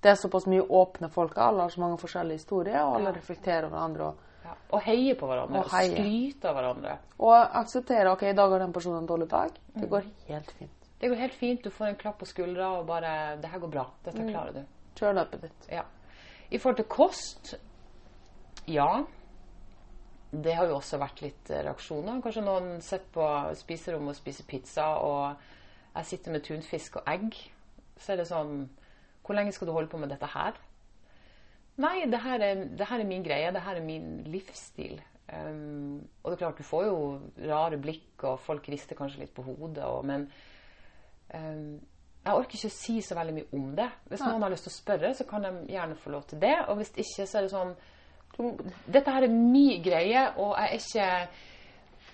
det 0.02 0.10
er 0.10 0.14
såpass 0.18 0.46
mye 0.46 0.62
åpne 0.66 1.08
folk. 1.10 1.36
Alle 1.38 1.62
har 1.62 1.70
så 1.70 1.80
mange 1.80 1.98
forskjellige 1.98 2.38
historier, 2.40 2.80
og 2.84 2.94
alle 2.96 3.10
Ja. 3.12 3.16
reflekterer 3.16 3.64
over 3.66 3.76
hverandre. 3.76 4.06
Og, 4.08 4.24
Ja. 4.44 4.54
Og 4.72 4.80
heier 4.82 5.14
på 5.14 5.26
hverandre. 5.26 5.58
Og 5.58 5.64
Og, 5.64 5.70
skryter 5.70 6.48
av 6.48 6.54
hverandre. 6.54 6.98
og 7.18 7.48
akseptere 7.54 8.12
ok, 8.12 8.22
i 8.22 8.32
dag 8.32 8.50
har 8.50 8.58
den 8.58 8.72
personen 8.72 8.98
en 9.02 9.06
dårlig 9.06 9.28
dag. 9.28 9.50
Det 9.74 9.90
går 9.90 10.02
helt 10.28 10.50
fint. 10.52 10.70
Det 11.00 11.08
går 11.10 11.16
helt 11.16 11.32
fint. 11.34 11.62
Du 11.64 11.70
får 11.70 11.86
en 11.88 11.96
klapp 11.96 12.18
på 12.18 12.26
skuldra 12.26 12.78
og 12.78 12.86
bare 12.86 13.36
'Det 13.36 13.50
her 13.50 13.58
går 13.58 13.70
bra. 13.70 13.86
Dette 14.04 14.18
klarer 14.18 14.52
du'. 14.52 14.64
Kjør 14.96 15.12
løpet 15.14 15.40
ditt. 15.42 15.68
Ja. 15.70 15.82
I 16.50 16.58
forhold 16.58 16.76
til 16.76 16.84
kost 16.86 17.54
Ja. 18.66 19.04
Det 20.30 20.52
har 20.54 20.66
jo 20.66 20.74
også 20.76 20.98
vært 20.98 21.22
litt 21.22 21.50
eh, 21.50 21.62
reaksjoner. 21.64 22.20
Kanskje 22.22 22.42
noen 22.44 22.80
sitter 22.84 23.06
på 23.14 23.54
spiserommet 23.56 24.08
og 24.08 24.16
spiser 24.16 24.44
pizza, 24.44 24.84
og 25.00 25.36
jeg 25.94 26.10
sitter 26.12 26.34
med 26.34 26.44
tunfisk 26.46 27.00
og 27.00 27.10
egg. 27.10 27.36
Så 27.98 28.12
er 28.12 28.20
det 28.20 28.28
sånn 28.30 28.68
Hvor 29.26 29.36
lenge 29.36 29.52
skal 29.52 29.68
du 29.68 29.74
holde 29.74 29.90
på 29.92 29.98
med 30.00 30.08
dette 30.12 30.28
her? 30.32 30.56
Nei, 31.78 32.06
det 32.10 32.20
her 32.24 32.42
er, 32.42 32.64
det 32.78 32.86
her 32.88 33.02
er 33.02 33.06
min 33.06 33.24
greie. 33.26 33.52
Det 33.54 33.62
her 33.62 33.78
er 33.78 33.84
min 33.84 34.22
livsstil. 34.26 34.96
Um, 35.28 36.00
og 36.22 36.30
det 36.30 36.38
er 36.38 36.40
klart, 36.40 36.58
du 36.58 36.64
får 36.64 36.86
jo 36.86 37.00
rare 37.50 37.78
blikk, 37.78 38.24
og 38.24 38.40
folk 38.40 38.68
rister 38.72 38.96
kanskje 38.96 39.26
litt 39.26 39.34
på 39.36 39.44
hodet, 39.44 39.84
og, 39.84 40.06
men 40.08 40.24
um, 41.34 41.74
jeg 42.24 42.32
orker 42.32 42.56
ikke 42.56 42.70
å 42.70 42.74
si 42.74 42.94
så 43.04 43.16
veldig 43.18 43.34
mye 43.36 43.58
om 43.58 43.68
det. 43.76 43.88
Hvis 44.08 44.24
noen 44.24 44.42
har 44.44 44.52
lyst 44.52 44.66
til 44.66 44.72
å 44.72 44.78
spørre, 44.78 45.12
så 45.16 45.26
kan 45.28 45.44
de 45.44 45.52
gjerne 45.72 45.98
få 46.00 46.12
lov 46.12 46.24
til 46.28 46.40
det. 46.42 46.54
Og 46.68 46.80
hvis 46.80 46.90
ikke, 46.96 47.26
så 47.26 47.38
er 47.38 47.46
det 47.46 47.52
sånn 47.54 47.76
Dette 48.86 49.12
her 49.14 49.24
er 49.24 49.32
min 49.32 49.80
greie, 49.82 50.24
og 50.36 50.52
jeg 50.58 50.68
er 50.68 50.74
ikke 50.76 51.06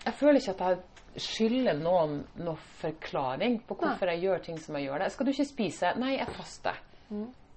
Jeg 0.04 0.14
føler 0.20 0.38
ikke 0.38 0.54
at 0.54 0.62
jeg 0.62 0.78
skylder 1.20 1.78
noen 1.78 2.20
noen 2.40 2.60
forklaring 2.80 3.60
på 3.68 3.76
hvorfor 3.78 4.10
jeg 4.12 4.24
gjør 4.24 4.44
ting 4.48 4.60
som 4.60 4.78
jeg 4.78 4.88
gjør 4.88 5.04
det. 5.04 5.10
Skal 5.14 5.26
du 5.26 5.32
ikke 5.34 5.48
spise? 5.48 5.92
Nei, 6.00 6.16
jeg 6.16 6.34
faster. 6.34 6.80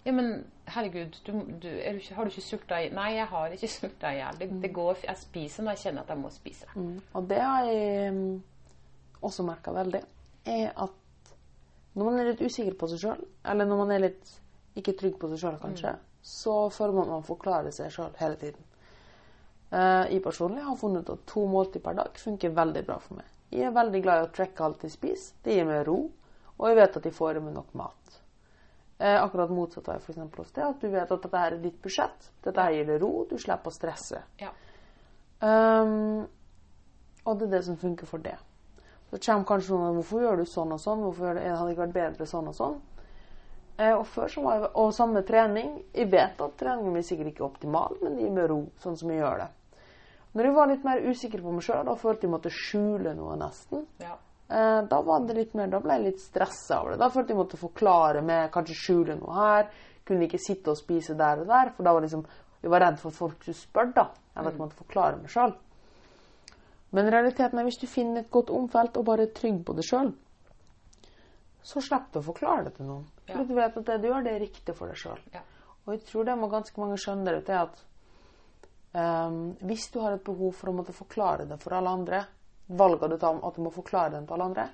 Ja, 0.07 0.13
men 0.15 0.45
herregud, 0.71 1.17
du, 1.25 1.31
du, 1.33 1.67
du 1.67 2.13
har 2.15 2.23
du 2.27 2.31
ikke 2.31 2.43
sulta 2.45 2.77
i 2.79 2.91
Nei, 2.95 3.09
jeg 3.17 3.27
har 3.27 3.55
ikke 3.55 3.71
sulta 3.79 4.11
i 4.13 4.21
hjel. 4.21 4.39
Det, 4.39 4.49
det 4.63 4.71
går, 4.75 5.01
jeg 5.03 5.21
spiser 5.23 5.65
når 5.65 5.75
jeg 5.75 5.83
kjenner 5.87 6.05
at 6.05 6.13
jeg 6.13 6.21
må 6.21 6.31
spise. 6.31 6.69
Og 7.13 7.27
det 7.27 7.41
har 7.43 7.67
jeg 7.67 8.13
mm, 8.15 8.35
også 9.27 9.47
merka 9.47 9.73
veldig, 9.75 10.03
er 10.47 10.71
at 10.85 11.33
når 11.97 12.05
man 12.05 12.19
er 12.21 12.29
litt 12.29 12.43
usikker 12.45 12.77
på 12.77 12.87
seg 12.91 13.01
sjøl, 13.01 13.23
eller 13.51 13.67
når 13.67 13.79
man 13.81 13.95
er 13.95 14.03
litt 14.05 14.33
ikke 14.77 14.93
trygg 14.99 15.15
på 15.19 15.31
seg 15.31 15.41
sjøl, 15.41 15.57
kanskje, 15.61 15.95
så 16.21 16.55
føler 16.73 16.93
man 16.93 17.07
at 17.07 17.15
man 17.15 17.25
forklarer 17.25 17.73
seg 17.73 17.89
sjøl 17.93 18.13
hele 18.19 18.37
tiden. 18.39 18.67
Eh, 19.71 20.13
jeg 20.13 20.23
personlig 20.23 20.63
har 20.63 20.77
funnet 20.79 21.09
at 21.09 21.25
to 21.27 21.43
måltid 21.49 21.83
per 21.83 21.97
dag 21.97 22.21
funker 22.21 22.53
veldig 22.55 22.83
bra 22.87 22.99
for 23.03 23.19
meg. 23.19 23.33
Jeg 23.53 23.69
er 23.69 23.75
veldig 23.75 24.01
glad 24.03 24.21
i 24.21 24.27
å 24.27 24.31
tracke 24.35 24.63
alt 24.65 24.83
jeg 24.83 24.93
spiser. 24.93 25.35
Det 25.43 25.55
gir 25.55 25.67
meg 25.67 25.85
ro, 25.87 25.99
og 26.57 26.65
jeg 26.67 26.79
vet 26.79 26.97
at 26.99 27.05
jeg 27.07 27.15
får 27.15 27.39
i 27.39 27.43
meg 27.45 27.55
nok 27.55 27.75
mat. 27.79 28.17
Eh, 28.97 29.15
akkurat 29.21 29.51
motsatt 29.53 29.87
av 29.93 30.01
f.eks. 30.01 30.17
hos 30.17 30.51
deg, 30.55 30.63
at 30.65 30.81
du 30.81 30.89
vet 30.89 31.11
at 31.11 31.21
dette 31.21 31.43
her 31.43 31.55
er 31.55 31.61
ditt 31.61 31.77
budsjett. 31.83 32.31
Dette 32.43 32.65
her 32.65 32.73
gir 32.73 32.89
deg 32.89 32.99
ro, 33.03 33.11
du 33.29 33.37
slipper 33.39 33.71
å 33.71 33.75
stresse. 33.75 34.23
Ja. 34.41 34.49
Um, 35.39 36.25
og 37.23 37.37
det 37.37 37.47
er 37.47 37.57
det 37.57 37.63
som 37.67 37.77
funker 37.77 38.09
for 38.09 38.23
det. 38.23 38.35
Så 39.11 39.19
kommer 39.21 39.45
kanskje 39.47 39.77
noen 39.77 39.99
Hvorfor 39.99 40.23
gjør 40.25 40.41
du 40.41 40.47
sånn 40.49 40.73
og 40.73 40.81
sånn? 40.81 41.03
Hvorfor 41.05 41.29
gjør 41.29 41.37
det, 41.37 41.45
hadde 41.53 41.75
ikke 41.75 41.85
vært 41.85 41.97
bedre 41.99 42.27
sånn 42.27 42.49
og 42.49 42.57
sånn? 42.57 42.79
Eh, 43.77 43.93
og, 43.93 44.07
før 44.09 44.31
så 44.33 44.41
var 44.43 44.57
jeg, 44.57 44.71
og 44.81 44.93
samme 44.97 45.21
trening. 45.27 45.77
Jeg 45.93 46.09
vet 46.11 46.41
at 46.41 46.57
treningen 46.59 46.97
min 46.97 47.05
sikkert 47.05 47.31
ikke 47.31 47.45
er 47.45 47.51
optimal, 47.51 47.99
men 48.01 48.17
det 48.17 48.25
gir 48.25 48.33
meg 48.33 48.49
ro, 48.49 48.63
sånn 48.81 48.97
som 48.99 49.13
jeg 49.13 49.21
gjør 49.21 49.43
det. 49.43 49.49
Når 50.35 50.43
jeg 50.49 50.53
var 50.55 50.67
litt 50.67 50.83
mer 50.85 51.01
usikker 51.07 51.41
på 51.41 51.51
meg 51.55 51.63
sjøl 51.65 51.87
og 51.89 51.99
følte 52.01 52.27
jeg 52.27 52.31
måtte 52.33 52.51
skjule 52.53 53.13
noe, 53.17 53.35
nesten, 53.39 53.85
Ja. 54.03 54.17
eh, 54.49 54.81
da 54.87 55.01
var 55.01 55.25
det 55.25 55.35
litt 55.35 55.53
mer, 55.55 55.67
da 55.67 55.79
ble 55.79 55.93
jeg 55.93 56.03
litt 56.03 56.19
stressa 56.21 56.81
over 56.81 56.91
det. 56.91 56.99
Da 56.99 57.09
følte 57.09 57.33
jeg 57.33 57.37
måtte 57.37 57.57
forklare 57.57 58.21
meg, 58.21 58.51
kanskje 58.51 58.75
skjule 58.75 59.15
noe 59.19 59.33
her. 59.33 59.69
Kunne 60.05 60.27
ikke 60.27 60.39
sitte 60.39 60.69
og 60.71 60.77
spise 60.77 61.15
der 61.17 61.41
og 61.41 61.47
der, 61.47 61.71
for 61.75 61.83
da 61.83 61.93
var 61.93 62.01
liksom, 62.01 62.25
jeg 62.61 62.71
var 62.71 62.79
redd 62.81 62.99
for 62.99 63.09
at 63.09 63.15
folk 63.15 63.41
skulle 63.41 63.55
spørre, 63.57 63.93
da. 63.93 64.09
Jeg 64.35 64.45
jeg 64.45 64.57
måtte 64.59 64.75
forklare 64.77 65.17
meg 65.17 65.29
sjøl. 65.29 65.55
Men 66.91 67.09
realiteten 67.11 67.59
er 67.59 67.63
hvis 67.67 67.79
du 67.81 67.87
finner 67.87 68.21
et 68.21 68.31
godt 68.31 68.49
omfelt 68.49 68.95
og 68.97 69.05
bare 69.05 69.23
er 69.27 69.33
trygg 69.35 69.65
på 69.65 69.75
det 69.75 69.83
sjøl, 69.83 70.13
så 71.67 71.81
slipper 71.83 72.13
du 72.13 72.19
å 72.21 72.27
forklare 72.29 72.63
det 72.69 72.75
til 72.77 72.85
noen. 72.87 73.05
For 73.27 73.43
du 73.43 73.53
vet 73.57 73.75
at 73.75 73.85
det 73.89 73.97
du 74.01 74.07
gjør, 74.07 74.23
det 74.23 74.33
er 74.35 74.39
riktig 74.45 74.75
for 74.77 74.87
deg 74.87 74.95
sjøl. 75.01 75.19
Ja. 75.33 75.41
Og 75.85 75.93
jeg 75.95 76.05
tror 76.07 76.23
det 76.27 76.37
må 76.39 76.47
ganske 76.51 76.79
mange 76.79 76.95
skjønne 77.01 77.33
det 77.43 77.49
at 77.59 77.83
hvis 78.97 79.89
du 79.93 79.99
har 80.01 80.15
et 80.15 80.23
behov 80.25 80.55
for 80.57 80.71
å 80.71 80.75
måtte 80.79 80.95
forklare 80.95 81.45
det 81.49 81.59
for 81.61 81.75
alle 81.77 81.93
andre, 81.99 82.21
valget 82.67 83.11
du 83.13 83.17
tar 83.17 83.35
om 83.35 83.43
at 83.47 83.55
du 83.55 83.63
må 83.63 83.71
forklare 83.73 84.15
det 84.15 84.23
til 84.25 84.37
alle 84.37 84.47
andre, 84.51 84.67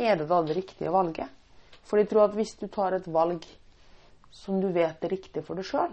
er 0.00 0.20
det 0.20 0.28
da 0.30 0.42
det 0.46 0.56
riktige 0.56 0.92
valget? 0.94 1.28
For 1.82 1.98
jeg 1.98 2.08
tror 2.10 2.28
at 2.28 2.36
hvis 2.38 2.54
du 2.60 2.68
tar 2.70 2.94
et 2.94 3.08
valg 3.10 3.46
som 4.30 4.60
du 4.62 4.68
vet 4.72 5.04
er 5.04 5.12
riktig 5.12 5.42
for 5.44 5.58
deg 5.58 5.66
sjøl, 5.66 5.92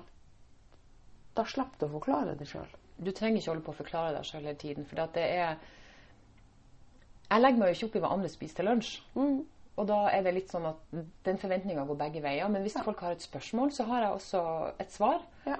da 1.37 1.45
slipper 1.45 1.81
du 1.81 1.87
å 1.87 1.95
forklare 1.97 2.35
det 2.37 2.47
sjøl. 2.49 2.69
Du 2.97 3.11
trenger 3.11 3.41
ikke 3.41 3.51
holde 3.51 3.65
på 3.65 3.73
å 3.73 3.79
forklare 3.81 4.13
deg 4.15 4.25
sjøl 4.25 4.45
hele 4.45 4.57
tiden. 4.57 4.85
For 4.85 5.09
det 5.13 5.25
er 5.25 5.57
Jeg 7.27 7.41
legger 7.41 7.59
meg 7.59 7.69
jo 7.69 7.75
ikke 7.75 7.87
opp 7.89 7.95
i 7.95 8.01
hva 8.05 8.11
andre 8.15 8.29
spiser 8.31 8.61
til 8.61 8.69
lunsj. 8.69 8.91
Og 9.77 9.85
da 9.85 9.97
er 10.09 10.23
det 10.25 10.33
litt 10.33 10.53
sånn 10.53 10.65
at 10.65 10.93
den 11.25 11.37
forventninga 11.37 11.83
går 11.85 11.99
begge 11.99 12.21
veier. 12.23 12.49
Men 12.49 12.63
hvis 12.65 12.77
folk 12.85 13.01
har 13.03 13.13
et 13.13 13.25
spørsmål, 13.25 13.73
så 13.75 13.85
har 13.89 14.05
jeg 14.05 14.15
også 14.15 14.43
et 14.81 14.93
svar. 14.95 15.19
Ja. 15.45 15.59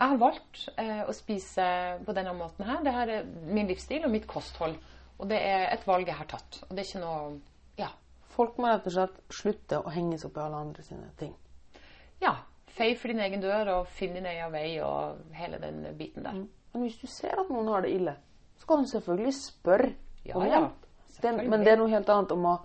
Jeg 0.00 0.08
har 0.14 0.20
valgt 0.20 0.62
eh, 0.80 1.02
å 1.04 1.12
spise 1.12 1.64
på 2.06 2.12
denne 2.16 2.32
måten 2.32 2.64
her. 2.64 2.78
Det 2.84 2.92
her 2.94 3.10
er 3.18 3.26
min 3.52 3.68
livsstil 3.68 4.06
og 4.08 4.14
mitt 4.14 4.26
kosthold. 4.28 4.78
Og 5.20 5.28
det 5.28 5.40
er 5.44 5.66
et 5.74 5.82
valg 5.84 6.08
jeg 6.08 6.16
har 6.16 6.28
tatt. 6.30 6.62
Og 6.68 6.72
det 6.72 6.84
er 6.84 6.88
ikke 6.88 7.02
noe 7.02 7.34
Ja. 7.76 7.90
Folk 8.32 8.56
må 8.56 8.70
rett 8.70 8.86
og 8.88 8.94
slett 8.94 9.18
slutte 9.34 9.82
å 9.84 9.92
henge 9.92 10.16
seg 10.16 10.30
opp 10.30 10.38
i 10.38 10.44
alle 10.46 10.62
andre 10.64 10.84
sine 10.86 11.10
ting. 11.20 11.34
ja 12.22 12.38
Fei 12.70 12.94
for 12.96 13.10
din 13.10 13.20
egen 13.20 13.42
dør 13.42 13.68
og 13.74 13.88
finn 13.92 14.14
din 14.14 14.26
egen 14.30 14.52
vei 14.52 14.78
og 14.80 15.18
hele 15.36 15.58
den 15.60 15.82
biten 15.98 16.24
der. 16.24 16.38
Men 16.72 16.84
hvis 16.86 17.00
du 17.00 17.06
ser 17.10 17.40
at 17.42 17.50
noen 17.50 17.68
har 17.68 17.82
det 17.82 17.90
ille, 17.92 18.14
så 18.56 18.66
kan 18.70 18.84
du 18.84 18.88
selvfølgelig 18.88 19.34
spørre 19.34 19.90
Ja, 20.24 20.36
om 20.36 20.46
hjelp. 20.46 20.86
Ja, 21.22 21.32
men 21.32 21.64
det 21.64 21.72
er 21.74 21.80
noe 21.80 21.90
helt 21.90 22.08
annet 22.08 22.32
om 22.32 22.46
å 22.46 22.58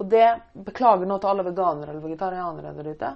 Og 0.00 0.06
det 0.08 0.40
beklager 0.54 1.04
nå 1.04 1.18
til 1.20 1.28
alle 1.28 1.44
veganere 1.44 1.90
eller 1.92 2.00
vegetarianere 2.00 2.72
der 2.72 2.86
ute. 2.94 3.10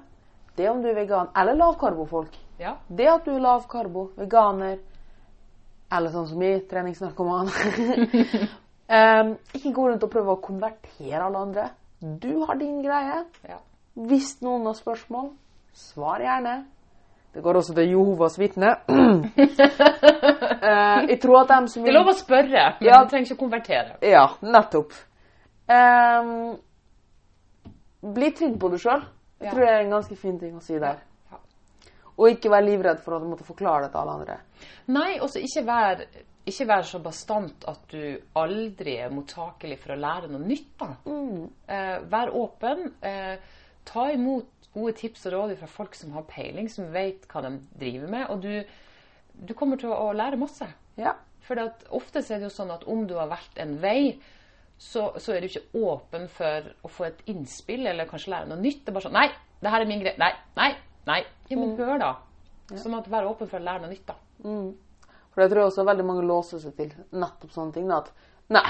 Det 0.56 0.68
om 0.70 0.82
du 0.82 0.88
er 0.88 0.94
vegan 0.94 1.28
eller 1.36 1.54
lavkarbofolk. 1.58 2.34
Ja. 2.62 2.76
Det 2.88 3.08
at 3.10 3.24
du 3.26 3.32
er 3.34 3.40
lavkarbo, 3.42 4.08
veganer 4.18 4.76
eller 5.94 6.10
sånn 6.14 6.26
som 6.30 6.38
meg, 6.40 6.64
treningsnarkoman 6.70 7.50
um, 7.50 9.32
Ikke 9.56 9.72
gå 9.74 9.88
rundt 9.88 10.02
og 10.06 10.10
prøve 10.12 10.34
å 10.34 10.40
konvertere 10.42 11.22
alle 11.26 11.38
andre. 11.38 11.64
Du 12.00 12.44
har 12.46 12.54
din 12.60 12.80
greie. 12.84 13.24
ja. 13.48 13.58
Hvis 13.94 14.40
noen 14.42 14.64
har 14.66 14.74
spørsmål, 14.74 15.28
svar 15.78 16.18
gjerne. 16.24 16.64
Det 17.34 17.42
går 17.42 17.56
også 17.60 17.74
til 17.76 17.90
Jehovas 17.92 18.38
vitne. 18.38 18.72
uh, 18.90 19.22
jeg 21.10 21.18
tror 21.22 21.40
at 21.44 21.48
dem 21.52 21.68
som 21.70 21.82
Det 21.86 21.90
er 21.92 21.98
lov 21.98 22.10
å 22.10 22.16
spørre, 22.18 22.64
men 22.80 22.88
Ja. 22.88 23.02
du 23.04 23.10
trenger 23.10 23.26
ikke 23.28 23.38
å 23.38 23.42
konvertere. 23.44 23.96
Ja, 24.02 24.24
nettopp. 24.42 24.92
Um, 25.70 26.56
bli 28.14 28.30
trygg 28.36 28.58
på 28.60 28.68
deg 28.74 28.82
sjøl. 28.82 29.02
Jeg 29.40 29.50
tror 29.50 29.64
det 29.64 29.72
er 29.72 29.82
en 29.82 29.96
ganske 29.96 30.16
fin 30.16 30.38
ting 30.40 30.54
å 30.56 30.62
si 30.64 30.78
der. 30.80 31.02
Ja. 31.32 31.40
Og 32.14 32.30
ikke 32.30 32.52
være 32.52 32.68
livredd 32.68 33.02
for 33.04 33.16
å 33.16 33.24
måtte 33.24 33.46
forklare 33.46 33.86
det 33.86 33.92
til 33.94 34.02
alle 34.02 34.14
andre. 34.20 34.38
Nei, 34.94 35.10
også 35.24 35.42
ikke 35.42 35.66
være 35.66 36.06
ikke 36.44 36.66
vær 36.68 36.84
så 36.84 37.00
bastant 37.00 37.64
at 37.70 37.84
du 37.88 38.18
aldri 38.36 38.98
er 39.00 39.12
mottakelig 39.12 39.78
for 39.80 39.94
å 39.94 40.00
lære 40.00 40.28
noe 40.28 40.44
nytt. 40.44 40.74
da. 40.80 40.90
Eh, 41.08 42.00
vær 42.12 42.32
åpen. 42.36 42.92
Eh, 43.00 43.38
ta 43.88 44.10
imot 44.12 44.68
gode 44.74 44.92
tips 44.98 45.26
og 45.26 45.32
råd 45.32 45.54
fra 45.56 45.70
folk 45.70 45.94
som 45.94 46.12
har 46.12 46.26
peiling, 46.28 46.68
som 46.68 46.92
vet 46.92 47.24
hva 47.30 47.46
de 47.46 47.54
driver 47.80 48.10
med. 48.12 48.26
Og 48.28 48.42
du, 48.42 48.64
du 49.32 49.54
kommer 49.54 49.80
til 49.80 49.94
å 49.94 50.12
lære 50.12 50.40
masse. 50.40 50.68
Ja. 51.00 51.16
For 51.44 51.60
ofte 51.92 52.20
er 52.20 52.40
det 52.40 52.48
jo 52.48 52.56
sånn 52.56 52.72
at 52.72 52.84
om 52.88 53.06
du 53.08 53.16
har 53.18 53.28
valgt 53.28 53.58
en 53.60 53.78
vei, 53.80 54.18
så, 54.78 55.12
så 55.22 55.32
er 55.34 55.40
du 55.40 55.46
ikke 55.48 55.64
åpen 55.78 56.26
for 56.28 56.70
å 56.84 56.90
få 56.90 57.06
et 57.08 57.20
innspill 57.30 57.86
eller 57.86 58.08
kanskje 58.10 58.32
lære 58.34 58.48
noe 58.50 58.60
nytt. 58.60 58.82
Det 58.84 58.90
er 58.92 58.96
bare 58.98 59.06
sånn 59.06 59.16
Nei, 59.16 59.28
det 59.62 59.70
her 59.72 59.84
er 59.84 59.88
min 59.90 60.00
greie. 60.02 60.16
Nei, 60.20 60.32
nei, 60.58 60.70
nei. 61.06 61.20
Ja, 61.48 61.58
men 61.60 61.76
hør, 61.78 61.98
da. 62.02 62.12
Sånn 62.80 62.96
at 62.98 63.08
være 63.12 63.28
åpen 63.30 63.48
for 63.50 63.60
å 63.60 63.64
lære 63.64 63.84
noe 63.84 63.92
nytt, 63.92 64.06
da. 64.08 64.16
For 65.34 65.42
det 65.42 65.50
tror 65.50 65.62
jeg 65.64 65.70
også 65.72 65.84
veldig 65.88 66.06
mange 66.06 66.24
låser 66.26 66.60
seg 66.62 66.74
til 66.78 66.90
nettopp 67.12 67.52
sånne 67.54 67.74
ting. 67.74 67.88
Da, 67.90 68.00
at 68.02 68.10
nei, 68.54 68.64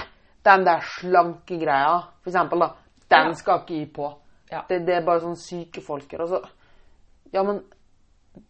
den 0.45 0.65
der 0.67 0.85
slanke 0.99 1.59
greia, 1.61 1.97
for 2.23 2.33
eksempel, 2.33 2.65
da, 2.67 2.71
den 3.15 3.33
Ja. 3.33 3.39
skal 3.41 3.61
ikke 3.63 3.79
gi 3.81 3.87
på. 3.97 4.13
Ja. 4.51 4.63
Det, 4.69 4.83
det 4.87 4.95
er 4.99 5.05
bare 5.07 5.21
sånn 5.25 5.37
syke 5.41 5.81
folker. 5.85 6.19
her. 6.19 6.27
Altså, 6.27 6.43
ja, 7.33 7.43
men 7.43 7.63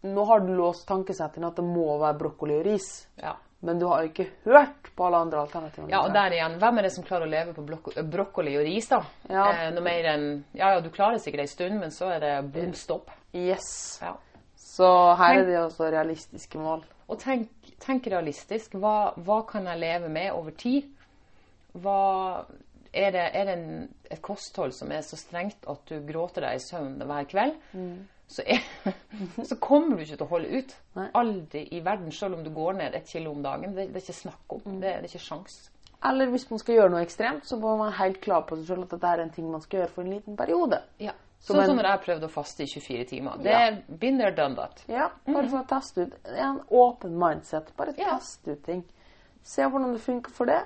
nå 0.03 0.23
har 0.25 0.39
du 0.41 0.53
låst 0.57 0.87
tankesettet 0.87 1.39
til 1.39 1.45
at 1.47 1.55
det 1.59 1.65
må 1.65 1.97
være 2.01 2.17
brokkoli 2.19 2.59
og 2.59 2.65
ris. 2.65 3.07
Ja. 3.21 3.35
Men 3.65 3.79
du 3.81 3.87
har 3.89 4.05
ikke 4.05 4.27
hørt 4.43 4.91
på 4.95 5.07
alle 5.07 5.23
andre 5.25 5.41
alternativer. 5.41 5.89
Ja, 5.89 6.03
og 6.05 6.13
der 6.13 6.35
igjen, 6.35 6.57
hvem 6.61 6.77
er 6.77 6.85
det 6.85 6.91
som 6.93 7.05
klarer 7.07 7.25
å 7.25 7.31
leve 7.31 7.55
på 7.55 7.63
brokkoli 8.11 8.53
og 8.59 8.65
ris, 8.67 8.89
da? 8.91 8.99
Ja. 9.25 9.45
Eh, 9.49 9.69
noe 9.73 9.85
mer 9.85 10.09
enn 10.13 10.27
Ja, 10.53 10.75
ja, 10.75 10.83
du 10.85 10.91
klarer 10.93 11.17
sikkert 11.23 11.47
ei 11.47 11.49
stund, 11.49 11.79
men 11.81 11.93
så 11.93 12.11
er 12.13 12.21
det 12.21 12.33
bom 12.53 12.75
stopp. 12.77 13.09
Yes. 13.33 13.71
Ja. 14.03 14.13
Så 14.75 14.89
her 15.17 15.39
er 15.39 15.49
det 15.49 15.57
også 15.63 15.89
realistiske 15.89 16.61
mål. 16.61 16.85
Og 17.09 17.19
tenk, 17.21 17.49
tenk 17.81 18.05
realistisk. 18.11 18.77
Hva, 18.81 19.15
hva 19.25 19.41
kan 19.49 19.65
jeg 19.71 19.81
leve 19.81 20.11
med 20.13 20.31
over 20.35 20.53
tid? 20.57 20.91
Hva, 21.81 21.99
er 22.95 23.11
det, 23.11 23.25
er 23.35 23.47
det 23.49 23.55
en, 23.57 23.87
et 24.11 24.21
kosthold 24.23 24.73
som 24.77 24.91
er 24.93 25.03
så 25.05 25.17
strengt 25.19 25.65
at 25.69 25.89
du 25.89 25.97
gråter 26.07 26.45
deg 26.45 26.59
i 26.59 26.63
søvn 26.63 26.99
hver 27.01 27.27
kveld, 27.29 27.57
så, 28.27 28.41
er, 28.47 28.61
så 29.49 29.55
kommer 29.61 29.95
du 29.97 30.03
ikke 30.03 30.17
til 30.17 30.25
å 30.25 30.29
holde 30.31 30.59
ut. 30.59 30.75
Aldri 31.13 31.67
i 31.71 31.79
verden, 31.85 32.11
selv 32.11 32.35
om 32.39 32.43
du 32.43 32.49
går 32.55 32.73
ned 32.79 32.95
et 32.97 33.07
kilo 33.07 33.31
om 33.31 33.43
dagen. 33.45 33.75
Det, 33.75 33.89
det 33.93 34.01
er 34.01 34.05
ikke 34.07 34.19
snakk 34.21 34.55
om. 34.57 34.61
Det, 34.65 34.81
det 34.81 34.93
er 34.95 35.09
ikke 35.09 35.19
sjans. 35.27 35.59
Eller 36.05 36.29
hvis 36.29 36.49
man 36.51 36.59
skal 36.61 36.75
gjøre 36.75 36.91
noe 36.93 37.03
ekstremt, 37.05 37.45
så 37.49 37.57
må 37.57 37.75
man 37.77 37.87
være 37.87 37.99
helt 38.03 38.19
klar 38.21 38.43
på 38.45 38.57
seg 38.59 38.67
selv 38.67 38.85
at 38.85 38.91
dette 38.97 39.13
er 39.15 39.23
en 39.23 39.31
ting 39.33 39.47
man 39.49 39.61
skal 39.63 39.79
gjøre 39.83 39.93
for 39.93 40.05
en 40.05 40.13
liten 40.13 40.35
periode. 40.37 40.81
Ja. 41.01 41.13
Sånn 41.45 41.59
som 41.59 41.69
som 41.71 41.77
når 41.77 41.87
jeg 41.91 42.01
prøvde 42.05 42.25
å 42.27 42.33
faste 42.33 42.65
i 42.65 42.69
24 42.69 43.05
timer. 43.09 43.37
Det 43.41 43.51
Ja. 43.53 43.59
er 43.67 43.81
been 44.01 44.17
there, 44.17 44.33
done 44.33 44.55
that. 44.57 44.83
Ja, 44.89 45.09
bare 45.27 45.47
for 45.49 45.61
å 45.61 45.67
teste 45.69 46.05
ut. 46.07 46.15
Det 46.25 46.33
er 46.39 46.47
en 46.47 46.61
åpen 46.69 47.17
mindset. 47.21 47.69
Bare 47.77 47.93
Ja. 47.97 48.15
teste 48.17 48.51
ut 48.55 48.63
ting. 48.65 48.83
Se 49.43 49.61
hvordan 49.61 49.93
det 49.93 50.01
funker 50.01 50.31
for 50.31 50.45
det. 50.49 50.63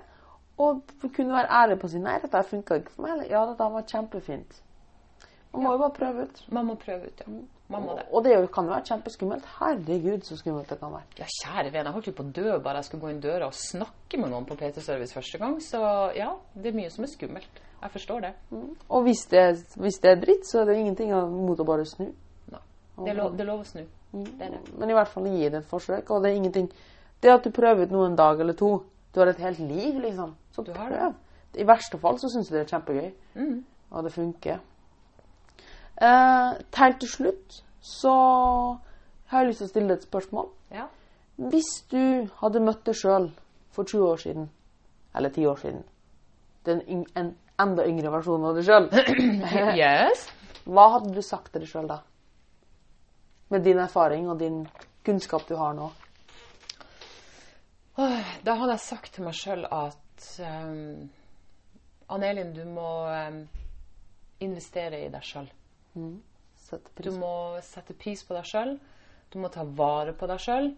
Og 0.57 0.81
kunne 1.15 1.33
være 1.35 1.47
ærlig 1.51 1.79
på 1.79 1.87
å 1.87 1.91
si 1.91 1.99
nei, 1.99 2.17
dette 2.19 2.43
funka 2.43 2.75
ikke 2.79 2.91
for 2.91 3.03
meg. 3.03 3.11
Eller 3.17 3.29
ja, 3.31 3.45
dette 3.45 3.69
var 3.71 3.83
kjempefint. 3.83 4.61
Man 5.53 5.63
må 5.63 5.71
jo 5.73 5.79
bare 5.81 5.95
prøve 5.95 6.27
ut. 6.27 6.43
Man 6.53 6.67
må 6.67 6.75
prøve 6.77 7.07
ut, 7.09 7.23
ja. 7.25 7.31
Man 7.69 7.83
må 7.85 7.95
det. 7.97 8.03
Og 8.13 8.23
det 8.25 8.33
kan 8.53 8.65
jo 8.65 8.73
være 8.73 8.85
kjempeskummelt. 8.89 9.45
Herregud, 9.59 10.23
så 10.25 10.37
skummelt 10.37 10.69
det 10.69 10.79
kan 10.79 10.93
være. 10.93 11.05
Ja, 11.19 11.25
kjære 11.43 11.71
vene, 11.73 11.85
jeg 11.85 11.93
holdt 11.93 12.07
jo 12.09 12.13
på 12.17 12.25
å 12.25 12.31
dø 12.33 12.57
bare 12.65 12.81
jeg 12.81 12.87
skulle 12.87 13.03
gå 13.03 13.11
inn 13.13 13.21
døra 13.21 13.49
og 13.49 13.57
snakke 13.57 14.17
med 14.21 14.31
noen 14.33 14.47
på 14.49 14.57
PT 14.57 14.81
Service 14.85 15.13
første 15.13 15.41
gang. 15.41 15.57
Så 15.61 15.81
ja, 16.17 16.31
det 16.55 16.71
er 16.71 16.77
mye 16.79 16.89
som 16.93 17.05
er 17.05 17.11
skummelt. 17.13 17.61
Jeg 17.81 17.93
forstår 17.93 18.25
det. 18.25 18.31
Og 18.89 19.03
hvis 19.05 19.25
det, 19.31 19.43
hvis 19.79 19.99
det 20.03 20.11
er 20.11 20.21
dritt, 20.21 20.47
så 20.49 20.61
er 20.61 20.71
det 20.71 20.79
ingenting 20.81 21.13
mot 21.13 21.61
å 21.61 21.67
bare 21.67 21.85
snu. 21.87 22.09
Nei. 22.51 22.61
Det 22.97 23.13
er 23.13 23.19
lov, 23.21 23.37
det 23.37 23.45
er 23.45 23.49
lov 23.51 23.61
å 23.63 23.67
snu. 23.69 23.85
Det 24.11 24.47
er 24.47 24.55
det. 24.57 24.61
Men 24.81 24.89
i 24.89 24.97
hvert 24.97 25.13
fall 25.13 25.29
gi 25.29 25.45
det 25.49 25.61
et 25.61 25.69
forsøk. 25.69 26.09
Og 26.09 26.23
det 26.23 26.31
er 26.31 26.39
ingenting 26.41 26.71
Det 27.21 27.29
at 27.33 27.43
du 27.43 27.51
prøver 27.51 27.85
ut 27.85 27.91
noe 27.91 28.07
en 28.07 28.15
dag 28.15 28.39
eller 28.39 28.55
to 28.57 28.83
Du 29.13 29.19
har 29.19 29.27
et 29.27 29.41
helt 29.43 29.59
liv, 29.59 29.99
liksom. 29.99 30.35
Så 30.55 30.63
Du 30.63 30.71
har 30.73 30.89
det. 30.89 31.13
I 31.61 31.65
verste 31.67 31.97
fall 31.97 32.17
så 32.19 32.29
syns 32.29 32.49
du 32.49 32.55
det 32.55 32.61
er 32.65 32.73
kjempegøy. 32.77 33.11
Og 33.91 34.03
det 34.03 34.13
funker. 34.13 34.59
Eh, 36.01 36.51
helt 36.79 36.99
til 36.99 37.09
slutt 37.11 37.59
så 37.83 38.13
har 39.29 39.43
jeg 39.43 39.49
lyst 39.49 39.63
til 39.63 39.67
å 39.67 39.73
stille 39.73 39.91
deg 39.91 39.99
et 39.99 40.07
spørsmål. 40.07 40.49
Ja. 40.71 40.87
Hvis 41.51 41.69
du 41.91 42.29
hadde 42.41 42.63
møtt 42.63 42.85
deg 42.87 42.97
sjøl 42.99 43.29
for 43.75 43.87
20 43.87 44.07
år 44.07 44.23
siden, 44.23 44.49
eller 45.15 45.33
10 45.35 45.47
år 45.51 45.61
siden 45.63 45.83
den 46.65 46.81
yng 46.87 47.05
En 47.15 47.35
enda 47.59 47.85
yngre 47.87 48.11
versjon 48.13 48.45
av 48.45 48.55
deg 48.55 48.67
sjøl. 48.67 48.87
Yes. 49.79 50.27
Hva 50.69 50.85
hadde 50.95 51.11
du 51.15 51.21
sagt 51.25 51.51
til 51.51 51.63
deg 51.63 51.71
sjøl 51.71 51.89
da? 51.89 51.99
Med 53.49 53.65
din 53.65 53.79
erfaring 53.81 54.29
og 54.29 54.39
din 54.39 54.61
kunnskap 55.05 55.47
du 55.49 55.55
har 55.59 55.73
nå. 55.75 55.89
Da 57.99 58.55
hadde 58.55 58.75
jeg 58.77 58.83
sagt 58.85 59.11
til 59.15 59.25
meg 59.27 59.35
sjøl 59.35 59.65
at 59.65 60.27
um, 60.45 61.09
Ann-Elin, 62.15 62.53
du 62.55 62.63
må 62.69 62.91
um, 63.09 63.41
investere 64.45 65.01
i 65.03 65.09
deg 65.11 65.25
sjøl. 65.25 65.49
Sette 66.59 67.03
Du 67.03 67.11
må 67.17 67.31
sette 67.65 67.95
pris 67.97 68.21
på 68.25 68.35
deg 68.37 68.47
sjøl. 68.47 68.75
Du 69.29 69.39
må 69.41 69.49
ta 69.53 69.63
vare 69.63 70.13
på 70.17 70.29
deg 70.29 70.41
sjøl. 70.43 70.71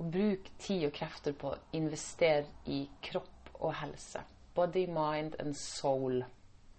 Og 0.00 0.08
bruk 0.14 0.48
tid 0.58 0.88
og 0.88 0.94
krefter 0.96 1.36
på 1.38 1.52
å 1.52 1.60
investere 1.76 2.48
i 2.70 2.84
kropp 3.04 3.52
og 3.60 3.76
helse. 3.80 4.24
Body, 4.54 4.86
mind 4.90 5.36
and 5.42 5.56
soul. 5.58 6.24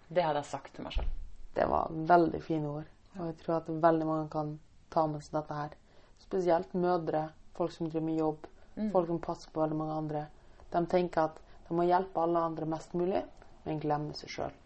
Det 0.08 0.24
hadde 0.24 0.42
jeg 0.42 0.50
sagt 0.50 0.74
til 0.76 0.86
meg 0.86 0.96
sjøl. 0.96 1.08
Det 1.56 1.66
var 1.70 1.94
veldig 2.12 2.42
fine 2.44 2.68
ord. 2.68 2.92
Og 3.16 3.30
jeg 3.30 3.38
tror 3.42 3.56
at 3.60 3.72
veldig 3.86 4.06
mange 4.08 4.28
kan 4.32 4.52
ta 4.92 5.06
med 5.08 5.24
seg 5.24 5.38
dette 5.38 5.56
her. 5.56 5.74
Spesielt 6.20 6.74
mødre, 6.76 7.28
folk 7.56 7.72
som 7.72 7.88
driver 7.88 8.06
med 8.06 8.20
jobb, 8.20 8.46
folk 8.92 9.08
som 9.08 9.22
passer 9.24 9.52
på 9.52 9.62
veldig 9.62 9.78
mange 9.78 9.96
andre. 9.96 10.26
De 10.72 10.82
tenker 10.90 11.30
at 11.30 11.40
de 11.68 11.76
må 11.76 11.86
hjelpe 11.88 12.22
alle 12.22 12.42
andre 12.50 12.68
mest 12.68 12.94
mulig, 12.98 13.22
men 13.64 13.80
glemme 13.82 14.14
seg 14.18 14.32
sjøl. 14.32 14.56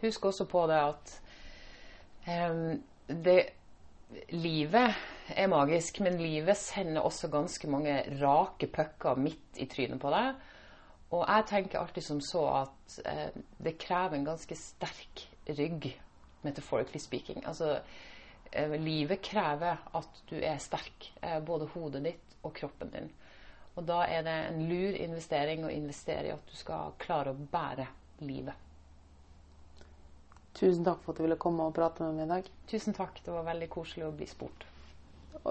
Husk 0.00 0.30
også 0.30 0.46
på 0.48 0.64
det 0.70 0.80
at 0.80 1.14
det, 2.26 3.38
livet 4.34 4.94
er 5.30 5.50
magisk, 5.50 6.00
men 6.04 6.18
livet 6.20 6.58
sender 6.58 7.06
også 7.06 7.30
ganske 7.32 7.70
mange 7.70 7.96
rake 8.20 8.68
pucker 8.70 9.18
midt 9.18 9.60
i 9.62 9.68
trynet 9.70 10.00
på 10.02 10.12
deg. 10.12 10.40
Og 11.10 11.24
jeg 11.26 11.46
tenker 11.50 11.80
alltid 11.80 12.06
som 12.06 12.20
så 12.22 12.44
at 12.60 12.98
eh, 13.08 13.40
det 13.58 13.78
krever 13.82 14.18
en 14.18 14.28
ganske 14.28 14.56
sterk 14.58 15.24
rygg, 15.58 15.90
metaphorically 16.46 17.02
speaking. 17.02 17.42
Altså, 17.46 17.80
eh, 18.52 18.76
livet 18.78 19.22
krever 19.26 19.82
at 19.94 20.22
du 20.30 20.36
er 20.38 20.62
sterk, 20.62 21.10
eh, 21.22 21.40
både 21.42 21.66
hodet 21.74 22.04
ditt 22.06 22.38
og 22.46 22.54
kroppen 22.54 22.94
din. 22.94 23.10
Og 23.74 23.86
da 23.86 24.04
er 24.06 24.22
det 24.26 24.36
en 24.50 24.64
lur 24.68 24.94
investering 24.98 25.64
å 25.66 25.72
investere 25.74 26.28
i 26.28 26.34
at 26.34 26.46
du 26.46 26.56
skal 26.58 26.94
klare 26.98 27.34
å 27.34 27.48
bære 27.52 27.86
livet. 28.26 28.69
Tusen 30.60 30.84
takk 30.84 31.00
for 31.04 31.14
at 31.14 31.20
du 31.20 31.24
ville 31.24 31.40
komme 31.40 31.64
og 31.64 31.72
prate 31.76 32.04
med 32.04 32.18
meg 32.18 32.26
i 32.26 32.32
dag. 32.34 32.50
Tusen 32.68 32.96
takk. 32.96 33.22
Det 33.24 33.32
var 33.32 33.46
veldig 33.46 33.70
koselig 33.72 34.04
å 34.06 34.12
bli 34.12 34.28
spurt. 34.28 34.66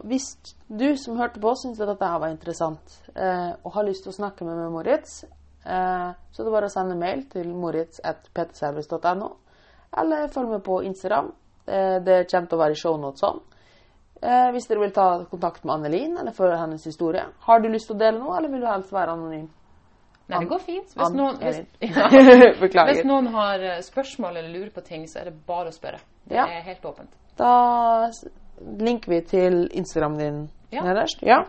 Hvis 0.05 0.27
du 0.67 0.93
som 1.01 1.17
hørte 1.17 1.41
på, 1.41 1.55
syns 1.57 1.79
at 1.81 1.89
dette 1.89 2.09
var 2.21 2.29
interessant 2.29 2.95
eh, 3.15 3.51
og 3.63 3.73
har 3.73 3.87
lyst 3.87 4.05
til 4.05 4.13
å 4.13 4.17
snakke 4.19 4.45
med 4.45 4.59
meg, 4.59 4.69
Moritz, 4.75 5.23
eh, 5.65 6.09
så 6.13 6.41
er 6.43 6.45
det 6.45 6.53
bare 6.53 6.69
å 6.69 6.73
sende 6.73 6.97
mail 6.99 7.23
til 7.31 7.49
moritz.ptservice.no, 7.57 9.29
eller 9.97 10.29
følg 10.35 10.53
med 10.53 10.65
på 10.67 10.81
Instagram. 10.85 11.31
Eh, 11.65 11.97
det 12.05 12.19
kommer 12.29 12.51
til 12.51 12.59
å 12.59 12.61
være 12.61 12.77
i 12.77 12.81
shownotesene. 12.83 13.49
Eh, 14.21 14.49
hvis 14.51 14.67
dere 14.67 14.83
vil 14.83 14.93
ta 14.93 15.07
kontakt 15.31 15.63
med 15.63 15.77
Annelin 15.77 16.17
eller 16.19 16.35
føre 16.35 16.59
hennes 16.59 16.83
historie. 16.85 17.23
Har 17.47 17.61
du 17.63 17.69
lyst 17.71 17.87
til 17.87 17.95
å 17.95 18.01
dele 18.01 18.19
noe, 18.19 18.35
eller 18.37 18.51
vil 18.51 18.65
du 18.65 18.67
helst 18.67 18.91
være 18.93 19.15
anonym? 19.15 19.47
Nei, 20.29 20.39
det 20.43 20.49
går 20.51 20.59
fint. 20.61 20.91
Hvis 20.93 21.13
noen, 21.17 21.37
hvis, 21.41 21.59
ja, 21.81 22.85
hvis 22.91 23.05
noen 23.07 23.27
har 23.33 23.63
eh, 23.65 23.79
spørsmål 23.81 24.37
eller 24.37 24.51
lurer 24.53 24.69
på 24.75 24.83
ting, 24.85 25.07
så 25.09 25.23
er 25.23 25.31
det 25.31 25.35
bare 25.47 25.71
å 25.71 25.75
spørre. 25.75 25.99
Det 26.29 26.37
Ja. 26.37 26.45
er 26.45 26.61
helt 26.67 26.85
åpent. 26.85 27.09
Da 27.39 28.09
linker 28.61 29.09
vi 29.15 29.21
til 29.21 29.59
Instagram 29.73 30.17
din 30.17 30.39
Ja. 30.71 30.83
nederst. 30.85 31.23
Ja. 31.25 31.41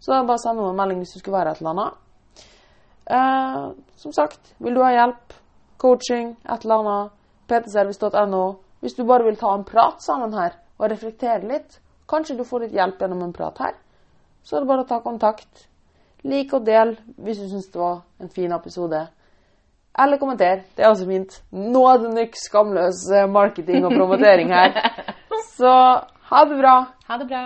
Så 0.00 0.16
bare 0.26 0.38
send 0.38 0.56
noen 0.58 0.76
melding 0.76 0.98
hvis 1.02 1.12
du 1.12 1.18
skulle 1.20 1.36
være 1.36 1.50
et 1.52 1.60
eller 1.60 1.70
annet. 1.70 2.02
Uh, 3.06 3.74
som 3.96 4.12
sagt, 4.12 4.54
vil 4.58 4.74
du 4.74 4.80
ha 4.82 4.90
hjelp, 4.90 5.34
coaching, 5.78 6.36
et 6.48 6.64
eller 6.64 6.80
annet, 6.82 7.12
ptservice.no. 7.50 8.56
Hvis 8.80 8.94
du 8.96 9.04
bare 9.04 9.24
vil 9.24 9.36
ta 9.36 9.52
en 9.54 9.64
prat 9.64 10.02
sammen 10.02 10.32
her 10.34 10.56
og 10.78 10.90
reflektere 10.90 11.46
litt, 11.46 11.78
kanskje 12.08 12.36
du 12.38 12.44
får 12.44 12.64
litt 12.66 12.72
hjelp 12.76 12.98
gjennom 13.02 13.22
en 13.22 13.32
prat 13.36 13.58
her, 13.62 13.76
så 14.42 14.56
er 14.56 14.60
det 14.64 14.68
bare 14.68 14.84
å 14.84 14.88
ta 14.88 14.98
kontakt. 15.04 15.66
Lik 16.26 16.54
og 16.56 16.64
del 16.66 16.96
hvis 17.22 17.38
du 17.38 17.48
syns 17.50 17.68
det 17.72 17.80
var 17.80 18.00
en 18.20 18.32
fin 18.32 18.52
episode. 18.52 19.06
Eller 19.98 20.20
kommenter. 20.20 20.64
Det 20.76 20.84
er 20.84 20.90
også 20.90 21.06
fint. 21.08 21.38
Nå 21.52 21.84
er 21.88 22.02
det 22.02 22.14
nok 22.14 22.34
skamløs 22.36 23.06
eh, 23.14 23.28
marketing 23.30 23.86
og 23.86 23.94
promotering 23.96 24.52
her. 24.52 24.74
Så 25.56 25.72
ha 26.30 26.42
det 26.50 26.58
bra. 26.58 26.74
Ha 27.08 27.18
det 27.22 27.28
bra. 27.30 27.44